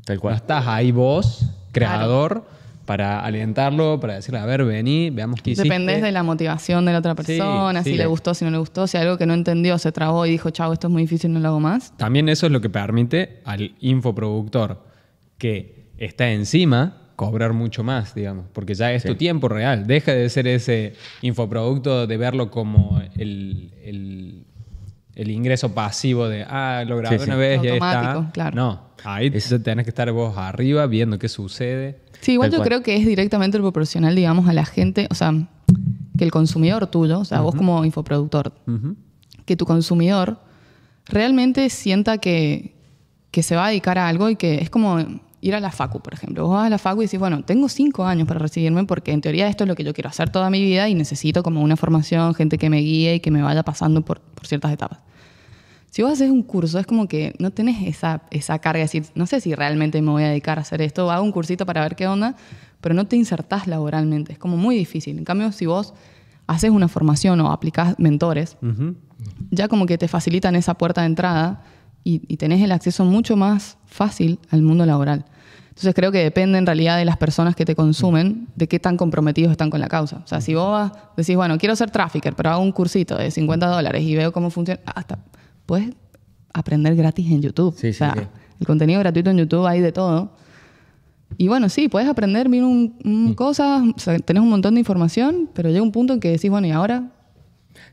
Tal 0.06 0.16
No 0.16 0.22
cual. 0.22 0.36
estás 0.36 0.66
ahí 0.68 0.92
vos, 0.94 1.46
creador, 1.74 2.46
para 2.86 3.20
alentarlo, 3.26 4.00
para 4.00 4.16
decirle, 4.16 4.40
a 4.40 4.46
ver, 4.46 4.64
vení, 4.64 5.10
veamos 5.10 5.42
qué 5.42 5.52
hiciste. 5.52 5.68
Dependés 5.68 6.02
de 6.02 6.12
la 6.12 6.24
motivación 6.24 6.86
de 6.86 6.92
la 6.94 7.00
otra 7.00 7.16
persona, 7.16 7.84
sí. 7.84 7.92
si 7.92 7.98
le 7.98 8.06
gustó, 8.06 8.34
si 8.34 8.46
no 8.46 8.52
le 8.52 8.58
gustó, 8.58 8.88
si 8.88 8.98
algo 8.98 9.18
que 9.18 9.26
no 9.26 9.34
entendió 9.34 9.78
se 9.78 9.92
trabó 9.92 10.26
y 10.26 10.32
dijo, 10.32 10.50
chao, 10.52 10.72
esto 10.72 10.88
es 10.88 10.94
muy 10.94 11.02
difícil, 11.04 11.34
no 11.34 11.40
lo 11.40 11.48
hago 11.50 11.60
más. 11.60 11.96
También 11.98 12.30
eso 12.30 12.46
es 12.46 12.52
lo 12.52 12.62
que 12.62 12.70
permite 12.70 13.42
al 13.46 13.76
infoproductor 13.80 14.84
que 15.38 15.88
está 15.98 16.32
encima 16.32 16.98
cobrar 17.16 17.54
mucho 17.54 17.84
más, 17.84 18.16
digamos, 18.16 18.46
porque 18.52 18.74
ya 18.74 18.92
es 18.94 19.04
tu 19.04 19.14
tiempo 19.16 19.48
real. 19.48 19.86
Deja 19.86 20.12
de 20.14 20.28
ser 20.30 20.48
ese 20.48 20.94
infoproducto 21.22 22.08
de 22.08 22.18
verlo 22.18 22.50
como 22.50 23.00
el, 23.18 23.72
el- 23.84 24.46
el 25.16 25.30
ingreso 25.30 25.74
pasivo 25.74 26.28
de, 26.28 26.44
ah, 26.48 26.84
lo 26.88 26.98
grabé 26.98 27.18
Sí, 27.20 27.24
sí. 27.26 27.30
una 27.30 27.38
vez 27.38 27.64
y 27.64 27.68
ahí 27.68 27.74
está. 27.74 28.30
Claro. 28.34 28.56
No, 28.56 28.82
ahí 29.04 29.30
ya 29.30 29.60
tenés 29.60 29.86
que 29.86 29.90
estar 29.90 30.12
vos 30.12 30.38
arriba 30.38 30.86
viendo 30.88 31.20
qué 31.20 31.28
sucede. 31.30 32.00
Sí, 32.22 32.34
igual 32.34 32.50
Tal 32.50 32.58
yo 32.58 32.58
cual. 32.60 32.68
creo 32.70 32.84
que 32.84 32.96
es 32.96 33.06
directamente 33.06 33.58
proporcional, 33.60 34.16
digamos, 34.16 34.48
a 34.48 34.54
la 34.54 34.64
gente, 34.66 35.08
o 35.10 35.16
sea, 35.16 35.34
que 36.18 36.24
el 36.24 36.32
consumidor 36.32 36.88
tuyo, 36.88 37.20
o 37.20 37.26
sea, 37.26 37.42
vos 37.42 37.56
como 37.56 37.84
infoproductor, 37.84 38.54
que 39.46 39.56
tu 39.58 39.66
consumidor 39.66 40.40
realmente 41.08 41.70
sienta 41.70 42.20
que, 42.20 42.76
que 43.32 43.44
se 43.44 43.56
va 43.56 43.66
a 43.66 43.70
dedicar 43.70 43.98
a 43.98 44.08
algo 44.08 44.30
y 44.30 44.36
que 44.36 44.56
es 44.62 44.70
como 44.70 44.98
ir 45.42 45.56
a 45.56 45.60
la 45.60 45.72
facu, 45.72 46.00
por 46.00 46.14
ejemplo. 46.14 46.46
Vos 46.48 46.54
vas 46.56 46.68
a 46.68 46.70
la 46.70 46.78
facu 46.78 47.02
y 47.02 47.06
decís, 47.06 47.20
bueno, 47.20 47.44
tengo 47.44 47.68
cinco 47.68 48.06
años 48.06 48.28
para 48.28 48.40
recibirme 48.40 48.86
porque 48.86 49.12
en 49.12 49.22
teoría 49.22 49.48
esto 49.48 49.64
es 49.64 49.68
lo 49.68 49.76
que 49.76 49.84
yo 49.84 49.94
quiero 49.94 50.10
hacer 50.10 50.30
toda 50.30 50.50
mi 50.50 50.62
vida 50.62 50.88
y 50.88 50.94
necesito 50.96 51.44
como 51.44 51.62
una 51.62 51.76
formación, 51.76 52.34
gente 52.36 52.58
que 52.58 52.70
me 52.70 52.78
guíe 52.80 53.16
y 53.16 53.20
que 53.20 53.32
me 53.32 53.42
vaya 53.42 53.64
pasando 53.64 54.04
por, 54.04 54.22
por 54.22 54.46
ciertas 54.48 54.72
etapas. 54.72 55.00
Si 55.90 56.04
vos 56.04 56.14
haces 56.14 56.32
un 56.32 56.44
curso, 56.44 56.80
es 56.80 56.86
como 56.86 57.08
que 57.08 57.36
no 57.40 57.52
tenés 57.52 57.86
esa, 57.86 58.22
esa 58.32 58.60
carga 58.60 58.78
de 58.78 58.84
decir, 58.86 59.06
no 59.14 59.26
sé 59.26 59.42
si 59.42 59.54
realmente 59.54 60.02
me 60.02 60.12
voy 60.12 60.24
a 60.24 60.30
dedicar 60.30 60.58
a 60.58 60.62
hacer 60.62 60.82
esto, 60.82 61.12
hago 61.12 61.24
un 61.24 61.34
cursito 61.34 61.66
para 61.66 61.82
ver 61.82 61.98
qué 61.98 62.08
onda, 62.08 62.36
pero 62.80 62.96
no 62.96 63.08
te 63.08 63.18
insertás 63.18 63.68
laboralmente. 63.68 64.32
Es 64.32 64.40
como 64.40 64.56
muy 64.56 64.78
difícil. 64.78 65.18
En 65.18 65.26
cambio, 65.26 65.52
si 65.52 65.66
vos 65.66 65.94
haces 66.48 66.70
una 66.70 66.88
formación 66.88 67.42
o 67.42 67.52
aplicás 67.52 67.96
mentores, 68.00 68.58
Ujú. 68.62 68.96
ya 69.50 69.68
como 69.68 69.86
que 69.86 69.98
te 69.98 70.08
facilitan 70.08 70.56
esa 70.56 70.76
puerta 70.76 71.02
de 71.02 71.08
entrada 71.08 71.62
y, 72.06 72.22
y 72.28 72.38
tenés 72.38 72.62
el 72.62 72.72
acceso 72.72 73.04
mucho 73.04 73.36
más 73.36 73.78
fácil 73.86 74.40
al 74.50 74.62
mundo 74.62 74.86
laboral. 74.86 75.26
Entonces 75.82 75.96
creo 75.96 76.12
que 76.12 76.20
depende 76.20 76.60
en 76.60 76.66
realidad 76.68 76.98
de 76.98 77.06
las 77.06 77.18
personas 77.18 77.56
que 77.56 77.66
te 77.66 77.74
consumen, 77.76 78.48
de 78.56 78.68
qué 78.68 78.80
tan 78.80 78.98
comprometidos 78.98 79.50
están 79.52 79.72
con 79.72 79.80
la 79.80 79.88
causa. 79.88 80.18
O 80.24 80.28
sea, 80.28 80.40
si 80.40 80.54
vos 80.54 80.70
vas- 80.72 80.92
decís, 81.18 81.36
bueno, 81.36 81.58
quiero 81.58 81.76
ser 81.76 81.90
trafficker, 81.90 82.36
pero 82.36 82.52
hago 82.52 82.62
un 82.62 82.72
cursito 82.72 83.18
de 83.18 83.32
50 83.32 83.66
dólares 83.66 84.04
y 84.04 84.16
veo 84.16 84.32
cómo 84.32 84.52
funciona, 84.52 84.80
hasta 84.94 85.18
puedes 85.66 85.90
aprender 86.54 86.96
gratis 86.96 87.32
en 87.32 87.42
YouTube. 87.42 87.74
Sí, 87.76 87.88
o 87.88 87.94
sí, 87.94 87.98
sea, 87.98 88.14
sí. 88.16 88.22
el 88.60 88.68
contenido 88.68 89.00
gratuito 89.00 89.32
en 89.32 89.38
YouTube 89.40 89.66
hay 89.66 89.80
de 89.82 89.92
todo. 89.92 90.34
Y 91.38 91.48
bueno, 91.48 91.68
sí, 91.68 91.88
puedes 91.88 92.08
aprender 92.08 92.48
mil 92.48 92.64
un, 92.64 92.96
un 93.04 93.26
Mm. 93.32 93.34
cosas, 93.34 93.82
o 93.96 94.00
sea, 94.00 94.20
tenés 94.20 94.44
un 94.44 94.50
montón 94.50 94.76
de 94.76 94.82
información, 94.82 95.50
pero 95.54 95.70
llega 95.70 95.82
un 95.82 95.92
punto 95.92 96.14
en 96.14 96.20
que 96.20 96.30
decís, 96.30 96.52
bueno, 96.52 96.68
¿y 96.68 96.72
ahora 96.72 97.10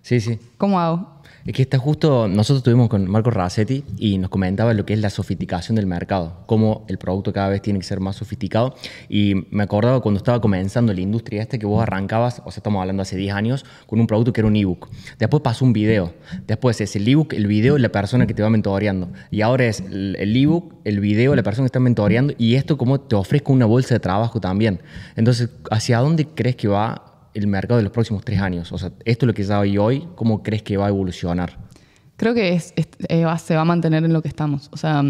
Sí, 0.02 0.20
sí. 0.20 0.38
cómo 0.58 0.78
hago? 0.78 1.17
Es 1.48 1.54
que 1.54 1.62
está 1.62 1.78
justo, 1.78 2.28
nosotros 2.28 2.58
estuvimos 2.58 2.90
con 2.90 3.10
Marco 3.10 3.30
Racetti 3.30 3.82
y 3.96 4.18
nos 4.18 4.28
comentaba 4.28 4.74
lo 4.74 4.84
que 4.84 4.92
es 4.92 5.00
la 5.00 5.08
sofisticación 5.08 5.76
del 5.76 5.86
mercado, 5.86 6.42
cómo 6.44 6.84
el 6.88 6.98
producto 6.98 7.32
cada 7.32 7.48
vez 7.48 7.62
tiene 7.62 7.78
que 7.78 7.86
ser 7.86 8.00
más 8.00 8.16
sofisticado. 8.16 8.74
Y 9.08 9.46
me 9.50 9.62
acordaba 9.62 10.02
cuando 10.02 10.18
estaba 10.18 10.42
comenzando 10.42 10.92
la 10.92 11.00
industria 11.00 11.40
este 11.40 11.58
que 11.58 11.64
vos 11.64 11.82
arrancabas, 11.82 12.42
o 12.44 12.50
sea, 12.50 12.58
estamos 12.58 12.82
hablando 12.82 13.00
hace 13.00 13.16
10 13.16 13.32
años, 13.32 13.64
con 13.86 13.98
un 13.98 14.06
producto 14.06 14.34
que 14.34 14.42
era 14.42 14.48
un 14.48 14.56
ebook. 14.56 14.90
Después 15.18 15.42
pasó 15.42 15.64
un 15.64 15.72
video. 15.72 16.12
Después 16.46 16.82
es 16.82 16.94
el 16.96 17.08
ebook, 17.08 17.32
el 17.32 17.46
video 17.46 17.78
y 17.78 17.80
la 17.80 17.88
persona 17.88 18.26
que 18.26 18.34
te 18.34 18.42
va 18.42 18.50
mentoreando. 18.50 19.10
Y 19.30 19.40
ahora 19.40 19.64
es 19.64 19.80
el 19.80 20.36
ebook, 20.36 20.74
el 20.84 21.00
video, 21.00 21.34
la 21.34 21.42
persona 21.42 21.64
que 21.64 21.68
está 21.68 21.80
mentoreando 21.80 22.34
y 22.36 22.56
esto 22.56 22.76
como 22.76 23.00
te 23.00 23.16
ofrezco 23.16 23.54
una 23.54 23.64
bolsa 23.64 23.94
de 23.94 24.00
trabajo 24.00 24.38
también. 24.38 24.82
Entonces, 25.16 25.48
¿hacia 25.70 26.00
dónde 26.00 26.26
crees 26.26 26.56
que 26.56 26.68
va 26.68 27.07
el 27.38 27.46
mercado 27.46 27.78
de 27.78 27.84
los 27.84 27.92
próximos 27.92 28.24
tres 28.24 28.40
años? 28.40 28.72
O 28.72 28.78
sea, 28.78 28.90
esto 29.04 29.24
es 29.24 29.28
lo 29.28 29.34
que 29.34 29.44
ya 29.44 29.60
hay 29.60 29.78
hoy, 29.78 30.06
¿cómo 30.14 30.42
crees 30.42 30.62
que 30.62 30.76
va 30.76 30.86
a 30.86 30.88
evolucionar? 30.88 31.58
Creo 32.16 32.34
que 32.34 32.54
es- 32.54 32.72
es- 32.76 32.88
eh, 33.08 33.24
va- 33.24 33.38
se 33.38 33.54
va 33.54 33.62
a 33.62 33.64
mantener 33.64 34.04
en 34.04 34.12
lo 34.12 34.22
que 34.22 34.28
estamos. 34.28 34.68
O 34.72 34.76
sea, 34.76 35.02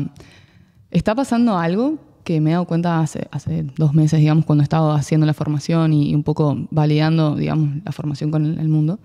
está 0.90 1.14
pasando 1.14 1.56
algo 1.58 1.99
que 2.25 2.40
me 2.42 2.50
he 2.50 2.52
dado 2.52 2.66
cuenta 2.66 3.00
hace, 3.00 3.26
hace 3.30 3.62
dos 3.78 3.94
meses, 3.94 4.20
digamos, 4.20 4.44
cuando 4.44 4.62
he 4.62 4.64
estado 4.64 4.92
haciendo 4.92 5.26
la 5.26 5.32
formación 5.32 5.94
y, 5.94 6.14
un 6.14 6.23
poco 6.23 6.56
validando, 6.70 7.35
digamos, 7.37 7.82
la 7.85 7.92
formación 7.92 8.30
con 8.30 8.44
el, 8.44 8.58
el 8.58 8.68
mundo, 8.68 8.99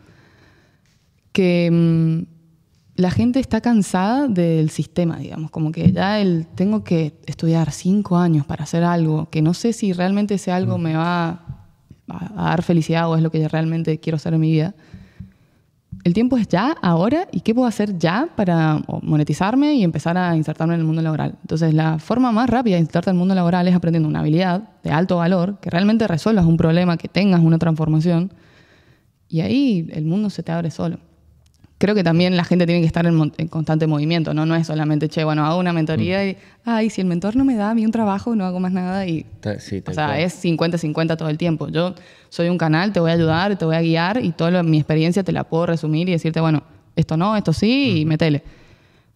que 1.32 1.70
mm, 1.72 2.34
la 2.96 3.10
gente 3.12 3.40
está 3.40 3.62
cansada 3.62 4.28
del 4.28 4.70
sistema, 4.70 5.18
digamos, 5.18 5.50
como 5.52 5.72
que 5.72 5.92
ya 5.92 6.20
el 6.20 6.46
tengo 6.54 6.84
que 6.84 7.18
estudiar 7.26 7.72
cinco 7.72 8.18
años 8.18 8.46
para 8.46 8.66
hacer 8.66 8.84
algo, 8.84 9.30
que 9.30 9.42
no 9.42 9.54
sé 9.54 9.74
si 9.74 9.94
realmente 9.94 10.36
ese 10.36 10.52
algo 10.52 10.78
me 10.78 10.96
va 10.96 11.63
a, 12.08 12.46
dar 12.50 12.64
felicidad 12.64 13.10
o 13.10 13.16
es 13.16 13.22
lo 13.22 13.32
que 13.32 13.48
realmente 13.48 14.00
quiero 14.00 14.18
hacer 14.18 14.34
en 14.34 14.42
mi 14.42 14.52
vida 14.52 14.74
el 16.04 16.14
tiempo 16.14 16.38
es 16.38 16.48
ya, 16.48 16.76
ahora, 16.82 17.28
y 17.32 17.42
qué 17.42 17.54
puedo 17.54 17.68
hacer 17.68 17.98
ya 17.98 18.28
para 18.36 18.82
monetizarme 19.02 19.76
y 19.76 19.84
empezar 19.84 20.18
a 20.18 20.36
insertarme 20.36 20.74
en 20.74 20.82
el 20.82 20.86
mundo 20.86 21.02
laboral. 21.02 21.36
Entonces, 21.42 21.74
la 21.74 21.98
forma 21.98 22.32
más 22.32 22.50
rápida 22.50 22.76
de 22.76 22.82
insertarte 22.82 23.10
en 23.10 23.16
el 23.16 23.20
mundo 23.20 23.36
laboral 23.36 23.68
es 23.68 23.76
aprendiendo 23.76 24.10
una 24.10 24.20
habilidad 24.20 24.64
de 24.84 24.92
alto 24.92 25.18
valor, 25.18 25.60
que 25.62 25.70
realmente 25.70 26.08
resuelvas 26.08 26.46
un 26.46 26.58
problema, 26.58 26.98
que 26.98 27.08
tengas 27.08 27.40
una 27.42 27.58
transformación, 27.58 28.34
y 29.30 29.42
ahí 29.42 29.90
el 29.94 30.06
mundo 30.06 30.30
se 30.30 30.44
te 30.44 30.52
abre 30.52 30.72
solo. 30.72 30.98
Creo 31.84 31.96
que 31.96 32.04
también 32.06 32.38
la 32.38 32.46
gente 32.46 32.66
tiene 32.66 32.80
que 32.80 32.88
estar 32.88 33.06
en, 33.06 33.34
en 33.38 33.48
constante 33.50 33.88
movimiento, 33.88 34.34
¿no? 34.34 34.46
No 34.46 34.56
es 34.56 34.68
solamente, 34.68 35.10
che, 35.10 35.26
bueno, 35.26 35.46
hago 35.46 35.60
una 35.60 35.74
mentoría 35.74 36.26
y, 36.26 36.38
ay, 36.64 36.90
si 36.90 37.02
el 37.02 37.08
mentor 37.08 37.36
no 37.36 37.44
me 37.44 37.58
da 37.58 37.72
a 37.72 37.76
mí 37.76 37.86
un 37.86 37.92
trabajo, 37.92 38.38
no 38.38 38.46
hago 38.46 38.62
más 38.62 38.72
nada 38.72 39.06
y 39.06 39.26
Sí, 39.60 39.84
o 39.86 39.92
sea, 39.92 40.06
cual. 40.08 40.20
es 40.22 40.46
50-50 40.46 41.18
todo 41.18 41.28
el 41.28 41.38
tiempo. 41.38 41.68
Yo 41.68 41.94
soy 42.30 42.48
un 42.48 42.58
canal, 42.58 42.94
te 42.94 43.02
voy 43.02 43.12
a 43.12 43.16
ayudar, 43.16 43.58
te 43.58 43.66
voy 43.66 43.76
a 43.76 43.82
guiar 43.82 44.24
y 44.24 44.32
toda 44.32 44.64
mi 44.64 44.78
experiencia 44.78 45.24
te 45.24 45.34
la 45.34 45.44
puedo 45.44 45.66
resumir 45.66 46.08
y 46.08 46.14
decirte, 46.14 46.40
bueno, 46.40 46.64
esto 46.96 47.18
no, 47.18 47.36
esto 47.36 47.52
sí 47.52 48.00
y 48.00 48.06
metele. 48.06 48.44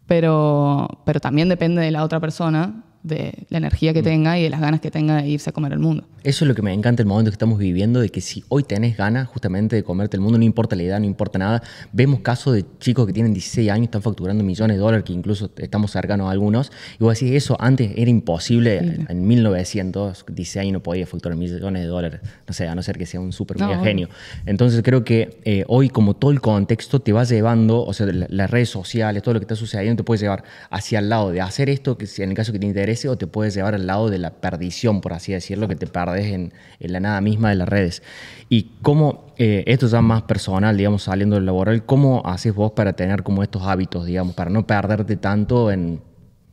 Pero, 0.05 0.89
pero 1.05 1.21
también 1.21 1.47
depende 1.47 1.81
de 1.81 1.91
la 1.91 2.03
otra 2.03 2.19
persona, 2.19 2.83
de 3.07 3.33
la 3.49 3.57
energía 3.57 3.93
que 3.93 4.03
tenga 4.03 4.37
y 4.37 4.43
de 4.43 4.49
las 4.49 4.61
ganas 4.61 4.79
que 4.81 4.91
tenga 4.91 5.21
de 5.21 5.27
irse 5.27 5.49
a 5.49 5.53
comer 5.53 5.73
el 5.73 5.79
mundo. 5.79 6.03
Eso 6.23 6.43
es 6.43 6.49
lo 6.49 6.55
que 6.55 6.61
me 6.61 6.73
encanta 6.73 7.01
el 7.01 7.07
momento 7.07 7.31
que 7.31 7.35
estamos 7.35 7.57
viviendo, 7.57 7.99
de 8.01 8.09
que 8.09 8.19
si 8.21 8.43
hoy 8.49 8.63
tenés 8.63 8.97
ganas 8.97 9.27
justamente 9.27 9.75
de 9.75 9.83
comerte 9.83 10.17
el 10.17 10.21
mundo, 10.21 10.37
no 10.37 10.43
importa 10.43 10.75
la 10.75 10.83
edad, 10.83 10.99
no 10.99 11.05
importa 11.05 11.39
nada. 11.39 11.63
Vemos 11.93 12.19
casos 12.19 12.53
de 12.53 12.65
chicos 12.79 13.07
que 13.07 13.13
tienen 13.13 13.33
16 13.33 13.69
años, 13.71 13.85
están 13.85 14.01
facturando 14.01 14.43
millones 14.43 14.75
de 14.77 14.81
dólares, 14.81 15.05
que 15.05 15.13
incluso 15.13 15.49
estamos 15.57 15.91
cercanos 15.91 16.27
a 16.27 16.31
algunos. 16.31 16.71
Y 16.99 17.03
vos 17.03 17.17
decís, 17.17 17.33
eso 17.35 17.55
antes 17.59 17.91
era 17.95 18.09
imposible. 18.09 18.79
Sí. 18.97 19.05
En 19.09 19.25
1900, 19.27 20.25
16 20.27 20.61
años 20.61 20.73
no 20.73 20.83
podía 20.83 21.05
facturar 21.07 21.37
millones 21.37 21.81
de 21.81 21.87
dólares. 21.87 22.19
No 22.47 22.53
sé, 22.53 22.67
a 22.67 22.75
no 22.75 22.81
ser 22.83 22.97
que 22.97 23.05
sea 23.05 23.19
un 23.19 23.31
súper 23.31 23.59
No, 23.59 23.81
genio. 23.83 24.09
Entonces 24.45 24.81
creo 24.83 25.03
que 25.03 25.39
eh, 25.45 25.63
hoy, 25.67 25.89
como 25.89 26.13
todo 26.15 26.31
el 26.31 26.41
contexto 26.41 26.99
te 27.01 27.13
va 27.13 27.23
llevando, 27.23 27.83
o 27.85 27.93
sea, 27.93 28.05
la- 28.07 28.27
las 28.29 28.49
redes 28.51 28.69
sociales, 28.69 29.23
todo 29.23 29.33
lo 29.35 29.39
que 29.39 29.45
está 29.45 29.55
sucediendo, 29.55 29.97
te 29.97 30.03
puede 30.03 30.19
llevar 30.19 30.43
hacia 30.69 30.99
el 30.99 31.09
lado 31.09 31.31
de 31.31 31.41
hacer 31.41 31.69
esto, 31.69 31.97
que 31.97 32.05
si 32.07 32.21
en 32.23 32.29
el 32.29 32.35
caso 32.35 32.51
que 32.51 32.59
te 32.59 32.65
interese, 32.65 32.96
o 33.05 33.17
te 33.17 33.27
puedes 33.27 33.53
llevar 33.53 33.75
al 33.75 33.85
lado 33.85 34.09
de 34.09 34.17
la 34.17 34.31
perdición, 34.31 35.01
por 35.01 35.13
así 35.13 35.33
decirlo, 35.33 35.67
que 35.67 35.75
te 35.75 35.87
perdes 35.87 36.27
en, 36.27 36.53
en 36.79 36.93
la 36.93 36.99
nada 36.99 37.21
misma 37.21 37.49
de 37.49 37.55
las 37.55 37.69
redes. 37.69 38.01
Y 38.49 38.71
cómo, 38.81 39.25
eh, 39.37 39.63
esto 39.67 39.87
ya 39.87 40.01
más 40.01 40.23
personal, 40.23 40.77
digamos, 40.77 41.03
saliendo 41.03 41.35
del 41.35 41.45
laboral, 41.45 41.85
¿cómo 41.85 42.21
haces 42.25 42.55
vos 42.55 42.71
para 42.71 42.93
tener 42.93 43.23
como 43.23 43.43
estos 43.43 43.63
hábitos, 43.63 44.05
digamos, 44.05 44.33
para 44.33 44.49
no 44.49 44.65
perderte 44.65 45.17
tanto 45.17 45.69
en, 45.71 46.01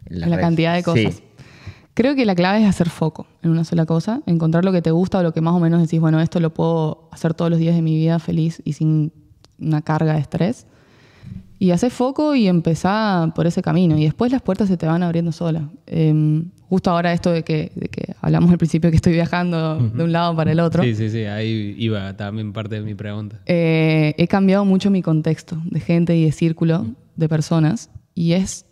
la 0.07 0.39
cantidad 0.39 0.75
de 0.75 0.83
cosas. 0.83 1.15
Sí. 1.15 1.23
Creo 1.95 2.17
que 2.17 2.25
la 2.27 2.35
clave 2.35 2.63
es 2.63 2.69
hacer 2.69 2.89
foco 2.89 3.27
en 3.43 3.51
una 3.51 3.65
sola 3.65 3.87
cosa, 3.87 4.21
encontrar 4.27 4.65
lo 4.65 4.73
que 4.73 4.83
te 4.83 4.91
gusta 4.91 5.19
o 5.19 5.23
lo 5.23 5.33
que 5.33 5.41
más 5.41 5.55
o 5.55 5.61
menos 5.61 5.81
decís, 5.81 6.01
bueno, 6.01 6.21
esto 6.21 6.41
lo 6.41 6.53
puedo 6.53 7.09
hacer 7.13 7.35
todos 7.35 7.51
los 7.51 7.61
días 7.61 7.77
de 7.77 7.83
mi 7.83 7.95
vida 7.97 8.19
feliz 8.19 8.61
y 8.65 8.73
sin 8.73 9.13
una 9.61 9.81
carga 9.81 10.15
de 10.15 10.19
estrés. 10.19 10.67
Y 11.65 11.71
hacer 11.71 11.91
foco 11.91 12.35
y 12.35 12.47
empezar 12.47 13.33
por 13.33 13.47
ese 13.47 13.63
camino. 13.63 13.97
Y 13.97 14.05
después 14.05 14.31
las 14.31 14.43
puertas 14.43 14.69
se 14.69 14.77
te 14.77 14.85
van 14.85 15.03
abriendo 15.03 15.33
solas. 15.33 15.63
Eh, 15.87 16.43
justo 16.69 16.91
ahora 16.91 17.15
esto 17.15 17.31
de 17.31 17.43
que, 17.43 17.73
de 17.75 17.89
que 17.89 18.15
hablamos 18.21 18.51
al 18.51 18.59
principio 18.59 18.91
que 18.91 18.97
estoy 18.97 19.15
viajando 19.15 19.79
de 19.79 20.05
un 20.05 20.13
lado 20.13 20.37
para 20.37 20.53
el 20.53 20.61
otro. 20.61 20.83
Sí, 20.83 20.95
sí, 20.95 21.09
sí, 21.09 21.25
ahí 21.25 21.75
iba 21.79 22.15
también 22.19 22.53
parte 22.53 22.75
de 22.75 22.83
mi 22.83 22.95
pregunta. 22.95 23.41
Eh, 23.47 24.15
he 24.19 24.29
cambiado 24.29 24.67
mucho 24.67 24.91
mi 24.91 25.01
contexto 25.01 25.57
de 25.65 25.81
gente 25.81 26.15
y 26.15 26.27
de 26.27 26.33
círculo 26.33 26.85
de 27.17 27.31
personas 27.31 27.89
y 28.15 28.33
es, 28.33 28.67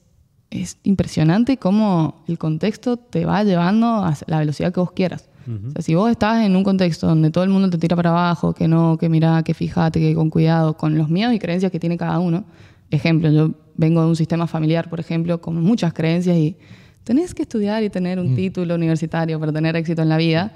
es 0.50 0.76
impresionante 0.82 1.56
cómo 1.56 2.22
el 2.28 2.36
contexto 2.36 2.98
te 2.98 3.24
va 3.24 3.42
llevando 3.42 3.86
a 4.04 4.14
la 4.26 4.40
velocidad 4.40 4.70
que 4.70 4.80
vos 4.80 4.92
quieras. 4.92 5.30
O 5.44 5.70
sea, 5.72 5.82
si 5.82 5.94
vos 5.94 6.10
estás 6.10 6.44
en 6.44 6.54
un 6.54 6.62
contexto 6.62 7.06
donde 7.06 7.30
todo 7.30 7.42
el 7.42 7.50
mundo 7.50 7.68
te 7.68 7.78
tira 7.78 7.96
para 7.96 8.10
abajo, 8.10 8.52
que 8.52 8.68
no, 8.68 8.96
que 8.96 9.08
mira, 9.08 9.42
que 9.42 9.54
fíjate, 9.54 9.98
que 9.98 10.14
con 10.14 10.30
cuidado, 10.30 10.76
con 10.76 10.96
los 10.96 11.08
miedos 11.08 11.34
y 11.34 11.38
creencias 11.40 11.72
que 11.72 11.80
tiene 11.80 11.96
cada 11.96 12.18
uno. 12.20 12.44
Ejemplo, 12.92 13.30
yo 13.30 13.50
vengo 13.76 14.02
de 14.02 14.08
un 14.08 14.16
sistema 14.16 14.46
familiar, 14.46 14.88
por 14.90 15.00
ejemplo, 15.00 15.40
con 15.40 15.56
muchas 15.62 15.92
creencias 15.92 16.36
y 16.36 16.56
tenés 17.04 17.34
que 17.34 17.42
estudiar 17.42 17.82
y 17.82 17.90
tener 17.90 18.18
un 18.20 18.34
título 18.36 18.74
universitario 18.74 19.40
para 19.40 19.52
tener 19.52 19.74
éxito 19.76 20.02
en 20.02 20.08
la 20.08 20.16
vida. 20.18 20.52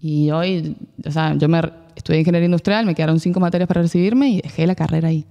Y 0.00 0.30
hoy, 0.30 0.76
o 1.06 1.10
sea, 1.10 1.34
yo 1.34 1.48
me 1.48 1.60
estudié 1.94 2.20
ingeniería 2.20 2.46
industrial, 2.46 2.86
me 2.86 2.94
quedaron 2.94 3.20
cinco 3.20 3.38
materias 3.40 3.68
para 3.68 3.82
recibirme 3.82 4.30
y 4.30 4.40
dejé 4.40 4.66
la 4.66 4.74
carrera 4.74 5.08
ahí. 5.08 5.26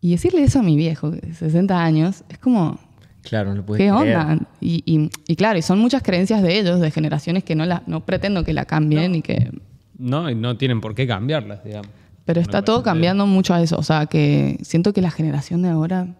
Y 0.00 0.12
decirle 0.12 0.44
eso 0.44 0.60
a 0.60 0.62
mi 0.62 0.76
viejo, 0.76 1.10
de 1.10 1.32
60 1.34 1.82
años, 1.82 2.22
es 2.28 2.38
como, 2.38 2.78
Claro, 3.22 3.50
no 3.50 3.56
lo 3.56 3.66
puedes 3.66 3.82
¿qué 3.84 3.90
creer. 3.98 4.16
onda? 4.18 4.38
Y, 4.60 4.82
y- 4.86 5.10
y 5.26 5.34
claro, 5.36 5.58
y 5.58 5.62
son 5.62 5.80
muchas 5.80 6.02
creencias 6.02 6.42
de 6.42 6.60
ellos, 6.60 6.78
de 6.80 6.90
generaciones 6.92 7.42
que 7.42 7.56
no, 7.56 7.66
la, 7.66 7.82
no 7.88 8.04
pretendo 8.06 8.44
que 8.44 8.52
la 8.52 8.66
cambien 8.66 9.14
y 9.16 9.22
que... 9.22 9.50
No, 9.98 10.30
y 10.30 10.34
no 10.36 10.56
tienen 10.56 10.80
por 10.80 10.94
qué 10.94 11.06
cambiarlas, 11.08 11.64
digamos. 11.64 11.90
Pero 12.26 12.40
está 12.40 12.62
todo 12.62 12.82
cambiando 12.82 13.26
mucho 13.26 13.54
a 13.54 13.62
eso. 13.62 13.78
O 13.78 13.82
sea, 13.82 14.06
que 14.06 14.58
siento 14.62 14.92
que 14.92 15.00
la 15.00 15.10
generación 15.10 15.62
de 15.62 15.70
ahora 15.70 16.16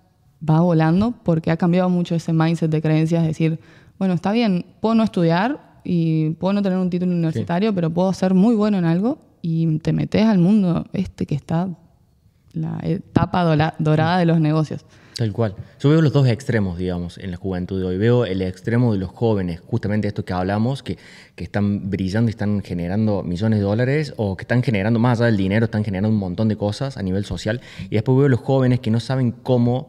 va 0.49 0.61
volando 0.61 1.12
porque 1.25 1.51
ha 1.51 1.57
cambiado 1.57 1.90
mucho 1.90 2.14
ese 2.14 2.33
mindset 2.33 2.71
de 2.71 2.81
creencias. 2.81 3.23
Es 3.23 3.29
decir, 3.29 3.61
bueno, 3.99 4.14
está 4.14 4.33
bien, 4.33 4.64
puedo 4.81 4.95
no 4.95 5.03
estudiar 5.03 5.81
y 5.85 6.31
puedo 6.31 6.55
no 6.55 6.62
tener 6.62 6.79
un 6.79 6.90
título 6.90 7.12
universitario, 7.12 7.75
pero 7.75 7.90
puedo 7.90 8.12
ser 8.12 8.35
muy 8.35 8.55
bueno 8.55 8.79
en 8.79 8.85
algo 8.85 9.19
y 9.42 9.79
te 9.81 9.92
metes 9.92 10.25
al 10.25 10.38
mundo 10.38 10.87
este 10.92 11.27
que 11.27 11.35
está 11.35 11.69
la 12.53 12.79
etapa 12.83 13.45
dorada 13.79 14.19
de 14.19 14.27
los 14.27 14.40
negocios. 14.40 14.85
Tal 15.16 15.33
cual. 15.33 15.55
Yo 15.81 15.88
veo 15.88 16.02
los 16.02 16.12
dos 16.12 16.29
extremos, 16.29 16.76
digamos, 16.76 17.16
en 17.16 17.31
la 17.31 17.38
juventud 17.38 17.81
de 17.81 17.87
hoy. 17.87 17.96
Veo 17.96 18.26
el 18.26 18.42
extremo 18.42 18.92
de 18.92 18.98
los 18.98 19.09
jóvenes, 19.09 19.61
justamente 19.61 20.09
esto 20.09 20.26
que 20.26 20.35
hablamos, 20.35 20.83
que, 20.83 20.98
que 21.35 21.44
están 21.44 21.88
brillando 21.88 22.29
y 22.29 22.33
están 22.33 22.62
generando 22.62 23.22
millones 23.22 23.61
de 23.61 23.64
dólares, 23.64 24.12
o 24.18 24.37
que 24.37 24.42
están 24.42 24.62
generando, 24.62 25.00
más 25.00 25.18
allá 25.18 25.26
del 25.29 25.38
dinero, 25.38 25.64
están 25.64 25.85
generando 25.85 26.11
un 26.11 26.18
montón 26.18 26.48
de 26.48 26.57
cosas 26.57 26.98
a 26.98 27.02
nivel 27.02 27.24
social. 27.24 27.62
Y 27.88 27.94
después 27.94 28.18
veo 28.18 28.29
los 28.29 28.40
jóvenes 28.40 28.81
que 28.81 28.90
no 28.90 29.00
saben 29.00 29.31
cómo 29.33 29.88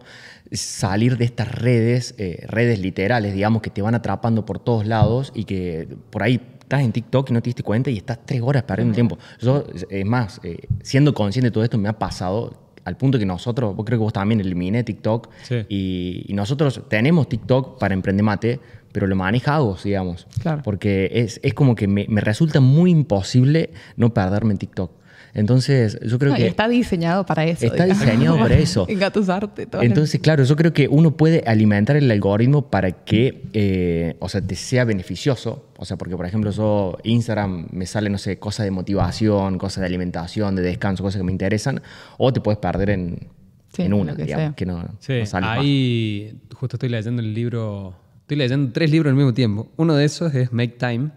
salir 0.53 1.17
de 1.17 1.25
estas 1.25 1.53
redes, 1.53 2.15
eh, 2.17 2.45
redes 2.47 2.79
literales, 2.79 3.33
digamos, 3.33 3.61
que 3.61 3.69
te 3.69 3.81
van 3.81 3.95
atrapando 3.95 4.45
por 4.45 4.59
todos 4.59 4.87
lados 4.87 5.33
y 5.35 5.43
que 5.43 5.89
por 6.09 6.23
ahí 6.23 6.39
estás 6.61 6.83
en 6.83 6.93
TikTok 6.93 7.31
y 7.31 7.33
no 7.33 7.41
te 7.41 7.49
diste 7.49 7.63
cuenta 7.63 7.89
y 7.89 7.97
estás 7.97 8.19
tres 8.25 8.41
horas 8.41 8.63
perdiendo 8.63 8.93
tiempo. 8.93 9.17
Yo, 9.41 9.65
es 9.89 10.05
más, 10.05 10.39
eh, 10.43 10.67
siendo 10.83 11.13
consciente 11.13 11.47
de 11.47 11.51
todo 11.51 11.65
esto, 11.65 11.77
me 11.77 11.89
ha 11.89 11.99
pasado 11.99 12.66
al 12.87 12.95
punto 12.97 13.19
que 13.19 13.25
nosotros, 13.25 13.75
vos 13.75 13.85
creo 13.85 13.99
que 13.99 14.03
vos 14.03 14.13
también 14.13 14.39
eliminé 14.39 14.83
TikTok 14.83 15.29
Sí. 15.43 15.55
y, 15.69 16.25
y 16.27 16.33
nosotros 16.33 16.81
tenemos 16.89 17.27
TikTok 17.27 17.77
para 17.79 17.93
Emprende 17.93 18.23
Mate, 18.23 18.59
pero 18.91 19.05
lo 19.07 19.15
maneja 19.15 19.55
Agos, 19.55 19.83
digamos. 19.83 20.25
Claro. 20.41 20.61
Porque 20.63 21.09
es, 21.13 21.39
es 21.43 21.53
como 21.53 21.75
que 21.75 21.87
me, 21.87 22.05
me 22.09 22.21
resulta 22.21 22.59
muy 22.61 22.91
imposible 22.91 23.71
no 23.97 24.13
perderme 24.13 24.53
en 24.53 24.57
TikTok. 24.57 24.91
Entonces, 25.33 25.99
yo 26.05 26.17
creo 26.19 26.31
No, 26.31 26.37
que... 26.37 26.47
está 26.47 26.67
diseñado 26.67 27.25
para 27.25 27.45
eso. 27.45 27.65
Está 27.65 27.83
digamos. 27.85 28.05
diseñado 28.05 28.37
para 28.39 28.55
eso. 28.57 28.85
Engatusarte. 28.89 29.67
Entonces, 29.81 30.19
claro, 30.19 30.43
yo 30.43 30.55
creo 30.55 30.73
que 30.73 30.87
uno 30.87 31.15
puede 31.15 31.43
alimentar 31.45 31.95
el 31.95 32.09
algoritmo 32.09 32.69
para 32.69 32.91
que, 32.91 33.43
eh, 33.53 34.15
o 34.19 34.29
sea, 34.29 34.41
te 34.41 34.55
sea 34.55 34.83
beneficioso. 34.85 35.69
O 35.77 35.85
sea, 35.85 35.97
porque, 35.97 36.15
por 36.17 36.25
ejemplo, 36.25 36.49
yo, 36.51 36.97
Instagram 37.03 37.67
me 37.71 37.85
sale, 37.85 38.09
no 38.09 38.17
sé, 38.17 38.39
cosas 38.39 38.65
de 38.65 38.71
motivación, 38.71 39.57
cosas 39.57 39.81
de 39.81 39.87
alimentación, 39.87 40.55
de 40.55 40.63
descanso, 40.63 41.03
cosas 41.03 41.19
que 41.19 41.23
me 41.25 41.31
interesan. 41.31 41.81
O 42.17 42.33
te 42.33 42.41
puedes 42.41 42.57
perder 42.59 42.89
en, 42.89 43.27
Sí, 43.73 43.83
en 43.83 43.93
una, 43.93 44.15
que 44.15 44.23
digamos, 44.23 44.55
que 44.55 44.65
no, 44.65 44.83
Sí, 44.99 45.19
no 45.19 45.25
sale 45.25 45.45
más. 45.45 45.59
ahí 45.59 46.33
justo 46.55 46.77
estoy 46.77 46.89
leyendo 46.89 47.21
el 47.21 47.33
libro, 47.33 47.93
estoy 48.21 48.37
leyendo 48.37 48.71
tres 48.71 48.89
libros 48.89 49.11
al 49.11 49.15
mismo 49.17 49.33
tiempo. 49.33 49.69
Uno 49.77 49.93
de 49.93 50.05
esos 50.05 50.33
es 50.33 50.51
Make 50.51 50.77
Time, 50.79 51.11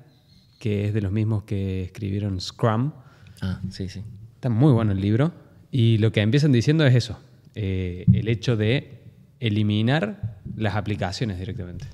que 0.58 0.84
es 0.86 0.92
de 0.92 1.00
los 1.00 1.10
mismos 1.12 1.44
que 1.44 1.84
escribieron 1.84 2.38
Scrum. 2.40 2.92
Ah, 3.40 3.60
sí, 3.70 3.88
sí. 3.88 4.02
Está 4.34 4.48
muy 4.48 4.72
bueno 4.72 4.92
el 4.92 5.00
libro. 5.00 5.32
Y 5.70 5.98
lo 5.98 6.12
que 6.12 6.20
empiezan 6.20 6.52
diciendo 6.52 6.84
es 6.84 6.94
eso, 6.94 7.18
eh, 7.54 8.04
el 8.12 8.28
hecho 8.28 8.56
de 8.56 9.00
eliminar 9.38 10.38
las 10.56 10.74
aplicaciones 10.74 11.38
directamente. 11.38 11.86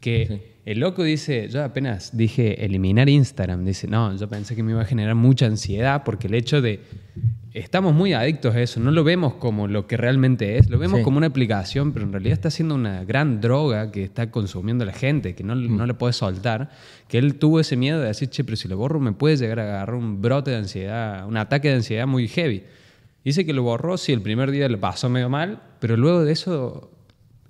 Que 0.00 0.58
el 0.64 0.80
loco 0.80 1.04
dice, 1.04 1.48
yo 1.48 1.62
apenas 1.62 2.16
dije 2.16 2.64
eliminar 2.64 3.08
Instagram, 3.08 3.64
dice, 3.64 3.86
no, 3.86 4.16
yo 4.16 4.28
pensé 4.28 4.56
que 4.56 4.62
me 4.62 4.72
iba 4.72 4.82
a 4.82 4.84
generar 4.84 5.14
mucha 5.14 5.46
ansiedad 5.46 6.02
porque 6.04 6.26
el 6.26 6.34
hecho 6.34 6.60
de, 6.60 6.80
estamos 7.54 7.92
muy 7.94 8.12
adictos 8.14 8.54
a 8.54 8.60
eso, 8.62 8.80
no 8.80 8.90
lo 8.90 9.04
vemos 9.04 9.34
como 9.34 9.68
lo 9.68 9.86
que 9.86 9.96
realmente 9.96 10.56
es, 10.56 10.70
lo 10.70 10.78
vemos 10.78 10.98
Sí. 11.00 11.04
como 11.04 11.18
una 11.18 11.26
aplicación, 11.26 11.92
pero 11.92 12.06
en 12.06 12.12
realidad 12.12 12.32
está 12.32 12.50
siendo 12.50 12.74
una 12.74 13.04
gran 13.04 13.40
droga 13.40 13.90
que 13.92 14.02
está 14.04 14.30
consumiendo 14.30 14.84
la 14.84 14.92
gente, 14.92 15.34
que 15.34 15.44
no, 15.44 15.54
no 15.54 15.84
le 15.86 15.94
puede 15.94 16.12
soltar, 16.14 16.70
que 17.08 17.18
él 17.18 17.34
tuvo 17.36 17.60
ese 17.60 17.76
miedo 17.76 18.00
de 18.00 18.06
decir, 18.06 18.30
che, 18.30 18.42
pero 18.44 18.56
si 18.56 18.68
lo 18.68 18.76
borro 18.76 19.00
me 19.00 19.12
puede 19.12 19.36
llegar 19.36 19.60
a 19.60 19.62
agarrar 19.64 19.96
un 19.96 20.22
brote 20.22 20.50
de 20.50 20.56
ansiedad, 20.56 21.26
un 21.26 21.36
ataque 21.36 21.68
de 21.68 21.74
ansiedad 21.74 22.06
muy 22.06 22.26
heavy. 22.28 22.64
Dice 23.24 23.44
que 23.44 23.52
lo 23.52 23.62
borró, 23.62 23.96
sí, 23.98 24.12
el 24.12 24.22
primer 24.22 24.50
día 24.50 24.68
le 24.68 24.78
pasó 24.78 25.08
medio 25.08 25.28
mal, 25.28 25.60
pero 25.78 25.96
luego 25.96 26.24
de 26.24 26.32
eso 26.32 26.90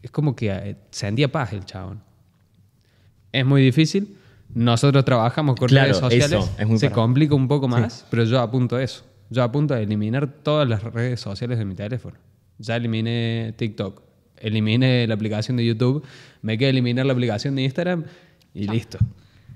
es 0.03 0.11
como 0.11 0.35
que 0.37 0.51
eh, 0.51 0.77
sentía 0.91 1.31
paz 1.31 1.53
el 1.53 1.65
chabón. 1.65 2.01
Es 3.33 3.47
muy 3.47 3.63
difícil. 3.63 4.17
Nosotros 4.55 5.03
trabajamos 5.05 5.57
con 5.57 5.69
Claro, 5.69 5.87
redes 5.87 5.97
sociales. 5.99 6.27
eso, 6.45 6.55
es 6.59 6.67
muy 6.67 6.79
se 6.79 6.87
para- 6.91 6.95
complica 6.97 7.35
un 7.35 7.49
poco 7.49 7.69
más, 7.69 8.05
pero 8.11 8.25
yo 8.25 8.39
apunto 8.41 8.77
a 8.77 8.83
eso. 8.83 9.05
Yo 9.33 9.43
apunto 9.43 9.73
a 9.73 9.81
eliminar 9.81 10.31
todas 10.43 10.69
las 10.69 10.83
redes 10.83 11.19
sociales 11.19 11.59
de 11.59 11.65
mi 11.65 11.75
teléfono. 11.75 12.19
Ya 12.59 12.77
eliminé 12.77 13.55
TikTok, 13.57 14.03
eliminé 14.37 15.07
la 15.07 15.15
aplicación 15.15 15.57
de 15.57 15.65
YouTube, 15.65 16.05
me 16.43 16.59
queda 16.59 16.69
eliminar 16.69 17.07
la 17.07 17.15
aplicación 17.15 17.55
de 17.55 17.63
Instagram 17.63 18.05
y 18.53 18.69
listo. 18.69 18.99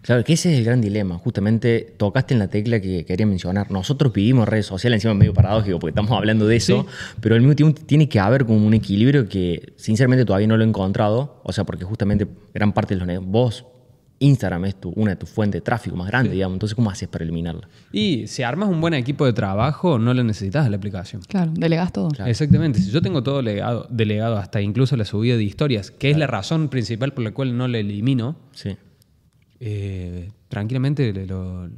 Claro, 0.01 0.25
que 0.25 0.33
ese 0.33 0.51
es 0.51 0.61
el 0.61 0.65
gran 0.65 0.81
dilema. 0.81 1.19
Justamente 1.19 1.95
tocaste 1.99 2.33
en 2.33 2.39
la 2.39 2.49
tecla 2.49 2.81
que 2.81 3.05
quería 3.05 3.27
mencionar. 3.27 3.71
Nosotros 3.71 4.15
vivimos 4.15 4.49
redes 4.49 4.65
sociales, 4.65 4.97
encima 4.99 5.13
es 5.13 5.19
medio 5.19 5.35
paradójico 5.35 5.79
porque 5.79 5.91
estamos 5.91 6.13
hablando 6.13 6.47
de 6.47 6.57
eso, 6.57 6.87
pero 7.21 7.35
al 7.35 7.43
mismo 7.43 7.55
tiempo 7.55 7.79
tiene 7.85 8.09
que 8.09 8.19
haber 8.19 8.47
como 8.47 8.67
un 8.67 8.73
equilibrio 8.73 9.29
que 9.29 9.75
sinceramente 9.77 10.25
todavía 10.25 10.47
no 10.47 10.57
lo 10.57 10.65
he 10.65 10.69
encontrado. 10.69 11.43
O 11.43 11.53
sea, 11.53 11.65
porque 11.65 11.85
justamente 11.85 12.27
gran 12.55 12.73
parte 12.73 12.95
de 12.95 13.01
los 13.01 13.07
negocios, 13.07 13.31
vos, 13.31 13.67
Instagram 14.19 14.65
es 14.65 14.81
tu, 14.81 14.91
una 14.97 15.11
de 15.11 15.17
tus 15.17 15.29
fuentes 15.29 15.61
de 15.61 15.65
tráfico 15.65 15.95
más 15.97 16.07
grandes, 16.09 16.33
digamos. 16.33 16.55
Entonces, 16.57 16.75
¿cómo 16.75 16.91
haces 16.91 17.07
para 17.09 17.23
eliminarla? 17.25 17.69
Y 17.93 18.27
si 18.29 18.43
armas 18.43 18.69
un 18.71 18.81
buen 18.81 18.95
equipo 18.95 19.27
de 19.27 19.33
trabajo, 19.35 19.99
no 19.99 20.15
lo 20.15 20.25
necesitas 20.25 20.65
de 20.65 20.71
la 20.71 20.77
aplicación. 20.79 21.21
Claro, 21.29 21.53
delegas 21.55 21.93
todo. 21.93 22.09
Exactamente. 22.25 22.81
Si 22.81 22.91
yo 22.91 23.03
tengo 23.03 23.23
todo 23.23 23.43
legado- 23.43 23.87
delegado 23.91 24.39
hasta 24.39 24.61
incluso 24.63 24.97
la 24.97 25.05
subida 25.05 25.37
de 25.37 25.45
historias, 25.45 25.91
que 25.91 26.11
es 26.11 26.17
la 26.17 26.27
razón 26.27 26.69
principal 26.71 27.13
por 27.13 27.25
la 27.25 27.33
cual 27.33 27.57
no 27.59 27.69
lo 27.69 27.77
elimino, 27.77 28.37
Sí. 28.53 28.77
eh, 29.61 30.31
tranquilamente 30.49 31.13
le- 31.13 31.27
lo, 31.27 31.69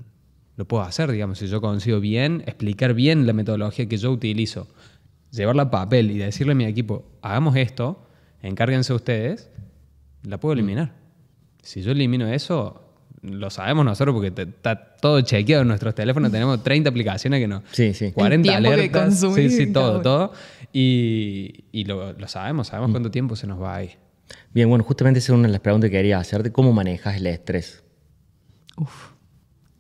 lo 0.57 0.65
puedo 0.67 0.83
hacer, 0.85 1.11
digamos, 1.11 1.39
si 1.39 1.47
yo 1.49 1.61
consigo 1.61 2.01
bien, 2.01 2.43
explicar 2.47 2.95
bien 2.95 3.27
la 3.27 3.33
metodología 3.33 3.87
que 3.89 3.97
yo 3.97 4.11
utilizo, 4.13 4.69
llevarla 5.33 5.63
a 5.65 5.71
papel 5.71 6.11
y 6.11 6.19
decirle 6.19 6.53
a 6.53 6.57
mi 6.57 6.65
equipo, 6.65 7.05
hagamos 7.23 7.57
esto, 7.57 8.07
encárguense 8.43 8.93
ustedes, 8.93 9.51
la 10.23 10.39
puedo 10.39 10.53
eliminar. 10.55 10.93
Si 11.69 11.83
yo 11.83 11.93
elimino 11.93 12.27
eso, 12.29 12.81
lo 13.21 13.51
sabemos 13.51 13.85
nosotros 13.85 14.15
porque 14.15 14.31
te- 14.31 14.43
está 14.43 14.97
todo 14.97 15.21
chequeado 15.21 15.63
en 15.63 15.69
nuestros 15.69 15.95
teléfonos, 15.95 16.33
tenemos 16.33 16.63
30 16.63 16.89
aplicaciones 16.89 17.41
que 17.41 17.47
no... 17.47 17.63
Sí, 17.73 17.93
sí. 17.93 18.11
40 18.13 18.43
tiempo 18.43 18.71
que 18.71 18.75
alertas. 18.75 19.21
sí, 19.35 19.51
sí, 19.51 19.71
todo, 19.71 20.01
todo. 20.01 20.33
Y, 20.73 21.65
y 21.73 21.85
lo, 21.85 22.15
lo 22.15 22.27
sabemos, 22.27 22.69
sabemos 22.69 22.91
cuánto 22.93 23.11
tiempo 23.11 23.37
se 23.37 23.47
nos 23.47 23.61
va 23.61 23.75
ahí. 23.77 23.91
Bien, 24.55 24.67
bueno, 24.69 24.83
justamente 24.83 25.19
esa 25.19 25.33
es 25.33 25.39
una 25.39 25.47
de 25.49 25.53
las 25.53 25.61
preguntas 25.61 25.91
que 25.91 25.97
quería 25.99 26.19
hacerte. 26.19 26.53
¿Cómo 26.53 26.73
manejas 26.73 27.17
el 27.17 27.27
estrés? 27.27 27.83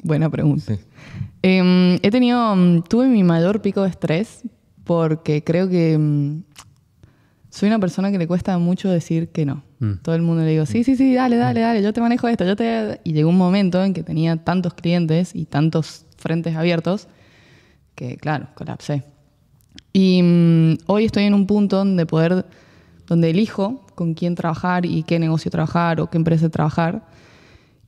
Buena 0.02 0.28
pregunta. 0.30 0.76
Em, 1.42 1.94
he 2.02 2.10
tenido, 2.10 2.54
mm, 2.54 2.82
tuve 2.82 3.06
mi 3.08 3.22
mayor 3.24 3.62
pico 3.62 3.82
de 3.82 3.88
estrés 3.90 4.42
porque 4.84 5.42
creo 5.42 5.68
que 5.68 5.96
mm, 5.98 6.42
soy 7.58 7.66
una 7.66 7.80
persona 7.80 8.12
que 8.12 8.18
le 8.18 8.28
cuesta 8.28 8.56
mucho 8.58 8.88
decir 8.88 9.30
que 9.30 9.44
no. 9.44 9.64
Todo 10.02 10.14
el 10.14 10.22
mundo 10.22 10.44
le 10.44 10.50
digo, 10.50 10.64
sí, 10.64 10.84
sí, 10.84 10.94
sí, 10.94 11.12
dale, 11.12 11.36
dale, 11.36 11.58
dale, 11.58 11.82
yo 11.82 11.92
te 11.92 12.00
manejo 12.00 12.28
esto, 12.28 12.44
yo 12.44 12.54
te... 12.54 13.00
Y 13.02 13.14
llegó 13.14 13.30
un 13.30 13.36
momento 13.36 13.82
en 13.82 13.94
que 13.94 14.04
tenía 14.04 14.36
tantos 14.36 14.74
clientes 14.74 15.34
y 15.34 15.44
tantos 15.44 16.06
frentes 16.16 16.54
abiertos 16.54 17.08
que, 17.96 18.16
claro, 18.16 18.46
colapsé. 18.54 19.02
Y 19.92 20.22
mm, 20.22 20.78
hoy 20.86 21.06
estoy 21.06 21.24
en 21.24 21.34
un 21.34 21.48
punto 21.48 21.78
donde 21.78 22.06
poder, 22.06 22.46
donde 23.08 23.30
elijo 23.30 23.84
con 23.96 24.14
quién 24.14 24.36
trabajar 24.36 24.86
y 24.86 25.02
qué 25.02 25.18
negocio 25.18 25.50
trabajar 25.50 26.00
o 26.00 26.08
qué 26.08 26.16
empresa 26.16 26.48
trabajar. 26.50 27.07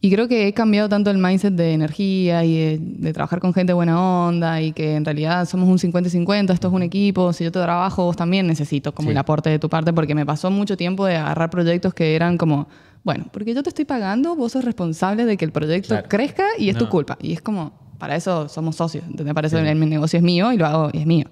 Y 0.02 0.10
creo 0.10 0.28
que 0.28 0.48
he 0.48 0.54
cambiado 0.54 0.88
tanto 0.88 1.10
el 1.10 1.18
mindset 1.18 1.52
de 1.52 1.74
energía 1.74 2.42
y 2.42 2.56
de, 2.56 2.78
de 2.80 3.12
trabajar 3.12 3.38
con 3.38 3.52
gente 3.52 3.74
buena 3.74 4.00
onda 4.28 4.62
y 4.62 4.72
que 4.72 4.94
en 4.96 5.04
realidad 5.04 5.46
somos 5.46 5.68
un 5.68 5.76
50-50, 5.92 6.54
esto 6.54 6.68
es 6.68 6.72
un 6.74 6.82
equipo, 6.82 7.34
si 7.34 7.44
yo 7.44 7.52
te 7.52 7.60
trabajo, 7.60 8.04
vos 8.04 8.16
también 8.16 8.46
necesito 8.46 8.94
como 8.94 9.08
Sí. 9.08 9.12
el 9.12 9.18
aporte 9.18 9.50
de 9.50 9.58
tu 9.58 9.68
parte 9.68 9.92
porque 9.92 10.14
me 10.14 10.24
pasó 10.24 10.50
mucho 10.50 10.74
tiempo 10.78 11.04
de 11.04 11.16
agarrar 11.16 11.50
proyectos 11.50 11.92
que 11.92 12.16
eran 12.16 12.38
como, 12.38 12.66
bueno, 13.04 13.26
porque 13.30 13.52
yo 13.52 13.62
te 13.62 13.68
estoy 13.68 13.84
pagando, 13.84 14.34
vos 14.36 14.52
sos 14.52 14.64
responsable 14.64 15.26
de 15.26 15.36
que 15.36 15.44
el 15.44 15.52
proyecto 15.52 15.88
Claro. 15.88 16.08
crezca 16.08 16.44
y 16.58 16.70
es 16.70 16.78
tu 16.78 16.88
culpa. 16.88 17.18
Y 17.20 17.34
es 17.34 17.42
como, 17.42 17.72
para 17.98 18.16
eso 18.16 18.48
somos 18.48 18.76
socios, 18.76 19.04
¿entendés? 19.06 19.34
Para 19.34 19.48
eso 19.48 19.58
el, 19.58 19.76
mi 19.76 19.84
negocio 19.84 20.16
es 20.16 20.22
mío 20.22 20.50
y 20.50 20.56
lo 20.56 20.64
hago 20.64 20.88
y 20.94 20.98
es 21.00 21.06
mío. 21.06 21.26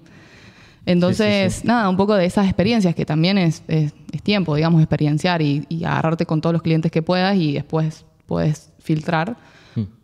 Entonces, 0.85 1.65
nada, 1.65 1.89
un 1.89 1.97
poco 1.97 2.13
de 2.15 2.25
esas 2.25 2.45
experiencias 2.45 2.93
que 2.93 3.05
también 3.05 3.39
es, 3.39 3.63
es- 3.67 3.93
es 4.11 4.21
tiempo, 4.23 4.55
digamos, 4.55 4.79
experienciar 4.81 5.41
y, 5.41 5.65
y 5.69 5.83
agarrarte 5.85 6.25
con 6.27 6.39
todos 6.41 6.53
los 6.53 6.61
clientes 6.61 6.91
que 6.91 7.01
puedas 7.01 7.35
y 7.35 7.53
después 7.53 8.05
puedes 8.29 8.71
filtrar. 8.79 9.35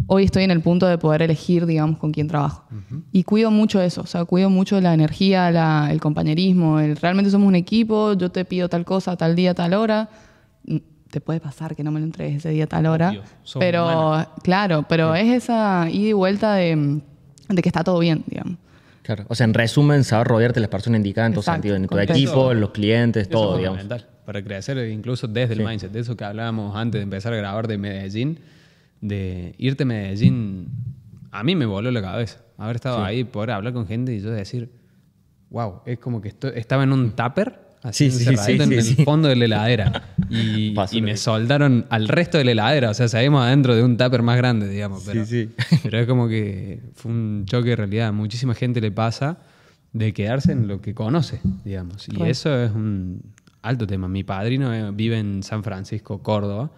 Hoy 0.07 0.23
estoy 0.25 0.43
en 0.43 0.51
el 0.51 0.61
punto 0.61 0.85
de 0.87 0.97
poder 0.97 1.21
elegir, 1.21 1.65
digamos, 1.65 1.97
con 1.97 2.11
quién 2.11 2.27
trabajo. 2.27 2.63
Y 3.11 3.23
cuido 3.23 3.49
mucho 3.51 3.81
eso, 3.81 4.01
o 4.01 4.05
sea, 4.05 4.23
cuido 4.25 4.49
mucho 4.49 4.79
la 4.81 4.93
energía, 4.93 5.49
la- 5.51 5.87
el 5.91 5.99
compañerismo, 5.99 6.79
el 6.79 6.95
realmente 6.97 7.31
somos 7.31 7.47
un 7.47 7.55
equipo, 7.55 8.13
yo 8.13 8.29
te 8.29 8.45
pido 8.45 8.67
tal 8.69 8.83
cosa, 8.85 9.15
tal 9.15 9.35
día, 9.35 9.53
tal 9.53 9.73
hora. 9.73 10.09
Mm, 10.65 10.77
Te 11.09 11.21
puede 11.21 11.39
pasar 11.39 11.75
que 11.77 11.83
no 11.83 11.91
me 11.91 11.99
lo 11.99 12.05
entregues 12.05 12.37
ese 12.37 12.49
día, 12.49 12.67
tal 12.67 12.85
hora. 12.87 13.11
Obvio, 13.11 13.23
pero, 13.59 14.25
claro, 14.43 14.85
pero 14.89 15.15
es 15.15 15.43
esa 15.43 15.87
ida 15.89 16.09
y 16.09 16.13
vuelta 16.13 16.53
de, 16.55 17.01
de 17.49 17.61
que 17.61 17.69
está 17.69 17.83
todo 17.85 17.99
bien, 17.99 18.23
digamos. 18.27 18.57
Claro. 19.05 19.25
O 19.27 19.35
sea, 19.35 19.43
en 19.45 19.53
resumen, 19.53 20.03
saber 20.03 20.27
rodearte 20.27 20.55
de 20.55 20.61
las 20.61 20.69
personas 20.69 20.97
indicadas 20.97 21.27
en 21.27 21.33
todo 21.33 21.41
Exacto, 21.41 21.55
sentido, 21.61 21.75
en 21.75 21.87
tu 21.87 21.99
equipo, 21.99 22.51
en 22.51 22.59
los 22.59 22.71
clientes, 22.71 23.23
Eso 23.27 23.29
todo, 23.31 23.51
es 23.53 23.57
digamos. 23.59 23.79
fundamental 23.81 24.09
para 24.25 24.43
crecer 24.43 24.77
incluso 24.89 25.27
desde 25.27 25.53
el 25.53 25.63
mindset, 25.63 25.91
de 25.91 25.99
eso 25.99 26.17
que 26.17 26.23
hablábamos 26.23 26.75
antes 26.75 26.97
de 26.99 27.03
empezar 27.03 27.31
a 27.31 27.35
grabar 27.37 27.67
de 27.67 27.77
Medellín, 27.77 28.39
de 29.01 29.53
irte 29.59 29.83
a 29.83 29.85
Medellín, 29.85 30.69
a 31.31 31.43
mí 31.43 31.55
me 31.55 31.67
voló 31.67 31.91
la 31.91 32.01
cabeza. 32.01 32.39
Haber 32.57 32.77
estado 32.77 33.03
ahí, 33.03 33.23
poder 33.23 33.51
hablar 33.51 33.73
con 33.73 33.85
gente 33.85 34.15
y 34.15 34.21
yo 34.21 34.31
decir, 34.31 34.71
wow, 35.51 35.81
es 35.85 35.99
como 35.99 36.21
que 36.21 36.29
esto- 36.29 36.47
estaba 36.47 36.83
en 36.83 36.91
un 36.93 37.11
tupper, 37.11 37.59
así 37.87 38.11
Sí, 38.11 38.19
sí, 38.19 38.29
encerradito 38.29 38.65
sí, 38.65 38.73
en 38.73 38.81
sí, 38.81 38.89
el 38.89 38.97
sí. 38.97 39.03
fondo 39.03 39.27
de 39.27 39.35
la 39.35 39.45
heladera. 39.45 40.03
Y, 40.27 41.01
me 41.01 41.17
soldaron 41.17 41.85
al 41.89 42.07
resto 42.07 42.37
de 42.37 42.45
la 42.45 42.51
heladera, 42.51 42.89
o 42.89 42.93
sea, 42.93 43.07
salimos 43.07 43.43
adentro 43.43 43.75
de 43.75 43.83
un 43.83 43.95
tupper 43.95 44.21
más 44.23 44.37
grande, 44.37 44.67
digamos. 44.67 45.03
Pero, 45.05 45.25
sí. 45.25 45.49
pero 45.83 45.99
es 45.99 46.07
como 46.07 46.27
que 46.27 46.81
fue 46.95 47.11
un 47.11 47.45
choque 47.45 47.69
de 47.69 47.75
realidad. 47.75 48.11
Muchísima 48.11 48.55
gente 48.55 48.81
le 48.81 48.91
pasa 48.91 49.37
de 49.93 50.13
quedarse 50.13 50.51
en 50.51 50.67
lo 50.67 50.81
que 50.81 50.93
conoce, 50.93 51.39
digamos. 51.63 52.07
Y 52.09 52.23
eso 52.23 52.59
es 52.59 52.71
un, 52.71 53.21
alto 53.61 53.87
tema. 53.87 54.07
Mi 54.07 54.23
padrino 54.23 54.73
eh, 54.73 54.91
vive 54.93 55.19
en 55.19 55.43
San 55.43 55.63
Francisco, 55.63 56.21
Córdoba, 56.21 56.71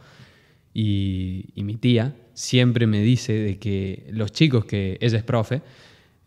y, 0.73 1.45
y 1.55 1.63
mi 1.63 1.75
tía 1.75 2.15
siempre 2.33 2.87
me 2.87 3.01
dice 3.01 3.33
de 3.33 3.57
que 3.57 4.07
los 4.11 4.31
chicos 4.31 4.65
que, 4.65 4.97
ella 5.01 5.17
es 5.17 5.23
profe 5.23 5.61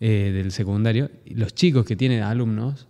eh, 0.01 0.33
del 0.35 0.51
secundario, 0.51 1.11
los 1.27 1.55
chicos 1.55 1.85
que 1.85 1.97
tienen 1.97 2.23
alumnos 2.23 2.89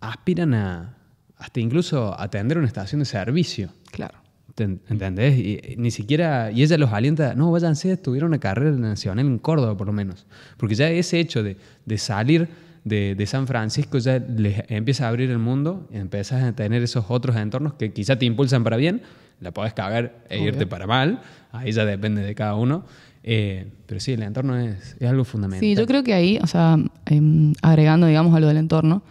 aspiran 0.00 0.54
a 0.54 0.96
hasta 1.42 1.60
incluso 1.60 2.18
atender 2.18 2.56
una 2.58 2.66
estación 2.66 3.00
de 3.00 3.04
servicio. 3.04 3.68
Claro. 3.90 4.14
¿Te- 4.54 4.64
¿Entendés? 4.64 5.38
Y, 5.38 5.74
ni 5.78 5.90
siquiera, 5.90 6.50
y 6.52 6.62
ella 6.62 6.76
los 6.78 6.92
alienta, 6.92 7.34
no, 7.34 7.50
váyanse 7.50 7.90
estudiar 7.92 8.24
una 8.24 8.38
carrera 8.38 8.70
nacional 8.76 9.26
en 9.26 9.38
Córdoba 9.38 9.76
por 9.76 9.86
lo 9.86 9.92
menos. 9.92 10.26
Porque 10.56 10.74
ya 10.74 10.88
ese 10.90 11.18
hecho 11.18 11.42
de, 11.42 11.56
de 11.86 11.98
salir 11.98 12.48
de, 12.84 13.14
de 13.14 13.26
San 13.26 13.46
Francisco 13.46 13.98
ya 13.98 14.18
les 14.18 14.62
empieza 14.68 15.06
a 15.06 15.08
abrir 15.08 15.30
el 15.30 15.38
mundo 15.38 15.88
y 15.92 15.96
empiezas 15.96 16.42
a 16.42 16.52
tener 16.52 16.82
esos 16.82 17.06
otros 17.08 17.36
entornos 17.36 17.74
que 17.74 17.92
quizá 17.92 18.16
te 18.16 18.24
impulsan 18.26 18.62
para 18.64 18.76
bien, 18.76 19.02
la 19.40 19.50
podés 19.52 19.72
cagar 19.72 20.24
e 20.28 20.40
irte 20.42 20.66
para 20.66 20.86
mal, 20.86 21.20
ahí 21.50 21.72
ya 21.72 21.84
depende 21.84 22.22
de 22.22 22.34
cada 22.34 22.54
uno. 22.54 22.84
Eh, 23.24 23.72
pero 23.86 24.00
sí, 24.00 24.12
el 24.12 24.22
entorno 24.22 24.58
es, 24.58 24.96
es 24.98 25.08
algo 25.08 25.24
fundamental. 25.24 25.60
Sí, 25.60 25.76
yo 25.76 25.86
creo 25.86 26.02
que 26.02 26.12
ahí, 26.12 26.38
o 26.42 26.46
sea, 26.46 26.76
em, 27.06 27.52
agregando, 27.62 28.06
digamos, 28.06 28.34
a 28.34 28.40
lo 28.40 28.48
del 28.48 28.56
entorno, 28.56 29.02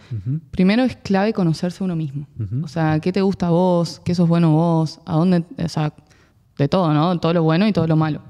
primero 0.50 0.82
es 0.84 0.96
clave 0.96 1.32
conocerse 1.32 1.82
uno 1.82 1.96
mismo. 1.96 2.26
O 2.62 2.68
sea, 2.68 3.00
qué 3.00 3.12
te 3.12 3.22
gusta 3.22 3.46
a 3.46 3.50
vos, 3.50 4.00
qué 4.04 4.14
sos 4.14 4.28
bueno 4.28 4.52
vos, 4.52 5.00
a 5.06 5.16
dónde, 5.16 5.44
o 5.56 5.68
sea, 5.68 5.94
de 6.58 6.68
todo, 6.68 6.92
¿no? 6.92 7.18
Todo 7.20 7.32
lo 7.32 7.42
bueno 7.42 7.66
y 7.66 7.72
todo 7.72 7.86
lo 7.86 7.96
malo. 7.96 8.20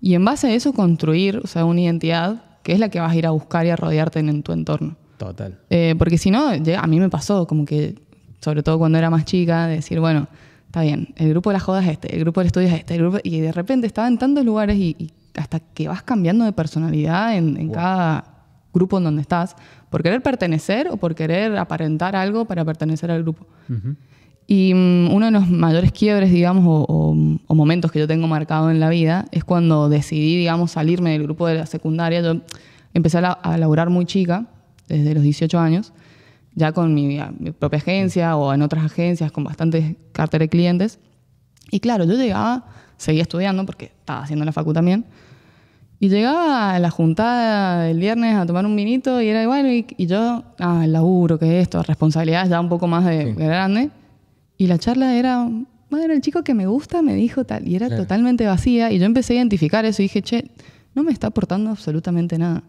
Y 0.00 0.14
en 0.14 0.24
base 0.24 0.46
a 0.46 0.54
eso 0.54 0.72
construir, 0.72 1.40
o 1.42 1.46
sea, 1.46 1.64
una 1.64 1.80
identidad 1.80 2.42
que 2.62 2.72
es 2.72 2.78
la 2.78 2.88
que 2.88 3.00
vas 3.00 3.12
a 3.12 3.16
ir 3.16 3.26
a 3.26 3.30
buscar 3.30 3.66
y 3.66 3.70
a 3.70 3.76
rodearte 3.76 4.20
en, 4.20 4.28
en 4.28 4.42
tu 4.42 4.52
entorno. 4.52 4.96
Total. 5.16 5.58
Eh, 5.68 5.94
porque 5.98 6.18
si 6.18 6.30
no, 6.30 6.48
a 6.48 6.86
mí 6.86 7.00
me 7.00 7.10
pasó 7.10 7.46
como 7.46 7.64
que, 7.64 7.96
sobre 8.40 8.62
todo 8.62 8.78
cuando 8.78 8.96
era 8.96 9.10
más 9.10 9.24
chica, 9.24 9.66
decir, 9.66 10.00
bueno, 10.00 10.28
está 10.70 10.82
bien, 10.82 11.12
el 11.16 11.30
grupo 11.30 11.50
de 11.50 11.54
las 11.54 11.62
jodas 11.64 11.84
es 11.84 11.90
este, 11.92 12.14
el 12.14 12.20
grupo 12.20 12.40
del 12.40 12.46
estudio 12.46 12.68
es 12.68 12.74
este, 12.74 12.94
el 12.94 13.00
grupo, 13.00 13.18
y 13.24 13.40
de 13.40 13.50
repente 13.50 13.86
estaba 13.88 14.06
en 14.06 14.18
tantos 14.18 14.44
lugares 14.44 14.76
y, 14.76 14.94
y 14.98 15.10
hasta 15.36 15.58
que 15.58 15.88
vas 15.88 16.02
cambiando 16.04 16.44
de 16.44 16.52
personalidad 16.52 17.36
en, 17.36 17.56
en 17.56 17.70
cada 17.70 18.24
grupo 18.72 18.98
en 18.98 19.04
donde 19.04 19.20
estás, 19.22 19.56
por 19.90 20.02
querer 20.02 20.22
pertenecer 20.22 20.86
o 20.88 20.96
por 20.96 21.16
querer 21.16 21.56
aparentar 21.56 22.14
algo 22.14 22.44
para 22.44 22.64
pertenecer 22.64 23.10
al 23.10 23.22
grupo. 23.22 23.46
Y 24.46 24.72
mm, 24.74 25.12
uno 25.12 25.26
de 25.26 25.32
los 25.32 25.48
mayores 25.48 25.90
quiebres, 25.92 26.30
digamos, 26.30 26.64
o, 26.66 26.84
o- 26.88 27.38
o 27.46 27.54
momentos 27.54 27.90
que 27.90 27.98
yo 27.98 28.06
tengo 28.06 28.26
marcado 28.28 28.70
en 28.70 28.78
la 28.80 28.88
vida 28.88 29.26
es 29.32 29.42
cuando 29.44 29.88
decidí, 29.88 30.36
digamos, 30.36 30.70
salirme 30.72 31.10
del 31.12 31.24
grupo 31.24 31.46
de 31.48 31.54
la 31.56 31.66
secundaria. 31.66 32.20
Yo 32.20 32.40
empecé 32.94 33.18
a, 33.18 33.20
la- 33.22 33.32
a 33.32 33.58
laburar 33.58 33.90
muy 33.90 34.04
chica, 34.06 34.46
desde 34.88 35.14
los 35.14 35.22
18 35.22 35.58
años, 35.58 35.92
ya 36.54 36.72
con 36.72 36.92
mi, 36.94 37.20
mi 37.38 37.50
propia 37.52 37.78
agencia 37.78 38.36
o 38.36 38.52
en 38.52 38.62
otras 38.62 38.84
agencias 38.84 39.30
con 39.32 39.44
bastantes 39.44 39.96
cartera 40.12 40.42
de 40.44 40.48
clientes. 40.48 40.98
Y 41.70 41.80
claro, 41.80 42.04
yo 42.04 42.14
llegaba, 42.14 42.64
seguía 42.96 43.22
estudiando 43.22 43.64
porque 43.64 43.86
estaba 43.86 44.22
haciendo 44.22 44.44
la 44.44 44.52
facu 44.52 44.72
también, 44.72 45.04
y 46.02 46.08
llegaba 46.08 46.74
a 46.74 46.78
la 46.78 46.90
juntada 46.90 47.82
del 47.84 47.98
viernes 47.98 48.34
a 48.34 48.46
tomar 48.46 48.64
un 48.64 48.74
vinito 48.74 49.20
y 49.20 49.28
era 49.28 49.42
igual, 49.42 49.66
y, 49.66 49.86
y 49.98 50.06
yo, 50.06 50.42
ah, 50.58 50.80
el 50.84 50.92
laburo, 50.94 51.38
que 51.38 51.60
esto, 51.60 51.82
responsabilidades 51.82 52.48
ya 52.48 52.58
un 52.60 52.70
poco 52.70 52.86
más 52.86 53.04
de 53.04 53.34
grande. 53.34 53.90
Y 54.56 54.66
la 54.66 54.78
charla 54.78 55.14
era, 55.14 55.46
bueno, 55.90 56.12
el 56.14 56.20
chico 56.22 56.42
que 56.42 56.54
me 56.54 56.66
gusta 56.66 57.02
me 57.02 57.14
dijo 57.14 57.44
tal, 57.44 57.68
y 57.68 57.76
era 57.76 57.86
Claro. 57.88 58.02
totalmente 58.02 58.46
vacía. 58.46 58.90
Y 58.90 58.98
yo 58.98 59.04
empecé 59.04 59.34
a 59.34 59.36
identificar 59.36 59.84
eso 59.84 60.00
y 60.02 60.06
dije, 60.06 60.22
che, 60.22 60.50
no 60.94 61.02
me 61.02 61.12
está 61.12 61.26
aportando 61.28 61.70
absolutamente 61.70 62.38
nada. 62.38 62.62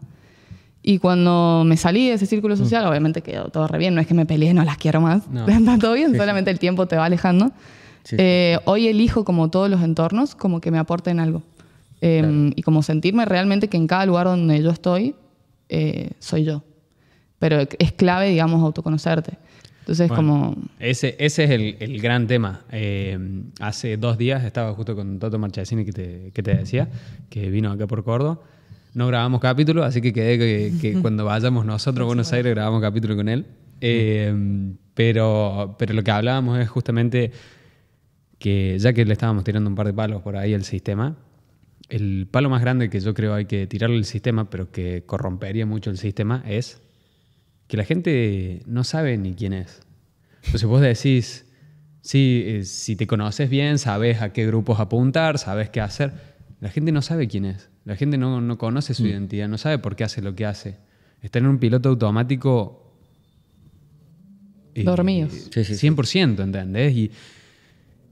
Y 0.82 0.98
cuando 0.98 1.62
me 1.64 1.76
salí 1.76 2.08
de 2.08 2.14
ese 2.14 2.26
círculo 2.26 2.56
social, 2.56 2.84
obviamente 2.86 3.22
quedó 3.22 3.48
todo 3.50 3.68
re 3.68 3.78
bien, 3.78 3.94
no 3.94 4.00
es 4.00 4.06
que 4.06 4.14
me 4.14 4.26
peleé, 4.26 4.52
no 4.52 4.64
las 4.64 4.76
quiero 4.78 5.00
más, 5.00 5.28
No. 5.28 5.46
está 5.48 5.78
todo 5.78 5.94
bien, 5.94 6.16
solamente 6.16 6.50
el 6.50 6.58
tiempo 6.58 6.86
te 6.86 6.96
va 6.96 7.04
alejando. 7.04 7.46
Sí, 8.04 8.16
sí. 8.16 8.16
Eh, 8.18 8.58
hoy 8.64 8.88
elijo 8.88 9.24
como 9.24 9.48
todos 9.48 9.70
los 9.70 9.80
entornos, 9.82 10.34
como 10.34 10.60
que 10.60 10.70
me 10.72 10.78
aporten 10.78 11.20
algo. 11.20 11.42
Eh, 12.00 12.50
Y 12.56 12.62
como 12.62 12.82
sentirme 12.82 13.24
realmente 13.26 13.68
que 13.68 13.76
en 13.76 13.86
cada 13.86 14.04
lugar 14.06 14.26
donde 14.26 14.60
yo 14.60 14.70
estoy, 14.70 15.14
eh, 15.68 16.10
soy 16.18 16.42
yo. 16.42 16.64
Pero 17.38 17.60
es 17.78 17.92
clave, 17.92 18.28
digamos, 18.30 18.60
autoconocerte. 18.62 19.38
Entonces, 19.80 20.08
Bueno, 20.08 20.16
como... 20.16 20.56
Ese, 20.80 21.16
ese 21.18 21.44
es 21.44 21.50
el, 21.50 21.76
el 21.80 22.00
gran 22.00 22.26
tema. 22.26 22.62
Eh, 22.72 23.18
hace 23.60 23.96
dos 23.96 24.18
días 24.18 24.44
estaba 24.44 24.72
justo 24.74 24.94
con 24.96 25.18
Toto 25.20 25.38
Marchesini 25.38 25.84
que 25.84 25.92
te, 25.92 26.30
que 26.34 26.42
te 26.42 26.54
decía, 26.54 26.88
que 27.30 27.50
vino 27.50 27.70
acá 27.70 27.86
por 27.86 28.02
Córdoba. 28.04 28.38
No 28.94 29.06
grabamos 29.06 29.40
capítulo, 29.40 29.84
así 29.84 30.00
que 30.00 30.12
quedé 30.12 30.38
que, 30.38 30.72
que 30.80 30.92
cuando 31.02 31.24
vayamos 31.24 31.64
nosotros 31.64 32.04
a 32.04 32.06
Buenos 32.06 32.32
Aires 32.32 32.54
grabamos 32.54 32.80
capítulo 32.82 33.16
con 33.16 33.28
él. 33.28 33.46
Eh, 33.80 34.74
pero, 34.94 35.76
pero 35.78 35.94
lo 35.94 36.04
que 36.04 36.10
hablábamos 36.10 36.58
es 36.58 36.68
justamente 36.68 37.32
que 38.38 38.76
ya 38.78 38.92
que 38.92 39.04
le 39.04 39.12
estábamos 39.12 39.44
tirando 39.44 39.70
un 39.70 39.76
par 39.76 39.86
de 39.86 39.92
palos 39.92 40.22
por 40.22 40.36
ahí 40.36 40.54
al 40.54 40.64
sistema, 40.64 41.16
el 41.88 42.26
palo 42.30 42.48
más 42.48 42.60
grande 42.60 42.90
que 42.90 43.00
yo 43.00 43.14
creo 43.14 43.34
hay 43.34 43.46
que 43.46 43.66
tirarle 43.66 43.96
al 43.96 44.04
sistema, 44.04 44.50
pero 44.50 44.70
que 44.70 45.04
corrompería 45.04 45.66
mucho 45.66 45.90
el 45.90 45.98
sistema, 45.98 46.42
es 46.46 46.80
que 47.66 47.76
la 47.76 47.84
gente 47.84 48.62
no 48.66 48.84
sabe 48.84 49.16
ni 49.18 49.34
quién 49.34 49.52
es. 49.52 49.82
Entonces 50.44 50.68
vos 50.68 50.80
decís, 50.80 51.46
sí, 52.00 52.42
eh, 52.46 52.64
si 52.64 52.96
te 52.96 53.06
conoces 53.06 53.48
bien, 53.48 53.78
sabes 53.78 54.22
a 54.22 54.32
qué 54.32 54.46
grupos 54.46 54.80
apuntar, 54.80 55.38
sabes 55.38 55.70
qué 55.70 55.80
hacer. 55.80 56.12
La 56.60 56.68
gente 56.68 56.92
no 56.92 57.02
sabe 57.02 57.28
quién 57.28 57.44
es. 57.44 57.71
La 57.84 57.96
gente 57.96 58.16
no, 58.18 58.40
no 58.40 58.58
conoce 58.58 58.94
su 58.94 59.06
identidad, 59.06 59.48
no 59.48 59.58
sabe 59.58 59.78
por 59.78 59.96
qué 59.96 60.04
hace 60.04 60.22
lo 60.22 60.34
que 60.34 60.46
hace. 60.46 60.78
Está 61.20 61.38
en 61.38 61.46
un 61.46 61.58
piloto 61.58 61.88
automático. 61.88 62.94
eh, 64.74 64.84
Dormidos. 64.84 65.32
Sí, 65.50 65.64
sí, 65.64 65.74
sí. 65.74 65.88
100%, 65.88 66.42
¿entendés? 66.42 66.94
Y 66.96 67.10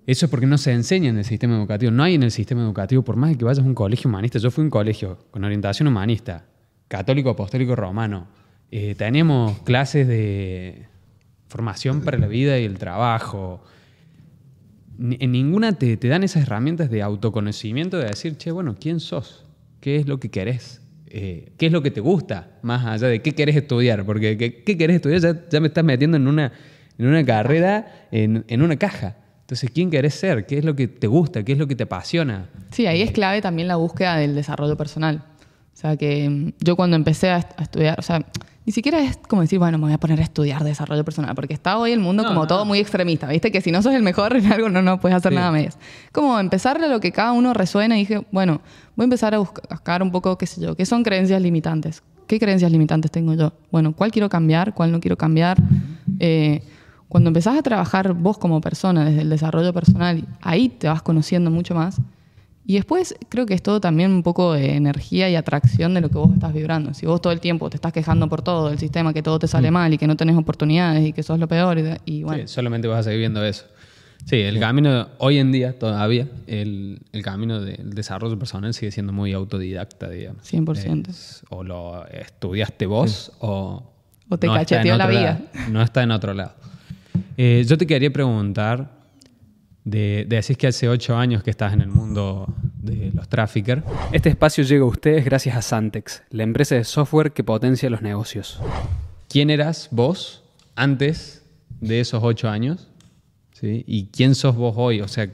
eso 0.07 0.27
es 0.27 0.31
porque 0.31 0.47
no 0.47 0.59
se 0.59 0.73
enseña 0.73 1.09
en 1.11 1.19
el 1.19 1.25
sistema 1.25 1.57
educativo. 1.57 1.93
No 1.93 2.03
hay 2.03 2.15
en 2.15 2.23
el 2.25 2.31
sistema 2.31 2.63
educativo, 2.63 3.03
por 3.03 3.17
más 3.17 3.31
de 3.31 3.37
que 3.39 3.45
vayas 3.45 3.65
a 3.65 3.67
un 3.67 3.75
colegio 3.75 4.09
humanista. 4.09 4.39
Yo 4.39 4.51
fui 4.51 4.63
a 4.63 4.65
un 4.65 4.71
colegio 4.71 5.19
con 5.31 5.45
orientación 5.45 5.87
humanista, 5.89 6.47
católico, 6.89 7.31
apostólico, 7.31 7.77
romano. 7.77 8.27
Eh, 8.73 8.95
teníamos 8.97 9.59
clases 9.61 10.07
de 10.09 10.87
formación 11.49 12.03
para 12.03 12.19
la 12.19 12.27
vida 12.27 12.59
y 12.59 12.65
el 12.65 12.79
trabajo. 12.79 13.63
En 14.99 15.33
ninguna 15.33 15.73
te, 15.73 15.97
te 15.97 16.09
dan 16.09 16.25
esas 16.25 16.43
herramientas 16.43 16.91
de 16.91 17.03
autoconocimiento, 17.03 17.97
de 17.99 18.07
decir, 18.07 18.37
che, 18.37 18.51
bueno, 18.51 18.77
¿quién 18.79 19.01
sos? 19.01 19.45
¿Qué 19.81 19.97
es 19.97 20.07
lo 20.07 20.21
que 20.21 20.31
querés? 20.31 20.81
Eh, 21.09 21.53
¿Qué 21.57 21.67
es 21.67 21.73
lo 21.73 21.83
que 21.83 21.91
te 21.91 22.01
gusta? 22.01 22.59
Más 22.63 22.87
allá 22.87 23.09
de 23.09 23.21
qué 23.23 23.33
querés 23.33 23.57
estudiar. 23.57 24.05
Porque 24.05 24.37
¿qué, 24.37 24.63
qué 24.63 24.77
querés 24.77 24.97
estudiar? 24.97 25.21
Ya, 25.21 25.49
ya 25.51 25.61
me 25.61 25.69
estás 25.69 25.85
metiendo 25.85 26.17
en 26.17 26.29
una, 26.29 26.53
en 26.99 27.07
una 27.07 27.25
carrera, 27.25 28.07
en, 28.13 28.45
en 28.47 28.63
una 28.63 28.77
caja. 28.77 29.17
Entonces, 29.41 29.71
¿quién 29.75 29.91
querés 29.91 30.15
ser? 30.15 30.47
¿Qué 30.47 30.59
es 30.59 30.65
lo 30.65 30.77
que 30.77 30.87
te 30.87 31.09
gusta? 31.09 31.43
¿Qué 31.43 31.53
es 31.53 31.59
lo 31.59 31.67
que 31.67 31.75
te 31.75 31.83
apasiona? 31.83 32.49
Sí, 32.71 32.87
ahí 32.87 33.03
es 33.03 33.11
clave 33.11 33.41
también 33.41 33.67
la 33.67 33.77
búsqueda 33.77 34.17
del 34.17 34.37
desarrollo 34.37 34.77
personal. 34.77 35.25
O 35.75 35.77
sea, 35.77 35.97
que 35.97 36.29
mm, 36.29 36.53
yo 36.65 36.77
cuando 36.77 36.97
empecé 36.97 37.31
a, 37.31 37.39
est- 37.39 37.59
a 37.59 37.63
estudiar, 37.63 37.99
o 37.99 38.03
sea, 38.03 38.25
ni 38.67 38.73
siquiera 38.73 39.01
es 39.01 39.17
como 39.17 39.41
decir, 39.43 39.59
bueno, 39.59 39.79
me 39.79 39.85
voy 39.85 39.93
a 39.95 39.99
poner 39.99 40.21
a 40.21 40.23
estudiar 40.23 40.63
desarrollo 40.63 41.05
personal, 41.05 41.35
porque 41.35 41.55
está 41.55 41.79
hoy 41.79 41.93
el 41.93 42.01
mundo 42.01 42.23
No, 42.23 42.29
como 42.29 42.41
no. 42.43 42.47
todo 42.47 42.65
muy 42.67 42.79
extremista, 42.79 43.27
¿viste? 43.27 43.51
Que 43.51 43.61
si 43.63 43.73
no 43.73 43.81
sos 43.83 43.95
el 43.95 44.03
mejor 44.03 44.37
en 44.37 44.53
algo, 44.53 44.69
no, 44.69 44.83
no 44.83 45.01
puedes 45.01 45.17
hacer 45.17 45.33
Sí. 45.33 45.37
nada 45.37 45.51
medias. 45.51 45.79
Como 46.13 46.39
empezarle 46.39 46.87
a 46.87 46.89
lo 46.89 47.01
que 47.01 47.11
cada 47.11 47.33
uno 47.33 47.55
resuena 47.55 47.97
y 47.97 48.01
dije, 48.01 48.27
bueno, 48.31 48.61
voy 48.97 49.05
a 49.05 49.07
empezar 49.07 49.35
a 49.35 49.39
busca- 49.39 49.63
buscar 49.71 50.03
un 50.03 50.11
poco, 50.13 50.37
qué 50.37 50.47
sé 50.47 50.61
yo, 50.61 50.77
qué 50.77 50.85
son 50.85 51.03
creencias 51.03 51.41
limitantes. 51.41 52.03
¿Qué 52.27 52.39
creencias 52.39 52.71
limitantes 52.71 53.11
tengo 53.11 53.35
yo? 53.35 53.53
Bueno, 53.73 53.93
¿cuál 53.97 54.13
quiero 54.13 54.29
cambiar? 54.29 54.73
¿Cuál 54.75 54.93
no 54.93 55.01
quiero 55.01 55.17
cambiar? 55.17 55.57
Eh, 56.21 56.63
cuando 57.09 57.29
empezás 57.29 57.59
a 57.59 57.63
trabajar 57.63 58.13
vos 58.13 58.39
como 58.39 58.61
persona 58.61 59.05
desde 59.05 59.23
el 59.23 59.31
desarrollo 59.31 59.73
personal, 59.73 60.29
ahí 60.43 60.69
te 60.69 60.87
vas 60.87 61.03
conociendo 61.03 61.51
mucho 61.51 61.75
más. 61.75 62.01
Y 62.71 62.75
después 62.75 63.17
creo 63.29 63.47
que 63.47 63.55
es 63.55 63.65
todo 63.65 63.81
también 63.81 64.13
un 64.13 64.23
poco 64.23 64.53
de 64.53 64.77
energía 64.77 65.29
y 65.29 65.35
atracción 65.35 65.93
de 65.93 66.01
lo 66.01 66.09
que 66.09 66.19
vos 66.19 66.33
estás 66.33 66.53
vibrando. 66.55 66.95
Si 66.95 67.05
vos 67.05 67.21
todo 67.21 67.33
el 67.33 67.41
tiempo 67.41 67.69
te 67.69 67.77
estás 67.77 67.93
quejando 67.93 68.29
por 68.29 68.43
todo, 68.43 68.69
del 68.69 68.79
sistema, 68.79 69.13
que 69.13 69.25
todo 69.25 69.41
te 69.41 69.49
sale 69.49 69.73
mal 69.73 69.93
y 69.93 69.99
que 69.99 70.07
no 70.07 70.17
tenés 70.17 70.37
oportunidades 70.37 71.05
y 71.05 71.13
que 71.13 71.25
sos 71.25 71.41
lo 71.41 71.49
peor, 71.49 71.79
y, 72.05 72.23
bueno, 72.23 72.47
Sí, 72.47 72.47
solamente 72.55 72.87
vas 72.87 73.01
a 73.01 73.03
seguir 73.03 73.19
viendo 73.19 73.45
eso. 73.45 73.65
Sí, 74.25 74.37
el 74.37 74.61
camino, 74.61 75.09
hoy 75.19 75.39
en 75.39 75.51
día 75.51 75.77
todavía, 75.77 76.29
el, 76.47 77.01
el 77.11 77.23
camino 77.25 77.61
del 77.61 77.91
desarrollo 77.91 78.39
personal 78.39 78.73
sigue 78.73 78.93
siendo 78.93 79.13
muy 79.13 79.33
autodidacta, 79.33 80.09
digamos. 80.09 80.45
100%. 80.49 81.09
Es- 81.09 81.43
o 81.51 81.65
lo 81.65 82.07
estudiaste 82.07 82.87
vos 82.87 83.33
o... 83.41 83.83
O 84.29 84.39
te 84.39 84.47
cacheteó 84.47 84.97
la 84.97 85.09
vida. 85.09 85.21
lado. 85.55 85.71
No 85.73 85.83
está 85.83 86.05
en 86.05 86.13
otro 86.13 86.35
lado. 86.35 86.53
Eh, 87.37 87.65
yo 87.67 87.77
te 87.77 87.85
quería 87.85 88.13
preguntar, 88.13 89.00
de, 89.91 90.25
de 90.29 90.37
decís 90.37 90.57
que 90.57 90.69
hace 90.69 90.89
ocho 90.89 91.17
años 91.17 91.43
que 91.43 91.51
estás 91.51 91.73
en 91.73 91.81
el 91.81 91.89
mundo 91.89 92.53
de 92.83 93.11
los 93.13 93.29
traffickers. 93.29 93.83
Este 94.13 94.29
espacio 94.29 94.65
llega 94.65 94.85
a 94.85 94.89
ustedes 94.89 95.25
gracias 95.25 95.57
a 95.57 95.63
Santex, 95.63 96.23
la 96.31 96.43
empresa 96.43 96.75
de 96.75 96.85
software 96.85 97.33
que 97.33 97.45
potencia 97.45 97.91
los 97.91 98.03
negocios. 98.03 98.61
¿Quién 99.29 99.51
eras 99.51 99.89
vos 99.91 100.43
antes 100.77 101.45
de 101.81 102.01
esos 102.01 102.23
ocho 102.23 102.49
años? 102.49 102.89
¿Sí? 103.53 103.85
¿Y 103.87 104.07
quién 104.07 104.35
sos 104.35 104.57
vos 104.57 104.75
hoy? 104.77 105.01
O 105.01 105.09
sea, 105.09 105.29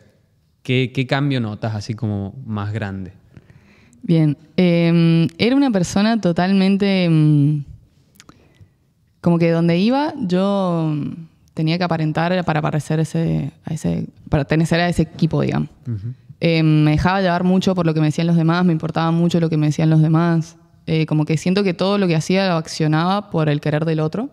¿qué, 0.63 0.91
qué 0.93 1.07
cambio 1.07 1.41
notas 1.41 1.75
así 1.75 1.95
como 1.95 2.35
más 2.45 2.73
grande? 2.73 3.13
Bien, 4.03 4.37
eh, 4.57 5.29
era 5.39 5.57
una 5.57 5.71
persona 5.71 6.21
totalmente... 6.21 7.09
mm, 7.09 7.65
como 9.27 9.41
que 9.41 9.51
donde 9.51 9.77
iba 9.77 10.15
yo 10.21 10.95
tenía 11.57 11.79
que 11.79 11.85
aparentar 11.85 12.45
para 12.45 12.61
parecer 12.61 13.01
ese, 13.01 13.51
a 13.65 13.73
ese, 13.73 14.07
para 14.29 14.45
pertenecer 14.45 14.79
a 14.79 14.91
ese 14.91 15.03
equipo, 15.03 15.41
digamos. 15.41 15.71
Eh, 16.39 16.63
me 16.63 16.91
dejaba 16.91 17.23
llevar 17.23 17.45
mucho 17.45 17.75
por 17.75 17.87
lo 17.87 17.95
que 17.95 18.01
me 18.01 18.07
decían 18.09 18.27
los 18.27 18.37
demás, 18.37 18.63
me 18.67 18.75
importaba 18.75 19.11
mucho 19.11 19.41
lo 19.41 19.49
que 19.49 19.57
me 19.57 19.69
decían 19.69 19.89
los 19.89 20.03
demás. 20.03 20.57
Eh, 20.87 21.07
como 21.07 21.25
que 21.25 21.39
siento 21.39 21.65
que 21.65 21.73
todo 21.73 21.97
lo 21.97 22.07
que 22.07 22.15
hacía 22.15 22.47
lo 22.51 22.57
accionaba 22.57 23.31
por 23.31 23.49
el 23.49 23.63
querer 23.63 23.87
del 23.87 24.01
otro 24.01 24.29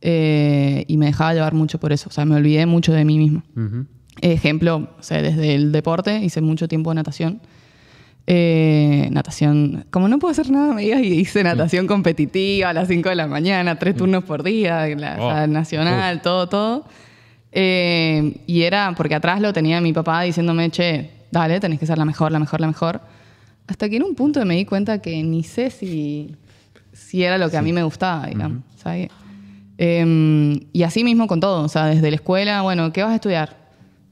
eh, 0.00 0.84
y 0.88 0.96
me 0.96 1.06
dejaba 1.06 1.34
llevar 1.34 1.54
mucho 1.54 1.78
por 1.78 1.92
eso. 1.92 2.08
O 2.08 2.12
sea, 2.12 2.24
me 2.24 2.34
olvidé 2.34 2.66
mucho 2.66 2.92
de 2.92 3.04
mí 3.04 3.16
mismo. 3.16 3.44
Ujú. 3.54 3.86
Ejemplo, 4.20 4.88
o 4.98 5.02
sea, 5.04 5.22
desde 5.22 5.54
el 5.54 5.70
deporte 5.70 6.18
hice 6.18 6.40
mucho 6.40 6.66
tiempo 6.66 6.92
natación. 6.92 7.40
Eh, 8.28 9.08
natación, 9.12 9.86
como 9.90 10.08
no 10.08 10.18
puedo 10.18 10.32
hacer 10.32 10.50
nada, 10.50 10.74
me 10.74 10.82
digas, 10.82 11.00
y 11.02 11.12
hice 11.20 11.44
natación 11.44 11.86
competitiva 11.86 12.70
a 12.70 12.72
las 12.72 12.88
5 12.88 13.08
de 13.08 13.14
la 13.14 13.28
mañana, 13.28 13.78
tres 13.78 13.94
turnos 13.96 14.24
por 14.24 14.42
día, 14.42 14.86
la, 14.96 15.16
Oh. 15.20 15.30
sea, 15.32 15.46
nacional, 15.46 16.22
todo, 16.22 16.48
todo. 16.48 16.84
Eh, 17.52 18.38
y 18.46 18.62
era 18.62 18.92
porque 18.96 19.14
atrás 19.14 19.40
lo 19.40 19.52
tenía 19.52 19.80
mi 19.80 19.92
papá 19.92 20.22
diciéndome, 20.22 20.70
che, 20.70 21.10
dale, 21.30 21.60
tenés 21.60 21.78
que 21.78 21.86
ser 21.86 21.98
la 21.98 22.04
mejor, 22.04 22.32
la 22.32 22.38
mejor, 22.40 22.60
la 22.60 22.66
mejor. 22.66 23.00
Hasta 23.68 23.88
que 23.88 23.96
en 23.96 24.02
un 24.02 24.14
punto 24.14 24.44
me 24.44 24.56
di 24.56 24.64
cuenta 24.64 25.00
que 25.00 25.22
ni 25.22 25.42
sé 25.44 25.70
si, 25.70 26.34
si 26.92 27.22
era 27.22 27.38
lo 27.38 27.48
que 27.48 27.56
a 27.56 27.62
mí 27.62 27.72
me 27.72 27.82
gustaba, 27.84 28.26
digamos. 28.26 28.62
¿sabes? 28.76 29.08
Eh, 29.78 30.60
y 30.72 30.82
así 30.82 31.04
mismo 31.04 31.26
con 31.26 31.38
todo, 31.40 31.62
o 31.64 31.68
sea, 31.68 31.86
desde 31.86 32.10
la 32.10 32.16
escuela, 32.16 32.62
bueno, 32.62 32.92
¿qué 32.92 33.02
vas 33.02 33.12
a 33.12 33.16
estudiar? 33.16 33.56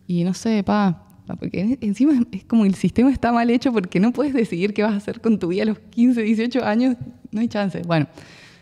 Y 0.06 0.24
no 0.24 0.34
sé, 0.34 0.62
pa, 0.62 1.03
porque 1.38 1.60
en- 1.60 1.78
encima 1.80 2.12
es- 2.32 2.44
como 2.44 2.64
el 2.64 2.74
sistema 2.74 3.10
está 3.10 3.32
mal 3.32 3.48
hecho 3.50 3.72
porque 3.72 3.98
no 4.00 4.12
puedes 4.12 4.34
decidir 4.34 4.74
qué 4.74 4.82
vas 4.82 4.92
a 4.92 4.96
hacer 4.96 5.20
con 5.20 5.38
tu 5.38 5.48
vida 5.48 5.62
a 5.62 5.66
los 5.66 5.78
15, 5.78 6.22
18 6.22 6.64
años, 6.64 6.96
no 7.32 7.40
hay 7.40 7.48
chance. 7.48 7.80
Bueno, 7.86 8.06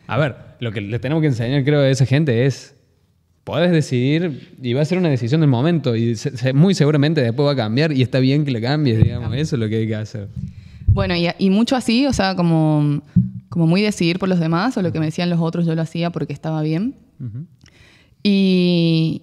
A 0.08 0.18
ver, 0.18 0.34
lo 0.60 0.72
que 0.72 0.80
le 0.80 0.98
tenemos 0.98 1.20
que 1.22 1.28
enseñar, 1.28 1.64
creo, 1.64 1.80
a 1.80 1.88
esa 1.88 2.04
gente 2.06 2.44
es. 2.44 2.74
Podés 3.44 3.70
decidir 3.72 4.56
y 4.62 4.72
va 4.72 4.82
a 4.82 4.84
ser 4.84 4.98
una 4.98 5.08
decisión 5.08 5.40
del 5.40 5.50
momento 5.50 5.96
y 5.96 6.14
se- 6.16 6.52
muy 6.52 6.74
seguramente 6.74 7.20
después 7.22 7.46
va 7.46 7.52
a 7.52 7.56
cambiar 7.56 7.92
y 7.92 8.02
está 8.02 8.18
bien 8.20 8.44
que 8.44 8.50
le 8.52 8.60
cambies, 8.60 9.02
digamos. 9.02 9.34
Eso 9.36 9.56
es 9.56 9.60
lo 9.60 9.68
que 9.68 9.76
hay 9.76 9.86
que 9.86 9.94
hacer. 9.96 10.28
Bueno, 10.88 11.16
y, 11.16 11.26
y 11.38 11.50
mucho 11.50 11.74
así, 11.76 12.06
o 12.06 12.12
sea, 12.12 12.36
como, 12.36 13.02
como 13.48 13.66
muy 13.66 13.80
decidir 13.82 14.18
por 14.18 14.28
los 14.28 14.38
demás, 14.38 14.76
o 14.76 14.82
lo 14.82 14.92
que 14.92 15.00
me 15.00 15.06
decían 15.06 15.30
los 15.30 15.40
otros, 15.40 15.64
yo 15.66 15.74
lo 15.74 15.82
hacía 15.82 16.10
porque 16.10 16.32
estaba 16.32 16.62
bien. 16.62 16.94
Y, 18.22 19.22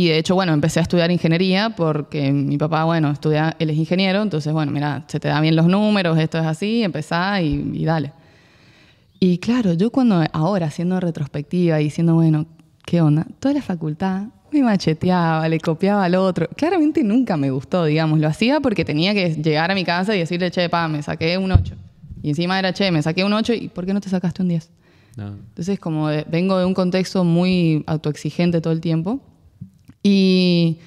y 0.00 0.08
de 0.08 0.18
hecho, 0.18 0.34
bueno, 0.34 0.52
empecé 0.52 0.78
a 0.80 0.82
estudiar 0.82 1.10
ingeniería 1.10 1.70
porque 1.76 2.30
mi 2.32 2.56
papá, 2.58 2.84
bueno, 2.84 3.10
estudia, 3.10 3.56
él 3.58 3.70
es 3.70 3.76
ingeniero, 3.76 4.22
entonces, 4.22 4.52
bueno, 4.52 4.70
mira, 4.72 5.04
se 5.08 5.18
te 5.18 5.28
dan 5.28 5.42
bien 5.42 5.56
los 5.56 5.66
números, 5.66 6.18
esto 6.18 6.38
es 6.38 6.44
así, 6.44 6.82
empezá 6.82 7.40
y, 7.42 7.70
y 7.74 7.84
dale. 7.84 8.12
Y 9.20 9.38
claro, 9.38 9.72
yo 9.74 9.90
cuando 9.90 10.22
ahora 10.32 10.66
haciendo 10.66 11.00
retrospectiva 11.00 11.80
y 11.80 11.84
diciendo, 11.84 12.14
bueno, 12.14 12.46
¿qué 12.84 13.00
onda? 13.00 13.26
Toda 13.40 13.54
la 13.54 13.62
facultad 13.62 14.26
me 14.52 14.62
macheteaba, 14.62 15.48
le 15.48 15.58
copiaba 15.60 16.04
al 16.04 16.14
otro. 16.14 16.48
Claramente 16.56 17.02
nunca 17.02 17.36
me 17.36 17.50
gustó, 17.50 17.84
digamos. 17.84 18.20
Lo 18.20 18.28
hacía 18.28 18.60
porque 18.60 18.84
tenía 18.84 19.12
que 19.14 19.34
llegar 19.34 19.70
a 19.70 19.74
mi 19.74 19.84
casa 19.84 20.14
y 20.14 20.20
decirle, 20.20 20.50
che, 20.50 20.68
pa, 20.68 20.86
me 20.88 21.02
saqué 21.02 21.36
un 21.36 21.50
8. 21.52 21.74
Y 22.22 22.30
encima 22.30 22.58
era, 22.58 22.72
che, 22.72 22.90
me 22.90 23.02
saqué 23.02 23.24
un 23.24 23.32
8 23.32 23.52
y 23.54 23.68
¿por 23.68 23.84
qué 23.84 23.92
no 23.92 24.00
te 24.00 24.08
sacaste 24.08 24.42
un 24.42 24.48
10? 24.48 24.70
No. 25.16 25.26
Entonces, 25.48 25.78
como 25.80 26.08
de- 26.08 26.24
vengo 26.30 26.56
de 26.58 26.64
un 26.64 26.72
contexto 26.74 27.24
muy 27.24 27.82
autoexigente 27.86 28.60
todo 28.60 28.72
el 28.72 28.80
tiempo. 28.80 29.20
Y, 30.02 30.78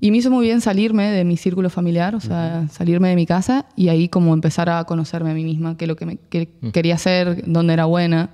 y 0.00 0.10
me 0.10 0.18
hizo 0.18 0.30
muy 0.30 0.46
bien 0.46 0.60
salirme 0.60 1.10
de 1.10 1.24
mi 1.24 1.36
círculo 1.36 1.70
familiar, 1.70 2.14
o 2.16 2.20
sea, 2.20 2.66
salirme 2.70 3.08
de 3.08 3.14
mi 3.14 3.24
casa 3.24 3.66
y 3.76 3.88
ahí 3.88 4.08
como 4.08 4.34
empezar 4.34 4.68
a 4.68 4.82
conocerme 4.82 5.30
a 5.30 5.34
mí 5.34 5.44
misma, 5.44 5.76
qué 5.76 5.86
lo 5.86 5.94
que, 5.94 6.06
me, 6.06 6.16
qué 6.28 6.48
quería 6.72 6.96
hacer, 6.96 7.44
dónde 7.46 7.74
era 7.74 7.84
buena. 7.84 8.30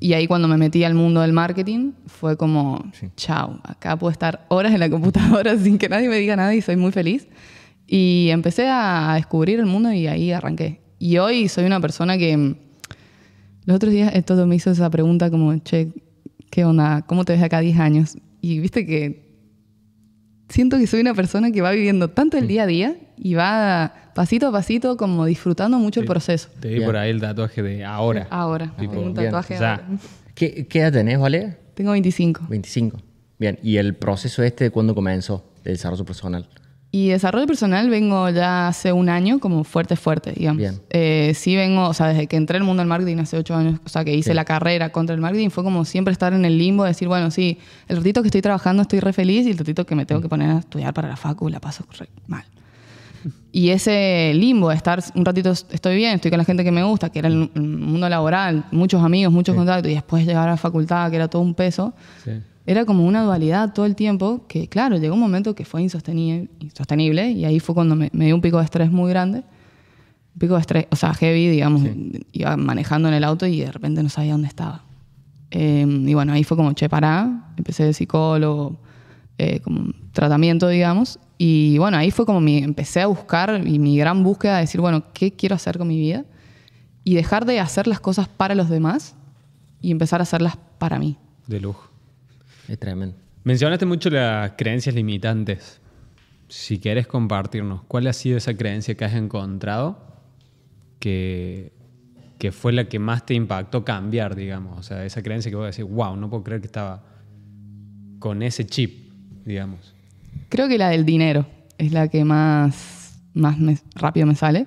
Y 0.00 0.14
ahí 0.14 0.26
cuando 0.26 0.48
me 0.48 0.56
metí 0.56 0.82
al 0.82 0.94
mundo 0.94 1.20
del 1.20 1.32
marketing 1.32 1.92
fue 2.06 2.36
como, 2.36 2.84
chao, 3.16 3.60
acá 3.62 3.96
puedo 3.96 4.10
estar 4.10 4.44
horas 4.48 4.72
en 4.72 4.80
la 4.80 4.90
computadora 4.90 5.56
sin 5.62 5.78
que 5.78 5.88
nadie 5.88 6.08
me 6.08 6.16
diga 6.16 6.34
nada 6.34 6.54
y 6.54 6.60
soy 6.60 6.76
muy 6.76 6.90
feliz. 6.90 7.28
Y 7.86 8.28
empecé 8.30 8.66
a 8.68 9.12
descubrir 9.14 9.60
el 9.60 9.66
mundo 9.66 9.92
y 9.92 10.08
ahí 10.08 10.32
arranqué. 10.32 10.80
Y 10.98 11.18
hoy 11.18 11.48
soy 11.48 11.64
una 11.64 11.80
persona 11.80 12.18
que 12.18 12.36
mm, 12.36 12.56
los 13.66 13.76
otros 13.76 13.92
días 13.92 14.12
todo 14.24 14.46
me 14.48 14.56
hizo 14.56 14.72
esa 14.72 14.90
pregunta 14.90 15.30
como, 15.30 15.56
che, 15.58 15.92
¿qué 16.50 16.64
onda? 16.64 17.02
¿Cómo 17.02 17.24
te 17.24 17.34
ves 17.34 17.42
acá 17.42 17.58
a 17.58 17.60
10 17.60 17.78
años? 17.78 18.16
Y 18.40 18.58
viste 18.58 18.84
que 18.84 19.23
siento 20.54 20.78
que 20.78 20.86
soy 20.86 21.00
una 21.00 21.14
persona 21.14 21.50
que 21.50 21.60
va 21.62 21.72
viviendo 21.72 22.08
tanto 22.10 22.38
el 22.38 22.46
día 22.46 22.62
a 22.62 22.66
día 22.66 22.96
y 23.16 23.34
va 23.34 23.92
pasito 24.14 24.46
a 24.48 24.52
pasito 24.52 24.96
como 24.96 25.26
disfrutando 25.26 25.78
mucho 25.78 25.98
el 26.00 26.06
proceso. 26.06 26.48
Te 26.60 26.68
di 26.68 26.80
por 26.80 26.96
ahí 26.96 27.10
el 27.10 27.20
tatuaje 27.20 27.60
de 27.62 27.84
ahora. 27.84 28.28
Ahora, 28.30 28.72
Tipo, 28.78 28.92
tengo 28.92 29.06
un 29.06 29.14
tatuaje. 29.14 29.56
ahora. 29.56 29.84
¿Qué, 30.34 30.66
qué 30.68 30.80
edad 30.80 30.92
tenés, 30.92 31.18
Vale? 31.18 31.56
Tengo 31.74 31.90
25. 31.90 32.46
25. 32.48 32.98
Bien, 33.36 33.58
¿y 33.64 33.78
el 33.78 33.94
proceso 33.94 34.44
este 34.44 34.70
cuándo 34.70 34.94
comenzó, 34.94 35.44
de 35.64 35.72
desarrollo 35.72 36.04
personal? 36.04 36.48
Y 36.96 37.08
desarrollo 37.08 37.48
personal 37.48 37.90
vengo 37.90 38.30
ya 38.30 38.68
hace 38.68 38.92
un 38.92 39.08
año 39.08 39.40
como 39.40 39.64
fuerte, 39.64 39.96
fuerte, 39.96 40.30
digamos. 40.30 40.58
Bien. 40.58 40.80
Eh, 40.90 41.32
sí 41.34 41.56
vengo, 41.56 41.88
o 41.88 41.92
sea, 41.92 42.06
desde 42.06 42.28
que 42.28 42.36
entré 42.36 42.56
al 42.56 42.62
mundo 42.62 42.82
del 42.82 42.88
marketing 42.88 43.16
hace 43.16 43.36
ocho 43.36 43.56
años, 43.56 43.80
o 43.84 43.88
sea, 43.88 44.04
que 44.04 44.14
hice 44.14 44.30
Sí. 44.30 44.34
la 44.34 44.44
carrera 44.44 44.90
contra 44.92 45.12
el 45.12 45.20
marketing, 45.20 45.50
fue 45.50 45.64
como 45.64 45.84
siempre 45.84 46.12
estar 46.12 46.32
en 46.34 46.44
el 46.44 46.56
limbo, 46.56 46.84
decir, 46.84 47.08
bueno, 47.08 47.32
sí, 47.32 47.58
el 47.88 47.96
ratito 47.96 48.22
que 48.22 48.28
estoy 48.28 48.42
trabajando 48.42 48.82
estoy 48.82 49.00
re 49.00 49.12
feliz 49.12 49.44
y 49.44 49.50
el 49.50 49.58
ratito 49.58 49.84
que 49.84 49.96
me 49.96 50.06
tengo 50.06 50.20
que 50.20 50.28
poner 50.28 50.48
a 50.52 50.58
estudiar 50.60 50.94
para 50.94 51.08
la 51.08 51.16
facu 51.16 51.48
la 51.48 51.58
paso 51.58 51.84
re 51.98 52.08
mal. 52.28 52.44
Y 53.50 53.70
ese 53.70 54.30
limbo, 54.32 54.68
de 54.68 54.76
estar 54.76 55.02
un 55.16 55.24
ratito 55.24 55.50
estoy 55.50 55.96
bien, 55.96 56.14
estoy 56.14 56.30
con 56.30 56.38
la 56.38 56.44
gente 56.44 56.62
que 56.62 56.70
me 56.70 56.84
gusta, 56.84 57.10
que 57.10 57.18
era 57.18 57.26
el, 57.26 57.50
mundo 57.56 58.08
laboral, 58.08 58.66
muchos 58.70 59.02
amigos, 59.02 59.32
muchos 59.32 59.56
contactos, 59.56 59.90
y 59.90 59.94
después 59.94 60.24
llegar 60.24 60.46
a 60.46 60.52
la 60.52 60.56
facultad, 60.56 61.10
que 61.10 61.16
era 61.16 61.26
todo 61.26 61.42
un 61.42 61.54
peso, 61.54 61.92
Sí. 62.22 62.30
Era 62.66 62.84
como 62.84 63.06
una 63.06 63.22
dualidad 63.22 63.72
todo 63.74 63.86
el 63.86 63.94
tiempo 63.94 64.44
que, 64.48 64.68
claro, 64.68 64.96
llegó 64.96 65.14
un 65.14 65.20
momento 65.20 65.54
que 65.54 65.64
fue 65.64 65.82
insostenible, 65.82 66.48
insostenible 66.60 67.30
y 67.30 67.44
ahí 67.44 67.60
fue 67.60 67.74
cuando 67.74 67.94
me, 67.94 68.10
me 68.12 68.26
dio 68.26 68.34
un 68.34 68.40
pico 68.40 68.58
de 68.58 68.64
estrés 68.64 68.90
muy 68.90 69.10
grande. 69.10 69.38
Un 69.38 70.38
pico 70.38 70.54
de 70.54 70.60
estrés, 70.60 70.86
o 70.90 70.96
sea, 70.96 71.14
heavy, 71.14 71.48
digamos, 71.48 71.82
iba 72.32 72.56
manejando 72.56 73.08
en 73.08 73.14
el 73.14 73.24
auto 73.24 73.46
y 73.46 73.60
de 73.60 73.70
repente 73.70 74.02
no 74.02 74.08
sabía 74.08 74.32
dónde 74.32 74.48
estaba. 74.48 74.82
Eh, 75.50 75.86
y 75.86 76.14
bueno, 76.14 76.32
ahí 76.32 76.42
fue 76.42 76.56
como, 76.56 76.72
che, 76.72 76.88
pará, 76.88 77.52
empecé 77.56 77.84
de 77.84 77.92
psicólogo, 77.92 78.76
eh, 79.38 79.60
como 79.60 79.92
tratamiento, 80.12 80.66
digamos. 80.68 81.20
Y 81.38 81.78
bueno, 81.78 81.96
ahí 81.96 82.10
fue 82.10 82.26
como 82.26 82.40
mi, 82.40 82.58
empecé 82.58 83.02
a 83.02 83.06
buscar 83.06 83.62
y 83.66 83.78
mi 83.78 83.96
gran 83.96 84.24
búsqueda 84.24 84.56
de 84.56 84.62
decir, 84.62 84.80
bueno, 84.80 85.04
¿qué 85.12 85.32
quiero 85.32 85.54
hacer 85.54 85.78
con 85.78 85.86
mi 85.86 85.98
vida? 85.98 86.24
Y 87.04 87.14
dejar 87.14 87.44
de 87.44 87.60
hacer 87.60 87.86
las 87.86 88.00
cosas 88.00 88.26
para 88.26 88.54
los 88.54 88.68
demás 88.68 89.14
y 89.80 89.90
empezar 89.90 90.20
a 90.20 90.22
hacerlas 90.22 90.56
para 90.78 90.98
mí. 90.98 91.16
De 91.46 91.60
lujo. 91.60 91.93
Es 92.68 92.78
tremendo. 92.78 93.16
Mencionaste 93.44 93.86
mucho 93.86 94.08
las 94.10 94.52
creencias 94.56 94.94
limitantes. 94.94 95.80
Si 96.48 96.78
quieres 96.78 97.06
compartirnos, 97.06 97.82
¿cuál 97.84 98.06
ha 98.06 98.12
sido 98.12 98.36
esa 98.38 98.54
creencia 98.54 98.94
que 98.94 99.04
has 99.04 99.14
encontrado 99.14 99.98
que, 100.98 101.72
que 102.38 102.52
fue 102.52 102.72
la 102.72 102.88
que 102.88 102.98
más 102.98 103.26
te 103.26 103.34
impactó 103.34 103.84
cambiar, 103.84 104.34
digamos? 104.34 104.78
O 104.78 104.82
sea, 104.82 105.04
esa 105.04 105.22
creencia 105.22 105.50
que 105.50 105.56
vos 105.56 105.66
decís, 105.74 105.90
wow, 105.90 106.16
no 106.16 106.30
puedo 106.30 106.44
creer 106.44 106.60
que 106.60 106.66
estaba 106.66 107.02
con 108.18 108.42
ese 108.42 108.64
chip, 108.66 109.10
digamos. 109.44 109.94
Creo 110.48 110.68
que 110.68 110.78
la 110.78 110.88
del 110.90 111.04
dinero 111.04 111.46
es 111.78 111.92
la 111.92 112.08
que 112.08 112.24
más, 112.24 113.20
más 113.34 113.58
me- 113.58 113.78
rápido 113.94 114.26
me 114.26 114.34
sale. 114.34 114.66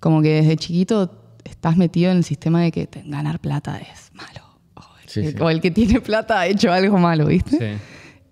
Como 0.00 0.20
que 0.22 0.34
desde 0.34 0.56
chiquito 0.56 1.34
estás 1.44 1.76
metido 1.78 2.10
en 2.10 2.18
el 2.18 2.24
sistema 2.24 2.60
de 2.62 2.70
que 2.72 2.88
ganar 3.06 3.40
plata 3.40 3.78
es 3.78 4.10
malo. 4.14 4.43
Sí, 5.14 5.22
que, 5.22 5.30
sí. 5.30 5.36
o 5.40 5.50
el 5.50 5.60
que 5.60 5.70
tiene 5.70 6.00
plata 6.00 6.40
ha 6.40 6.46
hecho 6.46 6.72
algo 6.72 6.98
malo, 6.98 7.26
¿viste? 7.26 7.58
Sí. 7.58 7.80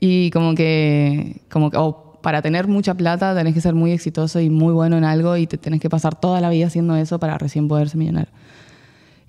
Y 0.00 0.30
como 0.30 0.54
que, 0.54 1.40
como 1.50 1.70
que 1.70 1.76
o 1.76 2.18
para 2.22 2.40
tener 2.42 2.66
mucha 2.68 2.94
plata 2.94 3.34
tenés 3.34 3.54
que 3.54 3.60
ser 3.60 3.74
muy 3.74 3.92
exitoso 3.92 4.40
y 4.40 4.48
muy 4.48 4.72
bueno 4.72 4.96
en 4.96 5.04
algo 5.04 5.36
y 5.36 5.46
te 5.46 5.58
tenés 5.58 5.80
que 5.80 5.90
pasar 5.90 6.18
toda 6.18 6.40
la 6.40 6.50
vida 6.50 6.66
haciendo 6.66 6.96
eso 6.96 7.18
para 7.18 7.36
recién 7.38 7.68
poder 7.68 7.88
ser 7.88 7.98
millonario. 7.98 8.32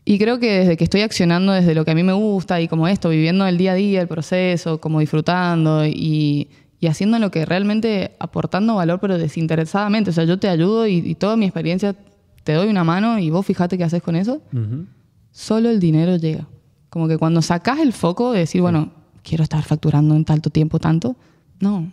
Y 0.05 0.19
creo 0.19 0.39
que 0.39 0.59
desde 0.59 0.77
que 0.77 0.83
estoy 0.83 1.01
accionando 1.01 1.53
desde 1.53 1.75
lo 1.75 1.85
que 1.85 1.91
a 1.91 1.95
mí 1.95 2.03
me 2.03 2.13
gusta 2.13 2.59
y 2.59 2.67
como 2.67 2.87
esto, 2.87 3.09
viviendo 3.09 3.47
el 3.47 3.57
día 3.57 3.71
a 3.71 3.75
día, 3.75 4.01
el 4.01 4.07
proceso, 4.07 4.79
como 4.81 4.99
disfrutando 4.99 5.85
y, 5.85 6.49
y 6.79 6.87
haciendo 6.87 7.19
lo 7.19 7.31
que 7.31 7.45
realmente 7.45 8.11
aportando 8.19 8.75
valor, 8.75 8.99
pero 8.99 9.17
desinteresadamente. 9.17 10.09
O 10.09 10.13
sea, 10.13 10.25
yo 10.25 10.37
te 10.39 10.49
ayudo 10.49 10.87
y, 10.87 10.97
y 10.97 11.15
toda 11.15 11.37
mi 11.37 11.45
experiencia 11.45 11.95
te 12.43 12.53
doy 12.53 12.67
una 12.67 12.83
mano 12.83 13.17
y 13.17 13.29
vos 13.29 13.45
fijate 13.45 13.77
qué 13.77 13.85
haces 13.85 14.03
con 14.03 14.15
eso. 14.15 14.41
Ujú. 14.51 14.85
Solo 15.31 15.69
el 15.69 15.79
dinero 15.79 16.17
llega. 16.17 16.47
Como 16.93 17.07
que 17.07 17.17
cuando 17.17 17.41
sacás 17.41 17.79
el 17.79 17.91
foco 17.91 18.33
de 18.33 18.41
decir, 18.41 18.61
bueno, 18.61 18.91
quiero 19.23 19.43
estar 19.43 19.63
facturando 19.63 20.15
en 20.15 20.25
tanto 20.25 20.51
tiempo, 20.51 20.77
tanto, 20.77 21.15
no. 21.59 21.91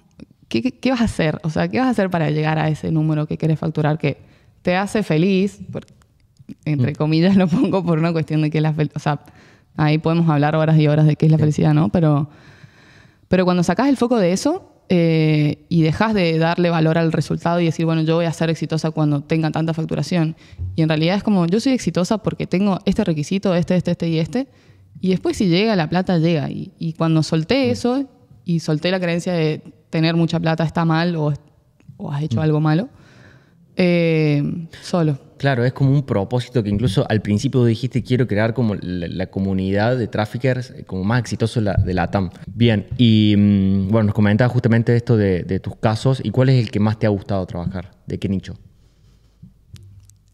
¿Qué, 0.48 0.60
qué, 0.60 0.72
qué 0.72 0.90
vas 0.90 1.00
a 1.00 1.04
hacer? 1.04 1.40
O 1.42 1.48
sea, 1.48 1.68
¿qué 1.68 1.78
vas 1.78 1.86
a 1.86 1.90
hacer 1.92 2.10
para 2.10 2.28
llegar 2.28 2.58
a 2.58 2.68
ese 2.68 2.90
número 2.90 3.26
que 3.26 3.38
quieres 3.38 3.58
facturar 3.58 3.96
que 3.96 4.18
te 4.60 4.76
hace 4.76 5.02
feliz? 5.02 5.58
Entre 6.66 6.94
comillas 6.94 7.34
lo 7.38 7.48
pongo 7.48 7.82
por 7.82 7.98
una 7.98 8.12
cuestión 8.12 8.42
de 8.42 8.50
que 8.50 8.60
la 8.60 8.74
fel- 8.74 8.90
o 8.94 8.98
sea, 8.98 9.20
ahí 9.78 9.96
podemos 9.96 10.28
hablar 10.28 10.54
horas 10.54 10.78
y 10.78 10.86
horas 10.86 11.06
de 11.06 11.16
qué 11.16 11.24
es 11.24 11.32
la 11.32 11.38
felicidad, 11.38 11.72
¿no? 11.72 11.88
Pero, 11.88 12.28
pero 13.28 13.46
cuando 13.46 13.62
sacas 13.62 13.88
el 13.88 13.96
foco 13.96 14.18
de 14.18 14.32
eso 14.34 14.70
eh, 14.90 15.64
y 15.70 15.80
dejas 15.80 16.12
de 16.12 16.36
darle 16.36 16.68
valor 16.68 16.98
al 16.98 17.10
resultado 17.10 17.58
y 17.60 17.64
decir, 17.64 17.86
bueno, 17.86 18.02
yo 18.02 18.16
voy 18.16 18.26
a 18.26 18.32
ser 18.34 18.50
exitosa 18.50 18.90
cuando 18.90 19.22
tenga 19.22 19.50
tanta 19.50 19.72
facturación, 19.72 20.36
y 20.76 20.82
en 20.82 20.90
realidad 20.90 21.16
es 21.16 21.22
como, 21.22 21.46
yo 21.46 21.58
soy 21.58 21.72
exitosa 21.72 22.18
porque 22.18 22.46
tengo 22.46 22.80
este 22.84 23.02
requisito, 23.02 23.54
este, 23.54 23.76
este, 23.76 23.92
este 23.92 24.08
y 24.10 24.18
este, 24.18 24.46
y 25.00 25.10
después 25.10 25.36
si 25.36 25.48
llega 25.48 25.76
la 25.76 25.88
plata, 25.88 26.18
llega. 26.18 26.50
Y, 26.50 26.72
y 26.78 26.94
cuando 26.94 27.22
solté 27.22 27.70
eso 27.70 28.08
y 28.44 28.60
solté 28.60 28.90
la 28.90 29.00
creencia 29.00 29.32
de 29.32 29.62
tener 29.90 30.16
mucha 30.16 30.40
plata 30.40 30.64
está 30.64 30.84
mal 30.84 31.16
o, 31.16 31.32
o 31.96 32.12
has 32.12 32.22
hecho 32.22 32.40
algo 32.40 32.60
malo. 32.60 32.88
Eh, 33.76 34.42
solo. 34.82 35.18
Claro, 35.38 35.64
es 35.64 35.72
como 35.72 35.90
un 35.92 36.04
propósito 36.04 36.62
que 36.62 36.68
incluso 36.68 37.06
al 37.08 37.22
principio 37.22 37.64
dijiste 37.64 38.02
quiero 38.02 38.26
crear 38.26 38.52
como 38.52 38.74
la, 38.74 39.08
la 39.08 39.26
comunidad 39.28 39.96
de 39.96 40.06
traffickers 40.06 40.70
eh, 40.70 40.84
como 40.84 41.02
más 41.02 41.20
exitoso 41.20 41.60
de 41.60 41.64
la, 41.64 41.74
de 41.74 41.94
la 41.94 42.10
TAM. 42.10 42.28
Bien, 42.46 42.86
y 42.98 43.34
mm, 43.38 43.88
bueno, 43.88 44.08
nos 44.08 44.14
comentabas 44.14 44.52
justamente 44.52 44.94
esto 44.94 45.16
de, 45.16 45.44
de 45.44 45.58
tus 45.60 45.76
casos 45.76 46.20
y 46.22 46.30
cuál 46.30 46.50
es 46.50 46.62
el 46.62 46.70
que 46.70 46.78
más 46.78 46.98
te 46.98 47.06
ha 47.06 47.08
gustado 47.08 47.46
trabajar, 47.46 47.90
de 48.06 48.18
qué 48.18 48.28
nicho. 48.28 48.54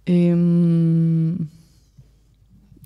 Em, 0.07 1.36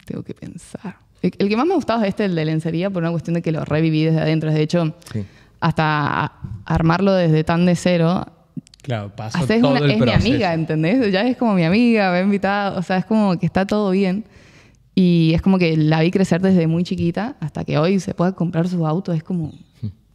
tengo 0.04 0.22
que 0.22 0.34
pensar. 0.34 0.96
El, 1.22 1.32
el 1.38 1.48
que 1.48 1.56
más 1.56 1.66
me 1.66 1.72
ha 1.72 1.76
gustado 1.76 2.02
es 2.02 2.08
este, 2.08 2.24
el 2.24 2.34
de 2.34 2.44
lencería, 2.44 2.90
por 2.90 3.02
una 3.02 3.10
cuestión 3.10 3.34
de 3.34 3.42
que 3.42 3.52
lo 3.52 3.64
reviví 3.64 4.04
desde 4.04 4.20
adentro. 4.20 4.52
De 4.52 4.62
hecho, 4.62 4.94
Sí. 5.12 5.24
hasta 5.60 6.32
armarlo 6.64 7.12
desde 7.12 7.44
tan 7.44 7.66
de 7.66 7.76
cero, 7.76 8.26
Claro, 8.82 9.14
pasó 9.14 9.38
todo 9.46 9.70
una- 9.72 9.80
el 9.80 9.90
es 9.90 9.96
proceso. 9.98 10.18
mi 10.22 10.30
amiga, 10.32 10.54
¿entendés? 10.54 11.12
Ya 11.12 11.22
es 11.26 11.36
como 11.36 11.52
mi 11.54 11.64
amiga, 11.64 12.10
me 12.12 12.18
ha 12.18 12.22
invitado, 12.22 12.78
o 12.78 12.82
sea, 12.82 12.96
es 12.96 13.04
como 13.04 13.38
que 13.38 13.44
está 13.46 13.66
todo 13.66 13.90
bien. 13.90 14.24
Y 14.94 15.32
es 15.34 15.42
como 15.42 15.58
que 15.58 15.76
la 15.76 16.00
vi 16.00 16.10
crecer 16.10 16.40
desde 16.40 16.66
muy 16.66 16.82
chiquita 16.82 17.36
hasta 17.40 17.64
que 17.64 17.78
hoy 17.78 18.00
se 18.00 18.14
pueda 18.14 18.32
comprar 18.32 18.68
su 18.68 18.86
auto, 18.86 19.12
es 19.12 19.22
como, 19.22 19.52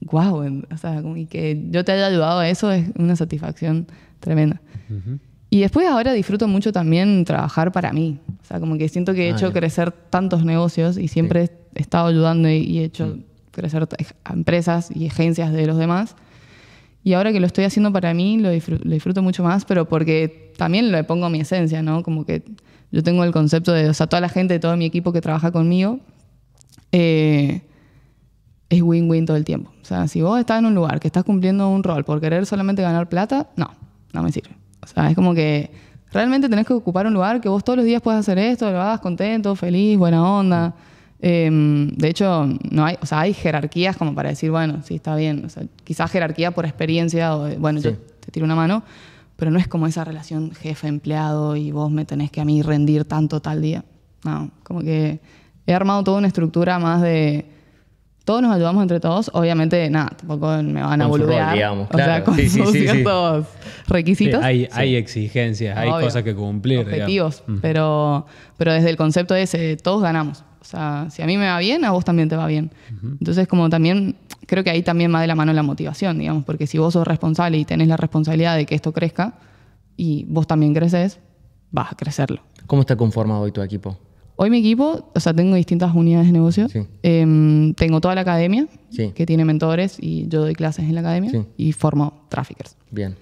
wow, 0.02 0.44
o 0.72 0.78
sea, 0.78 1.02
como 1.02 1.16
y 1.18 1.28
que 1.28 1.64
yo 1.70 1.84
te 1.86 1.92
haya 1.92 2.08
ayudado 2.08 2.40
a 2.40 2.50
eso 2.50 2.72
es 2.72 2.90
una 2.98 3.16
satisfacción 3.16 3.88
tremenda. 4.20 4.60
Y 5.56 5.62
después 5.62 5.88
ahora 5.88 6.12
disfruto 6.12 6.50
mucho 6.50 6.74
también 6.74 7.24
trabajar 7.24 7.72
para 7.72 7.94
mí, 7.94 8.20
o 8.42 8.46
sea, 8.46 8.60
como 8.60 8.78
que 8.78 8.90
siento 8.90 9.14
que 9.14 9.28
he 9.28 9.32
Ah, 9.32 9.36
hecho 9.36 9.48
ya. 9.48 9.54
crecer 9.54 9.92
tantos 9.92 10.44
negocios 10.44 10.98
y 10.98 11.08
siempre 11.08 11.50
he 11.76 11.82
estado 11.82 12.08
ayudando 12.08 12.50
y, 12.50 12.56
y 12.58 12.80
he 12.80 12.84
hecho 12.84 13.20
crecer 13.52 13.88
a 14.26 14.34
empresas 14.34 14.90
y 14.94 15.08
agencias 15.08 15.54
de 15.54 15.66
los 15.66 15.78
demás. 15.78 16.16
Y 17.06 17.14
ahora 17.14 17.32
que 17.32 17.40
lo 17.40 17.46
estoy 17.48 17.64
haciendo 17.64 17.94
para 17.94 18.14
mí, 18.14 18.38
lo 18.38 18.50
disfruto, 18.50 18.84
lo 18.84 18.92
disfruto 18.92 19.22
mucho 19.22 19.44
más, 19.44 19.64
pero 19.64 19.88
porque 19.88 20.52
también 20.58 20.92
le 20.92 21.06
pongo 21.06 21.30
mi 21.30 21.40
esencia, 21.40 21.82
¿no? 21.82 22.04
Como 22.04 22.26
que 22.26 22.44
yo 22.92 23.02
tengo 23.02 23.24
el 23.24 23.32
concepto 23.32 23.72
de, 23.72 23.88
o 23.88 23.94
sea, 23.94 24.08
toda 24.08 24.20
la 24.20 24.28
gente, 24.30 24.60
todo 24.60 24.76
mi 24.76 24.84
equipo 24.86 25.14
que 25.14 25.22
trabaja 25.22 25.52
conmigo, 25.52 26.00
eh, 26.92 27.62
es 28.70 28.82
win-win 28.82 29.26
todo 29.26 29.38
el 29.38 29.46
tiempo. 29.46 29.72
O 29.82 29.86
sea, 29.86 30.08
si 30.10 30.22
vos 30.22 30.38
estás 30.38 30.60
en 30.60 30.66
un 30.66 30.76
lugar 30.76 31.00
que 31.00 31.08
estás 31.08 31.24
cumpliendo 31.24 31.70
un 31.70 31.82
rol 31.84 32.04
por 32.04 32.20
querer 32.20 32.46
solamente 32.46 32.82
ganar 32.82 33.08
plata, 33.08 33.50
no, 33.56 33.70
no 34.12 34.22
me 34.24 34.34
sirve. 34.34 34.50
O 34.86 34.88
sea, 34.88 35.10
es 35.10 35.16
como 35.16 35.34
que 35.34 35.72
realmente 36.12 36.48
tenés 36.48 36.66
que 36.66 36.74
ocupar 36.74 37.08
un 37.08 37.14
lugar 37.14 37.42
que 37.42 37.50
vos 37.50 37.64
todos 37.64 37.78
los 37.78 37.86
días 37.86 38.02
puedas 38.02 38.22
hacer 38.22 38.38
esto, 38.38 38.72
lo 38.72 38.82
hagas 38.82 39.02
contento, 39.02 39.56
feliz, 39.56 39.98
buena 39.98 40.24
onda. 40.24 40.74
Eh, 41.20 41.50
de 41.52 42.08
hecho, 42.08 42.48
no 42.70 42.86
hay, 42.86 42.98
o 43.02 43.06
sea, 43.06 43.22
hay 43.22 43.34
jerarquías 43.34 43.98
como 43.98 44.14
para 44.14 44.30
decir, 44.30 44.52
bueno, 44.52 44.82
sí, 44.84 44.96
está 44.96 45.16
bien. 45.16 45.44
O 45.46 45.50
sea, 45.50 45.64
quizás 45.84 46.12
jerarquía 46.12 46.52
por 46.52 46.66
experiencia 46.66 47.36
o, 47.36 47.50
bueno, 47.58 47.80
yo 47.80 47.94
te 47.94 48.32
tiro 48.32 48.46
una 48.46 48.56
mano, 48.56 48.84
pero 49.36 49.52
no 49.52 49.60
es 49.60 49.68
como 49.68 49.88
esa 49.88 50.04
relación 50.04 50.52
jefe-empleado 50.52 51.56
y 51.56 51.72
vos 51.72 51.92
me 51.92 52.06
tenés 52.06 52.32
que 52.32 52.42
a 52.42 52.46
mí 52.46 52.62
rendir 52.62 53.06
tanto 53.06 53.42
tal 53.42 53.62
día. 53.62 53.84
No, 54.24 54.52
como 54.64 54.82
que 54.82 55.20
he 55.68 55.74
armado 55.74 56.04
toda 56.04 56.20
una 56.20 56.28
estructura 56.28 56.80
más 56.80 57.02
de 57.02 57.46
todos 58.26 58.42
nos 58.42 58.54
ayudamos 58.54 58.82
entre 58.82 59.00
todos. 59.00 59.30
Obviamente, 59.34 59.90
nada, 59.90 60.10
tampoco 60.18 60.48
me 60.64 60.82
van 60.82 61.02
a 61.02 61.08
boludear. 61.08 61.54
digamos, 61.54 61.88
O 61.92 61.96
sea, 61.96 62.06
claro. 62.06 62.26
con 62.26 62.36
Sí, 62.36 62.50
sus 62.50 62.72
ciertos 62.72 63.46
Sí, 63.46 63.70
requisitos. 63.88 64.44
hay, 64.44 64.68
hay 64.74 64.96
exigencias, 64.96 65.78
hay 65.78 65.90
Obvio. 65.90 66.06
cosas 66.06 66.24
que 66.24 66.36
cumplir. 66.36 66.80
Objetivos. 66.80 67.38
digamos. 67.42 67.62
Pero, 67.62 68.26
pero 68.58 68.74
desde 68.74 68.90
el 68.90 68.98
concepto 68.98 69.36
ese, 69.36 69.78
todos 69.78 70.02
ganamos. 70.02 70.44
O 70.60 70.66
sea, 70.68 71.06
si 71.12 71.22
a 71.22 71.28
mí 71.28 71.38
me 71.38 71.46
va 71.46 71.60
bien, 71.60 71.86
a 71.86 71.92
vos 71.92 72.04
también 72.04 72.28
te 72.28 72.36
va 72.36 72.48
bien. 72.48 72.72
Entonces, 73.20 73.48
como 73.48 73.70
también, 73.70 74.16
creo 74.48 74.64
que 74.64 74.72
ahí 74.72 74.82
también 74.82 75.14
va 75.14 75.22
de 75.22 75.28
la 75.28 75.36
mano 75.36 75.54
la 75.54 75.62
motivación, 75.62 76.18
digamos, 76.18 76.44
porque 76.44 76.66
si 76.66 76.80
vos 76.80 76.94
sos 76.94 77.08
responsable 77.08 77.58
y 77.60 77.66
tenés 77.66 77.88
la 77.88 77.98
responsabilidad 77.98 78.56
de 78.58 78.66
que 78.66 78.74
esto 78.74 78.92
crezca 78.92 79.36
y 79.96 80.26
vos 80.28 80.48
también 80.48 80.74
creces, 80.74 81.20
vas 81.70 81.92
a 81.92 81.96
crecerlo. 81.96 82.42
¿Cómo 82.66 82.82
está 82.82 82.96
conformado 82.96 83.42
hoy 83.42 83.52
tu 83.52 83.62
equipo? 83.62 84.00
Hoy 84.38 84.50
mi 84.50 84.58
equipo, 84.60 85.12
o 85.16 85.20
sea, 85.20 85.34
tengo 85.34 85.56
distintas 85.56 85.96
unidades 85.96 86.28
de 86.28 86.34
negocio. 86.34 86.68
Sí. 86.70 86.80
Em, 87.04 87.74
tengo 87.74 88.02
toda 88.02 88.16
la 88.16 88.22
academia, 88.22 88.68
Sí. 88.90 89.12
que 89.16 89.26
tiene 89.26 89.46
mentores 89.46 89.98
y 90.00 90.28
yo 90.28 90.42
doy 90.42 90.54
clases 90.54 90.86
en 90.86 90.94
la 90.96 91.02
academia 91.02 91.32
Sí. 91.32 91.44
y 91.58 91.72
formo 91.72 92.26
traffickers. 92.30 92.76
Bien. 92.92 93.16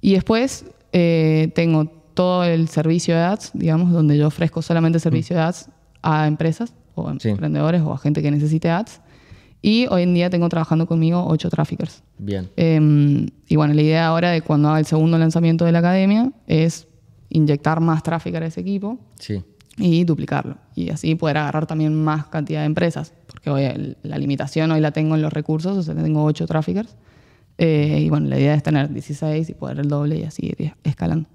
Y 0.00 0.12
después 0.14 0.64
eh, 0.96 1.50
tengo 1.56 1.86
todo 2.14 2.44
el 2.44 2.68
servicio 2.68 3.14
de 3.16 3.20
ads, 3.22 3.50
digamos, 3.54 3.90
donde 3.92 4.16
yo 4.16 4.28
ofrezco 4.28 4.62
solamente 4.62 5.00
servicio 5.00 5.34
de 5.34 5.42
ads 5.42 5.68
a 6.02 6.26
empresas 6.28 6.72
o 6.94 7.08
a 7.08 7.12
emprendedores 7.12 7.82
o 7.82 7.92
a 7.92 7.98
gente 7.98 8.22
que 8.22 8.30
necesite 8.30 8.70
ads. 8.70 9.00
Y 9.60 9.86
hoy 9.88 10.02
en 10.02 10.14
día 10.14 10.30
tengo 10.30 10.48
trabajando 10.48 10.86
conmigo 10.86 11.24
ocho 11.26 11.50
traffickers. 11.50 12.02
Bien. 12.18 12.48
Em, 12.56 13.26
y 13.48 13.56
bueno, 13.56 13.74
la 13.74 13.82
idea 13.82 14.06
ahora 14.06 14.30
de 14.30 14.42
cuando 14.42 14.68
haga 14.68 14.78
el 14.78 14.86
segundo 14.86 15.18
lanzamiento 15.18 15.64
de 15.64 15.72
la 15.72 15.80
academia 15.80 16.30
es 16.46 16.86
inyectar 17.28 17.80
más 17.80 18.02
tráfico 18.04 18.36
a 18.36 18.44
ese 18.46 18.60
equipo 18.60 18.98
Sí. 19.18 19.42
Y 19.76 20.04
duplicarlo. 20.04 20.56
Y 20.74 20.90
así 20.90 21.14
poder 21.14 21.38
agarrar 21.38 21.66
también 21.66 21.94
más 21.94 22.26
cantidad 22.26 22.60
de 22.60 22.66
empresas. 22.66 23.12
Porque 23.26 23.50
hoy 23.50 23.96
la 24.02 24.18
limitación 24.18 24.70
hoy 24.70 24.80
la 24.80 24.92
tengo 24.92 25.14
en 25.14 25.22
los 25.22 25.32
recursos, 25.32 25.76
o 25.76 25.82
sea, 25.82 25.94
tengo 25.94 26.24
ocho 26.24 26.46
traffickers. 26.46 26.96
Eh, 27.58 28.00
y 28.00 28.08
bueno, 28.10 28.28
la 28.28 28.38
idea 28.38 28.54
es 28.54 28.62
tener 28.62 28.92
16 28.92 29.48
y 29.48 29.54
poder 29.54 29.78
el 29.80 29.88
doble 29.88 30.18
y 30.18 30.24
así 30.24 30.46
ir 30.46 30.74
escalando. 30.82 31.28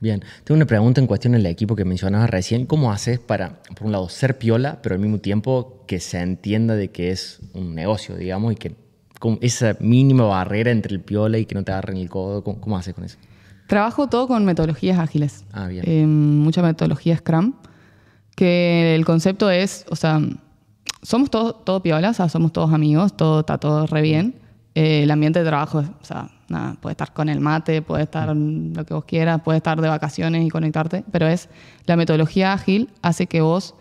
Bien. 0.00 0.22
Tengo 0.44 0.56
una 0.56 0.66
pregunta 0.66 1.00
en 1.00 1.06
cuestión 1.06 1.32
del 1.32 1.46
equipo 1.46 1.74
que 1.74 1.84
mencionabas 1.84 2.28
recién. 2.28 2.66
¿Cómo 2.66 2.92
haces 2.92 3.18
para, 3.18 3.62
por 3.74 3.86
un 3.86 3.92
lado, 3.92 4.08
ser 4.08 4.38
piola, 4.38 4.80
pero 4.82 4.94
al 4.94 5.00
mismo 5.00 5.18
tiempo 5.18 5.84
que 5.86 6.00
se 6.00 6.20
entienda 6.20 6.74
de 6.74 6.90
que 6.90 7.10
es 7.10 7.40
un 7.54 7.74
negocio, 7.74 8.16
digamos, 8.16 8.52
y 8.52 8.56
que 8.56 8.74
con 9.18 9.38
esa 9.40 9.76
mínima 9.80 10.24
barrera 10.24 10.70
entre 10.70 10.94
el 10.94 11.00
piola 11.00 11.38
y 11.38 11.46
que 11.46 11.54
no 11.54 11.64
te 11.64 11.72
agarren 11.72 11.96
el 11.96 12.10
codo? 12.10 12.44
¿Cómo, 12.44 12.60
cómo 12.60 12.76
haces 12.76 12.94
con 12.94 13.04
eso? 13.04 13.16
Trabajo 13.66 14.08
todo 14.08 14.28
con 14.28 14.44
metodologías 14.44 14.98
ágiles. 14.98 15.44
Ah, 15.52 15.66
bien. 15.66 15.82
Eh, 15.86 16.06
mucha 16.06 16.62
metodología 16.62 17.16
Scrum. 17.16 17.54
Que 18.36 18.94
el 18.94 19.04
concepto 19.04 19.50
es, 19.50 19.84
o 19.90 19.96
sea, 19.96 20.20
somos 21.02 21.30
todos 21.30 21.64
todo 21.64 21.82
sea, 21.82 22.28
somos 22.28 22.52
todos 22.52 22.72
amigos, 22.72 23.16
todo 23.16 23.40
está 23.40 23.58
todo 23.58 23.86
re 23.86 24.02
bien. 24.02 24.36
Eh, 24.74 25.04
el 25.04 25.10
ambiente 25.10 25.38
de 25.38 25.46
trabajo, 25.46 25.78
o 25.78 26.04
sea, 26.04 26.28
nada, 26.48 26.74
puede 26.80 26.92
estar 26.92 27.12
con 27.14 27.28
el 27.28 27.40
mate, 27.40 27.80
puede 27.80 28.02
estar 28.02 28.36
lo 28.36 28.84
que 28.84 28.92
vos 28.92 29.04
quieras, 29.06 29.40
puede 29.42 29.56
estar 29.56 29.80
de 29.80 29.88
vacaciones 29.88 30.46
y 30.46 30.50
conectarte, 30.50 31.02
pero 31.10 31.26
es 31.26 31.48
la 31.86 31.96
metodología 31.96 32.52
ágil 32.52 32.90
hace 33.00 33.26
que 33.26 33.40
vos 33.40 33.74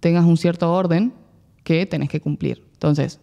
tengas 0.00 0.24
un 0.24 0.36
cierto 0.36 0.70
orden 0.70 1.14
que 1.62 1.86
tenés 1.86 2.10
que 2.10 2.20
cumplir. 2.20 2.62
Entonces, 2.74 3.20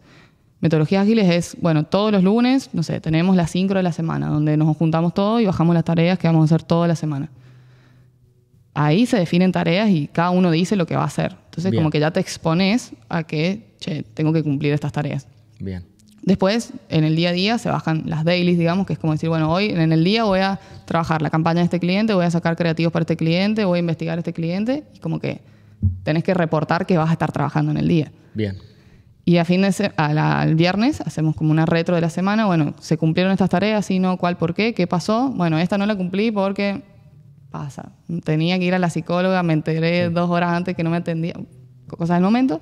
metodologías 0.61 1.03
ágiles 1.03 1.29
es, 1.29 1.57
bueno, 1.61 1.83
todos 1.83 2.11
los 2.11 2.23
lunes, 2.23 2.71
no 2.73 2.81
sé, 2.81 2.99
tenemos 3.01 3.35
la 3.35 3.45
sincro 3.45 3.77
de 3.77 3.83
la 3.83 3.91
semana, 3.91 4.29
donde 4.29 4.57
nos 4.57 4.75
juntamos 4.75 5.13
todos 5.13 5.41
y 5.41 5.45
bajamos 5.45 5.75
las 5.75 5.83
tareas 5.83 6.17
que 6.17 6.27
vamos 6.27 6.41
a 6.41 6.45
hacer 6.55 6.63
toda 6.63 6.87
la 6.87 6.95
semana. 6.95 7.29
Ahí 8.73 9.05
se 9.05 9.17
definen 9.17 9.51
tareas 9.51 9.89
y 9.89 10.07
cada 10.07 10.29
uno 10.29 10.49
dice 10.51 10.75
lo 10.75 10.85
que 10.87 10.95
va 10.95 11.03
a 11.03 11.07
hacer. 11.07 11.35
Entonces, 11.45 11.71
Bien. 11.71 11.81
como 11.83 11.89
que 11.91 11.99
ya 11.99 12.11
te 12.11 12.19
expones 12.21 12.91
a 13.09 13.23
que, 13.23 13.73
che, 13.79 14.03
tengo 14.03 14.31
que 14.31 14.43
cumplir 14.43 14.71
estas 14.73 14.91
tareas. 14.93 15.27
Bien. 15.59 15.83
Después, 16.23 16.71
en 16.89 17.03
el 17.03 17.15
día 17.15 17.29
a 17.29 17.33
día, 17.33 17.57
se 17.57 17.69
bajan 17.69 18.03
las 18.05 18.23
dailies, 18.23 18.57
digamos, 18.57 18.85
que 18.85 18.93
es 18.93 18.99
como 18.99 19.11
decir, 19.13 19.27
bueno, 19.27 19.51
hoy 19.51 19.65
en 19.71 19.91
el 19.91 20.03
día 20.03 20.23
voy 20.23 20.39
a 20.39 20.59
trabajar 20.85 21.21
la 21.21 21.29
campaña 21.31 21.59
de 21.61 21.65
este 21.65 21.79
cliente, 21.79 22.13
voy 22.13 22.25
a 22.25 22.31
sacar 22.31 22.55
creativos 22.55 22.93
para 22.93 23.03
este 23.03 23.17
cliente, 23.17 23.65
voy 23.65 23.77
a 23.77 23.79
investigar 23.79 24.17
a 24.17 24.21
este 24.21 24.31
cliente, 24.31 24.83
y 24.93 24.99
como 24.99 25.19
que 25.19 25.41
tenés 26.03 26.23
que 26.23 26.33
reportar 26.35 26.85
que 26.85 26.97
vas 26.97 27.09
a 27.09 27.13
estar 27.13 27.31
trabajando 27.31 27.71
en 27.71 27.77
el 27.77 27.87
día. 27.87 28.11
Bien. 28.35 28.55
Y 29.25 29.37
a 29.37 29.45
fin 29.45 29.63
de 29.63 29.71
se- 29.71 29.91
a 29.97 30.13
la- 30.13 30.39
al 30.41 30.55
viernes 30.55 31.01
hacemos 31.01 31.35
como 31.35 31.51
una 31.51 31.65
retro 31.65 31.95
de 31.95 32.01
la 32.01 32.09
semana. 32.09 32.45
Bueno, 32.45 32.75
se 32.79 32.97
cumplieron 32.97 33.33
estas 33.33 33.49
tareas, 33.49 33.85
sí, 33.85 33.97
no, 33.99 34.17
cuál, 34.17 34.37
por 34.37 34.53
qué, 34.53 34.73
qué 34.75 34.87
pasó. 34.87 35.29
Bueno, 35.31 35.57
esta 35.59 35.77
no 35.77 35.85
la 35.87 35.95
cumplí 35.95 36.31
porque 36.31 36.83
pasa. 37.51 37.91
Tenía 38.23 38.57
que 38.57 38.65
ir 38.65 38.73
a 38.73 38.79
la 38.79 38.89
psicóloga, 38.89 39.43
me 39.43 39.53
enteré 39.53 40.09
dos 40.09 40.29
horas 40.29 40.53
antes 40.53 40.75
que 40.75 40.83
no 40.83 40.89
me 40.89 40.97
atendía, 40.97 41.35
cosas 41.87 42.15
del 42.15 42.23
momento. 42.23 42.61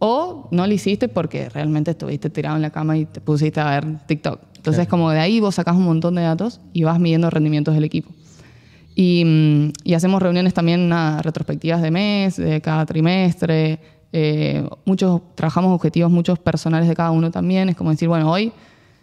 O 0.00 0.48
no 0.50 0.66
lo 0.66 0.72
hiciste 0.72 1.08
porque 1.08 1.48
realmente 1.48 1.90
estuviste 1.90 2.30
tirado 2.30 2.56
en 2.56 2.62
la 2.62 2.70
cama 2.70 2.96
y 2.96 3.04
te 3.04 3.20
pusiste 3.20 3.60
a 3.60 3.70
ver 3.70 4.06
TikTok. 4.06 4.40
Entonces, 4.56 4.86
como 4.86 5.10
de 5.10 5.18
ahí 5.18 5.40
vos 5.40 5.56
sacás 5.56 5.76
un 5.76 5.84
montón 5.84 6.14
de 6.14 6.22
datos 6.22 6.60
y 6.72 6.84
vas 6.84 7.00
midiendo 7.00 7.30
rendimientos 7.30 7.74
del 7.74 7.84
equipo. 7.84 8.10
Y, 8.94 9.24
mm, 9.24 9.72
y 9.84 9.94
hacemos 9.94 10.20
reuniones 10.22 10.54
también 10.54 10.88
nada, 10.88 11.22
retrospectivas 11.22 11.82
de 11.82 11.90
mes, 11.90 12.36
de 12.36 12.60
cada 12.60 12.84
trimestre. 12.86 13.78
eh, 14.12 14.66
muchos, 14.86 15.20
trabajamos 15.34 15.74
objetivos 15.74 16.10
muchos 16.10 16.38
personales 16.38 16.88
de 16.88 16.96
cada 16.96 17.10
uno 17.10 17.30
también. 17.30 17.68
Es 17.68 17.76
como 17.76 17.90
decir, 17.90 18.08
bueno, 18.08 18.30
hoy 18.30 18.52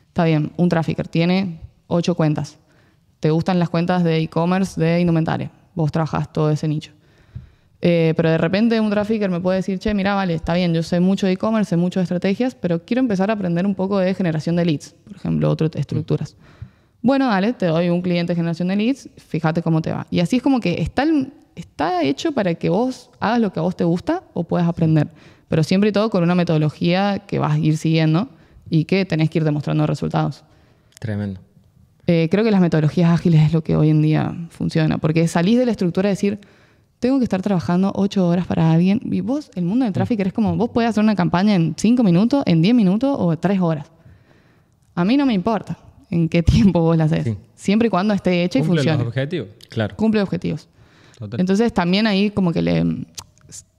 está 0.07 0.25
bien, 0.25 0.51
un 0.57 0.67
trafficker 0.67 1.07
tiene 1.07 1.59
ocho 1.87 2.15
cuentas. 2.15 2.57
¿Te 3.26 3.32
gustan 3.32 3.57
las 3.57 3.71
cuentas 3.71 4.03
de 4.03 4.19
e-commerce, 4.19 4.80
de 4.80 4.99
indumentaria? 4.99 5.49
Vos 5.73 5.91
trabajás 5.91 6.32
todo 6.32 6.51
ese 6.51 6.67
nicho. 6.67 6.91
Eh, 7.82 8.13
pero 8.15 8.30
de 8.30 8.38
repente 8.38 8.80
un 8.80 8.91
trafficker 8.91 9.32
me 9.32 9.39
puede 9.39 9.57
decir, 9.57 9.80
che, 9.80 9.95
mira, 9.95 10.13
vale, 10.13 10.36
está 10.36 10.53
bien, 10.53 10.76
yo 10.76 10.84
sé 10.84 10.99
mucho 10.99 11.26
de 11.26 11.32
e-commerce, 11.32 11.71
sé 11.71 11.76
mucho 11.76 11.99
de 11.99 12.03
estrategias, 12.03 12.53
pero 12.53 12.86
quiero 12.86 12.99
empezar 12.99 13.32
a 13.32 13.34
aprender 13.34 13.65
un 13.65 13.73
poco 13.73 13.97
de 13.97 14.13
generación 14.13 14.55
de 14.57 14.65
leads, 14.65 14.93
por 15.07 15.15
ejemplo, 15.15 15.49
otras 15.49 15.71
estructuras. 15.73 16.36
Bueno, 17.01 17.26
dale, 17.26 17.53
te 17.53 17.65
doy 17.65 17.89
un 17.89 18.03
cliente 18.03 18.34
de 18.34 18.36
generación 18.36 18.67
de 18.67 18.76
leads, 18.76 19.09
fíjate 19.17 19.63
cómo 19.63 19.82
te 19.82 19.91
va. 19.91 20.05
Y 20.11 20.19
así 20.19 20.36
es 20.36 20.43
como 20.43 20.59
que 20.59 20.80
está, 20.84 21.01
el- 21.01 21.34
está 21.55 22.03
hecho 22.03 22.32
para 22.32 22.53
que 22.53 22.69
vos 22.69 23.09
hagas 23.19 23.39
lo 23.39 23.51
que 23.51 23.59
a 23.59 23.63
vos 23.63 23.76
te 23.76 23.86
gusta 23.86 24.21
o 24.36 24.43
puedas 24.43 24.67
aprender, 24.67 25.07
pero 25.47 25.63
siempre 25.63 25.89
y 25.89 25.93
todo 25.93 26.11
con 26.11 26.21
una 26.21 26.36
metodología 26.36 27.23
que 27.26 27.39
vas 27.39 27.53
a 27.53 27.57
ir 27.57 27.76
siguiendo, 27.78 28.30
y 28.69 28.86
que 28.86 29.03
tenés 29.03 29.32
que 29.32 29.39
ir 29.39 29.43
demostrando 29.45 29.88
resultados. 29.88 30.43
Tremendo. 30.99 31.39
Eh, 32.07 32.27
creo 32.29 32.43
que 32.43 32.51
las 32.51 32.61
metodologías 32.61 33.09
ágiles 33.11 33.41
es 33.41 33.53
lo 33.53 33.63
que 33.63 33.75
hoy 33.75 33.89
en 33.89 34.01
día 34.01 34.35
funciona, 34.49 34.97
porque 34.99 35.27
salís 35.27 35.57
de 35.57 35.65
la 35.65 35.71
estructura 35.71 36.07
de 36.09 36.13
decir, 36.13 36.39
tengo 36.99 37.17
que 37.17 37.23
estar 37.23 37.41
trabajando 37.41 37.91
ocho 37.95 38.27
horas 38.27 38.45
para 38.45 38.71
alguien, 38.71 39.01
y 39.03 39.21
vos, 39.21 39.49
el 39.55 39.65
mundo 39.65 39.85
del 39.85 39.93
tráfico, 39.93 40.21
es 40.23 40.31
como, 40.33 40.55
vos 40.55 40.69
podés 40.69 40.89
hacer 40.91 41.03
una 41.03 41.15
campaña 41.15 41.55
en 41.55 41.73
cinco 41.77 42.03
minutos, 42.03 42.43
en 42.45 42.61
diez 42.61 42.75
minutos 42.75 43.15
o 43.19 43.35
tres 43.37 43.59
horas. 43.59 43.91
A 44.93 45.03
mí 45.03 45.17
no 45.17 45.25
me 45.25 45.33
importa 45.33 45.77
en 46.11 46.29
qué 46.29 46.43
tiempo 46.43 46.79
vos 46.81 46.95
la 46.95 47.05
haces, 47.05 47.23
Sí. 47.25 47.37
siempre 47.55 47.87
y 47.87 47.89
cuando 47.89 48.13
esté 48.13 48.43
hecha 48.43 48.59
y 48.59 48.61
Cumple 48.61 48.77
funcione. 48.81 48.97
los 48.99 49.07
objetivos. 49.07 49.47
Claro. 49.69 49.95
Cumple 49.95 50.21
objetivos. 50.21 50.69
Total. 51.17 51.39
Entonces 51.39 51.73
también 51.73 52.05
ahí 52.07 52.29
como 52.29 52.51
que 52.53 52.61
le 52.61 52.83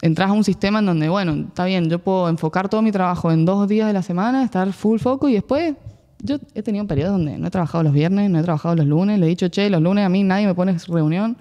entras 0.02 0.30
a 0.30 0.32
un 0.32 0.42
sistema 0.44 0.78
en 0.80 0.86
donde, 0.86 1.08
bueno, 1.08 1.32
está 1.48 1.64
bien, 1.64 1.88
yo 1.88 1.98
puedo 1.98 2.28
enfocar 2.28 2.68
todo 2.68 2.82
mi 2.82 2.90
trabajo 2.92 3.30
en 3.30 3.44
dos 3.44 3.68
días 3.68 3.86
de 3.86 3.92
la 3.92 4.02
semana, 4.02 4.42
estar 4.42 4.72
full 4.72 4.98
foco 4.98 5.28
y 5.28 5.34
después 5.34 5.74
yo 6.22 6.38
he 6.54 6.62
tenido 6.62 6.86
periodos 6.86 7.12
donde 7.12 7.38
no 7.38 7.46
he 7.46 7.50
trabajado 7.50 7.84
los 7.84 7.92
viernes, 7.92 8.30
no 8.30 8.38
he 8.38 8.42
trabajado 8.42 8.74
los 8.74 8.86
lunes, 8.86 9.18
le 9.18 9.26
he 9.26 9.28
dicho, 9.28 9.48
che, 9.48 9.68
los 9.70 9.82
lunes 9.82 10.04
a 10.04 10.08
mí 10.08 10.22
nadie 10.22 10.46
me 10.46 10.54
pone 10.54 10.76
reunión. 10.88 11.36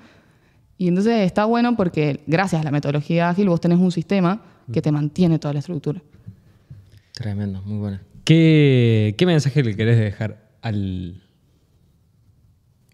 Y 0.77 0.89
entonces 0.89 1.25
está 1.25 1.45
bueno 1.45 1.75
porque 1.75 2.21
gracias 2.27 2.61
a 2.61 2.63
la 2.65 2.71
metodología 2.71 3.29
ágil 3.29 3.47
vos 3.47 3.61
tenés 3.61 3.79
un 3.79 3.91
sistema 3.91 4.41
que 4.71 4.81
te 4.81 4.91
mantiene 4.91 5.39
toda 5.39 5.53
la 5.53 5.59
estructura. 5.59 6.01
Tremendo, 7.13 7.61
muy 7.61 7.77
bueno. 7.77 7.99
¿Qué, 8.25 9.15
qué 9.17 9.25
mensaje 9.25 9.63
le 9.63 9.75
querés 9.75 9.97
dejar 9.97 10.49
al, 10.61 11.23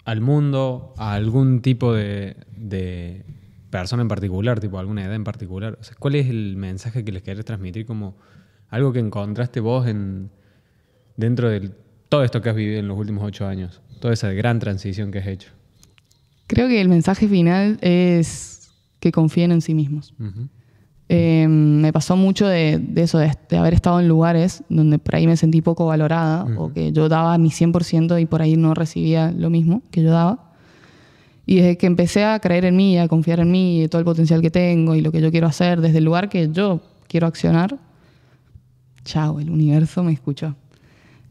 al 0.05 0.21
mundo, 0.21 0.93
a 0.97 1.13
algún 1.13 1.61
tipo 1.61 1.93
de, 1.93 2.36
de 2.55 3.25
persona 3.71 4.03
en 4.03 4.09
particular, 4.09 4.59
tipo 4.59 4.77
alguna 4.77 5.03
edad 5.03 5.15
en 5.15 5.23
particular? 5.23 5.77
O 5.79 5.84
sea, 5.84 5.95
¿Cuál 5.97 6.15
es 6.15 6.29
el 6.29 6.57
mensaje 6.57 7.03
que 7.03 7.11
les 7.11 7.23
querés 7.23 7.45
transmitir 7.45 7.86
como 7.86 8.15
algo 8.69 8.93
que 8.93 8.99
encontraste 8.99 9.59
vos 9.59 9.88
en, 9.88 10.29
dentro 11.18 11.49
de 11.49 11.72
todo 12.09 12.24
esto 12.24 12.41
que 12.41 12.49
has 12.49 12.55
vivido 12.55 12.80
en 12.80 12.88
los 12.88 12.97
últimos 12.97 13.24
ocho 13.24 13.47
años? 13.47 13.82
Toda 13.99 14.14
esa 14.14 14.32
gran 14.32 14.59
transición 14.59 15.12
que 15.12 15.20
has 15.20 15.28
hecho. 15.28 15.49
Creo 16.47 16.68
que 16.68 16.82
el 16.82 16.89
mensaje 16.89 17.28
final 17.28 17.78
es 17.82 18.72
que 18.99 19.12
confíen 19.12 19.51
en 19.51 19.62
sí 19.62 19.74
mismos. 19.74 20.14
Ujú. 20.20 20.47
Eh, 21.14 21.45
me 21.47 21.91
pasó 21.91 22.16
mucho 22.16 22.47
de, 22.47 22.80
de 22.80 23.01
eso, 23.01 23.18
de, 23.18 23.34
de 23.49 23.57
haber 23.57 23.74
estado 23.74 23.99
en 23.99 24.07
lugares 24.07 24.64
donde 24.70 24.97
por 24.97 25.16
ahí 25.16 25.28
me 25.28 25.36
sentí 25.36 25.62
poco 25.62 25.86
valorada 25.86 26.45
o 26.57 26.72
que 26.72 26.93
yo 26.93 27.09
daba 27.09 27.38
mi 27.38 27.49
100% 27.49 28.22
y 28.22 28.26
por 28.26 28.41
ahí 28.41 28.55
no 28.55 28.74
recibía 28.74 29.32
lo 29.32 29.49
mismo 29.49 29.82
que 29.91 30.03
yo 30.03 30.12
daba. 30.12 30.53
Y 31.45 31.57
desde 31.57 31.78
que 31.78 31.88
empecé 31.88 32.24
a 32.24 32.39
creer 32.39 32.64
en 32.64 32.78
mí, 32.78 32.97
a 32.97 33.09
confiar 33.09 33.41
en 33.41 33.51
mí 33.51 33.84
y 33.84 33.88
todo 33.89 33.99
el 33.99 34.05
potencial 34.05 34.41
que 34.41 34.51
tengo 34.51 34.95
y 34.95 35.01
lo 35.01 35.12
que 35.12 35.20
yo 35.20 35.32
quiero 35.32 35.47
hacer 35.47 35.82
desde 35.82 35.97
el 35.97 36.05
lugar 36.05 36.30
que 36.30 36.49
yo 36.49 36.80
quiero 37.09 37.28
accionar, 37.28 37.78
chao, 39.03 39.41
el 39.41 39.49
universo 39.49 40.03
me 40.03 40.14
escuchó. 40.14 40.55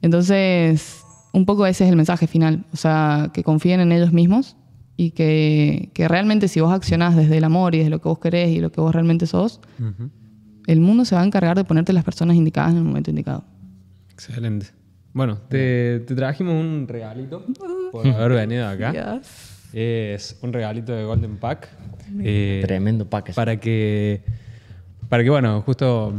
Entonces, 0.02 1.02
un 1.32 1.44
poco 1.46 1.66
ese 1.66 1.84
es 1.84 1.90
el 1.90 1.96
mensaje 1.96 2.26
final, 2.26 2.64
o 2.72 2.76
sea, 2.76 3.30
que 3.32 3.42
confíen 3.44 3.80
en 3.80 3.92
ellos 3.92 4.12
mismos 4.12 4.56
y 4.96 5.10
que, 5.12 5.90
que 5.94 6.08
realmente 6.08 6.48
si 6.48 6.60
vos 6.60 6.72
accionás 6.72 7.16
desde 7.16 7.38
el 7.38 7.44
amor 7.44 7.74
y 7.74 7.78
desde 7.78 7.90
lo 7.90 8.00
que 8.00 8.08
vos 8.08 8.18
querés 8.18 8.50
y 8.50 8.60
lo 8.60 8.70
que 8.72 8.80
vos 8.80 8.94
realmente 8.94 9.26
sos, 9.26 9.60
Ujú. 9.78 10.10
el 10.66 10.80
mundo 10.80 11.04
se 11.04 11.14
va 11.14 11.22
a 11.22 11.24
encargar 11.24 11.56
de 11.56 11.64
ponerte 11.64 11.92
las 11.92 12.04
personas 12.04 12.36
indicadas 12.36 12.72
en 12.72 12.78
el 12.78 12.84
momento 12.84 13.10
indicado. 13.10 13.44
Excelente. 14.12 14.66
Bueno, 15.12 15.38
te, 15.48 16.00
te 16.00 16.14
trajimos 16.14 16.54
un 16.54 16.86
regalito 16.88 17.44
por 17.92 18.06
haber 18.06 18.32
venido 18.32 18.66
acá. 18.68 19.20
Es 19.72 20.36
un 20.42 20.52
regalito 20.52 20.92
de 20.92 21.04
Golden 21.04 21.36
Pack. 21.36 21.68
eh, 22.24 22.60
Tremendo 22.66 23.08
package. 23.08 23.36
para 23.36 23.56
que, 23.60 24.20
para 25.08 25.22
que, 25.22 25.30
bueno, 25.30 25.62
justo 25.62 26.12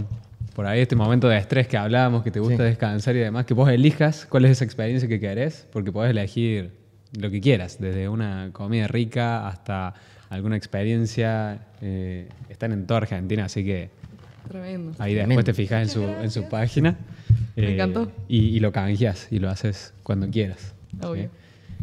por 0.56 0.66
ahí 0.66 0.82
este 0.82 0.96
momento 0.96 1.28
de 1.30 1.38
estrés 1.38 1.68
que 1.68 1.78
hablábamos, 1.78 2.24
que 2.24 2.32
te 2.32 2.40
gusta 2.40 2.58
Sí. 2.58 2.64
descansar 2.64 3.16
y 3.16 3.20
demás, 3.20 3.46
que 3.46 3.54
vos 3.54 3.70
elijas 3.70 4.26
cuál 4.30 4.46
es 4.46 4.52
esa 4.52 4.66
experiencia 4.66 5.08
que 5.08 5.20
querés, 5.20 5.68
porque 5.72 5.92
podés 5.92 6.12
elegir 6.12 6.72
lo 7.20 7.30
que 7.30 7.40
quieras, 7.42 7.78
desde 7.80 8.08
una 8.10 8.50
comida 8.54 8.88
rica 8.88 9.48
hasta 9.48 9.94
alguna 10.30 10.56
experiencia. 10.58 11.68
eh, 11.82 12.28
están 12.50 12.72
en 12.74 12.86
toda 12.86 13.00
Argentina, 13.00 13.46
así 13.46 13.66
que 13.66 13.90
Tremendo. 14.48 14.92
ahí 15.00 15.14
Tremendo. 15.14 15.36
después 15.42 15.46
te 15.46 15.54
fijas 15.54 15.82
en 15.84 15.90
su, 15.90 16.04
en 16.04 16.30
su 16.32 16.48
página. 16.48 16.96
Me 17.56 17.64
eh, 17.70 17.74
encantó. 17.74 18.12
Y, 18.28 18.56
y 18.56 18.60
lo 18.60 18.72
canjeas 18.72 19.28
y 19.32 19.40
lo 19.40 19.50
haces 19.50 19.94
cuando 20.04 20.30
quieras. 20.30 20.74
Obvio. 21.02 21.24
¿sí? 21.24 21.30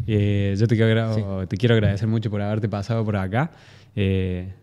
Eh, 0.07 0.55
yo 0.57 0.67
te 0.67 0.75
quiero, 0.77 1.01
agra- 1.03 1.45
te 1.47 1.57
quiero 1.57 1.75
agradecer 1.75 2.07
mucho 2.07 2.29
por 2.31 2.41
haberte 2.41 2.69
pasado 2.69 3.03
por 3.03 3.17
acá. 3.17 3.51
eh, 3.95 4.53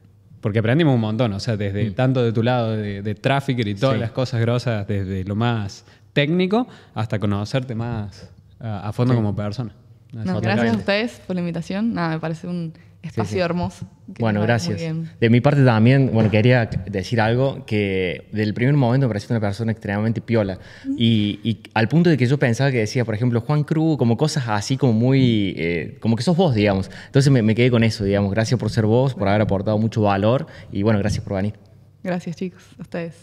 porque 0.41 0.59
aprendimos 0.61 0.95
un 0.95 1.01
montón, 1.01 1.33
o 1.33 1.41
sea, 1.41 1.57
desde 1.57 1.91
tanto 1.93 2.23
de 2.23 2.33
tu 2.33 2.43
lado 2.43 2.77
de, 2.77 3.03
de 3.03 3.15
trafficker 3.15 3.67
y 3.69 3.75
todas 3.75 3.95
Sí. 3.97 4.01
las 4.01 4.11
cosas 4.13 4.41
grosas, 4.41 4.87
desde 4.87 5.25
lo 5.25 5.35
más 5.35 5.85
técnico 6.13 6.67
hasta 6.95 7.19
conocerte 7.19 7.75
más 7.75 8.31
a, 8.61 8.89
a 8.89 8.93
fondo 8.93 9.15
como 9.15 9.35
persona. 9.35 9.73
No, 10.13 10.41
gracias 10.41 10.75
a 10.75 10.77
ustedes 10.79 11.21
por 11.27 11.35
la 11.37 11.41
invitación. 11.41 11.93
Nada, 11.93 12.11
me 12.15 12.21
parece 12.21 12.47
un 12.47 12.73
espacio 13.03 13.37
sí. 13.37 13.39
hermoso. 13.39 13.87
Bueno, 14.19 14.41
gracias. 14.43 14.81
De 15.21 15.31
mi 15.31 15.41
parte 15.41 15.65
también, 15.65 16.11
bueno, 16.13 16.31
quería 16.31 16.67
decir 16.67 17.21
algo 17.21 17.65
que 17.67 18.29
del 18.33 18.55
primer 18.55 18.75
momento 18.75 19.07
me 19.07 19.11
pareció 19.11 19.35
una 19.35 19.41
persona 19.41 19.73
extremadamente 19.73 20.21
piola. 20.21 20.59
Y, 20.97 21.41
y 21.43 21.61
al 21.75 21.89
punto 21.89 22.11
de 22.11 22.17
que 22.17 22.27
yo 22.27 22.39
pensaba 22.39 22.71
que 22.71 22.79
decía, 22.79 23.05
por 23.05 23.15
ejemplo, 23.15 23.41
Juan 23.41 23.65
Cruz, 23.65 23.99
como 23.99 24.17
cosas 24.17 24.45
así 24.49 24.77
como 24.77 24.93
muy, 24.93 25.55
eh, 25.57 25.99
como 26.01 26.17
que 26.17 26.23
sos 26.23 26.37
vos, 26.37 26.55
digamos. 26.55 26.91
Entonces 27.07 27.33
me, 27.33 27.43
me 27.43 27.55
quedé 27.55 27.71
con 27.71 27.85
eso, 27.85 28.05
digamos. 28.05 28.31
Gracias 28.31 28.59
por 28.59 28.71
ser 28.71 28.87
vos, 28.87 29.15
por 29.15 29.29
haber 29.29 29.43
aportado 29.43 29.79
mucho 29.79 30.03
valor 30.03 30.47
y 30.71 30.83
bueno, 30.83 30.99
gracias 30.99 31.25
por 31.25 31.37
venir. 31.37 31.55
Gracias, 32.03 32.37
chicos. 32.37 32.63
A 32.79 32.83
ustedes. 32.83 33.15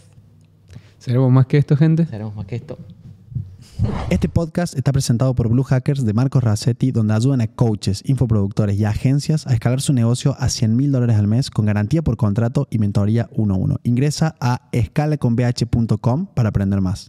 ¿Seremos 0.98 1.30
más 1.30 1.46
que 1.46 1.58
esto, 1.58 1.76
gente? 1.76 2.06
Seremos 2.06 2.34
más 2.34 2.46
que 2.46 2.56
esto. 2.56 2.78
Este 4.10 4.28
podcast 4.28 4.76
está 4.76 4.92
presentado 4.92 5.34
por 5.34 5.48
Blue 5.48 5.64
Hackers 5.64 6.04
de 6.04 6.12
Marcos 6.12 6.42
Racetti, 6.42 6.92
donde 6.92 7.14
ayudan 7.14 7.40
a 7.40 7.48
coaches, 7.48 8.02
infoproductores 8.04 8.78
y 8.78 8.84
agencias 8.84 9.46
a 9.46 9.54
escalar 9.54 9.80
su 9.80 9.92
negocio 9.92 10.36
a 10.38 10.48
100 10.48 10.76
mil 10.76 10.92
dólares 10.92 11.16
al 11.16 11.26
mes 11.26 11.50
con 11.50 11.66
garantía 11.66 12.02
por 12.02 12.16
contrato 12.16 12.68
y 12.70 12.78
mentoría 12.78 13.28
1 13.32 13.54
a 13.54 13.56
1. 13.56 13.80
Ingresa 13.84 14.36
a 14.40 14.68
escalaconbh.com 14.72 16.26
para 16.34 16.48
aprender 16.50 16.80
más. 16.80 17.02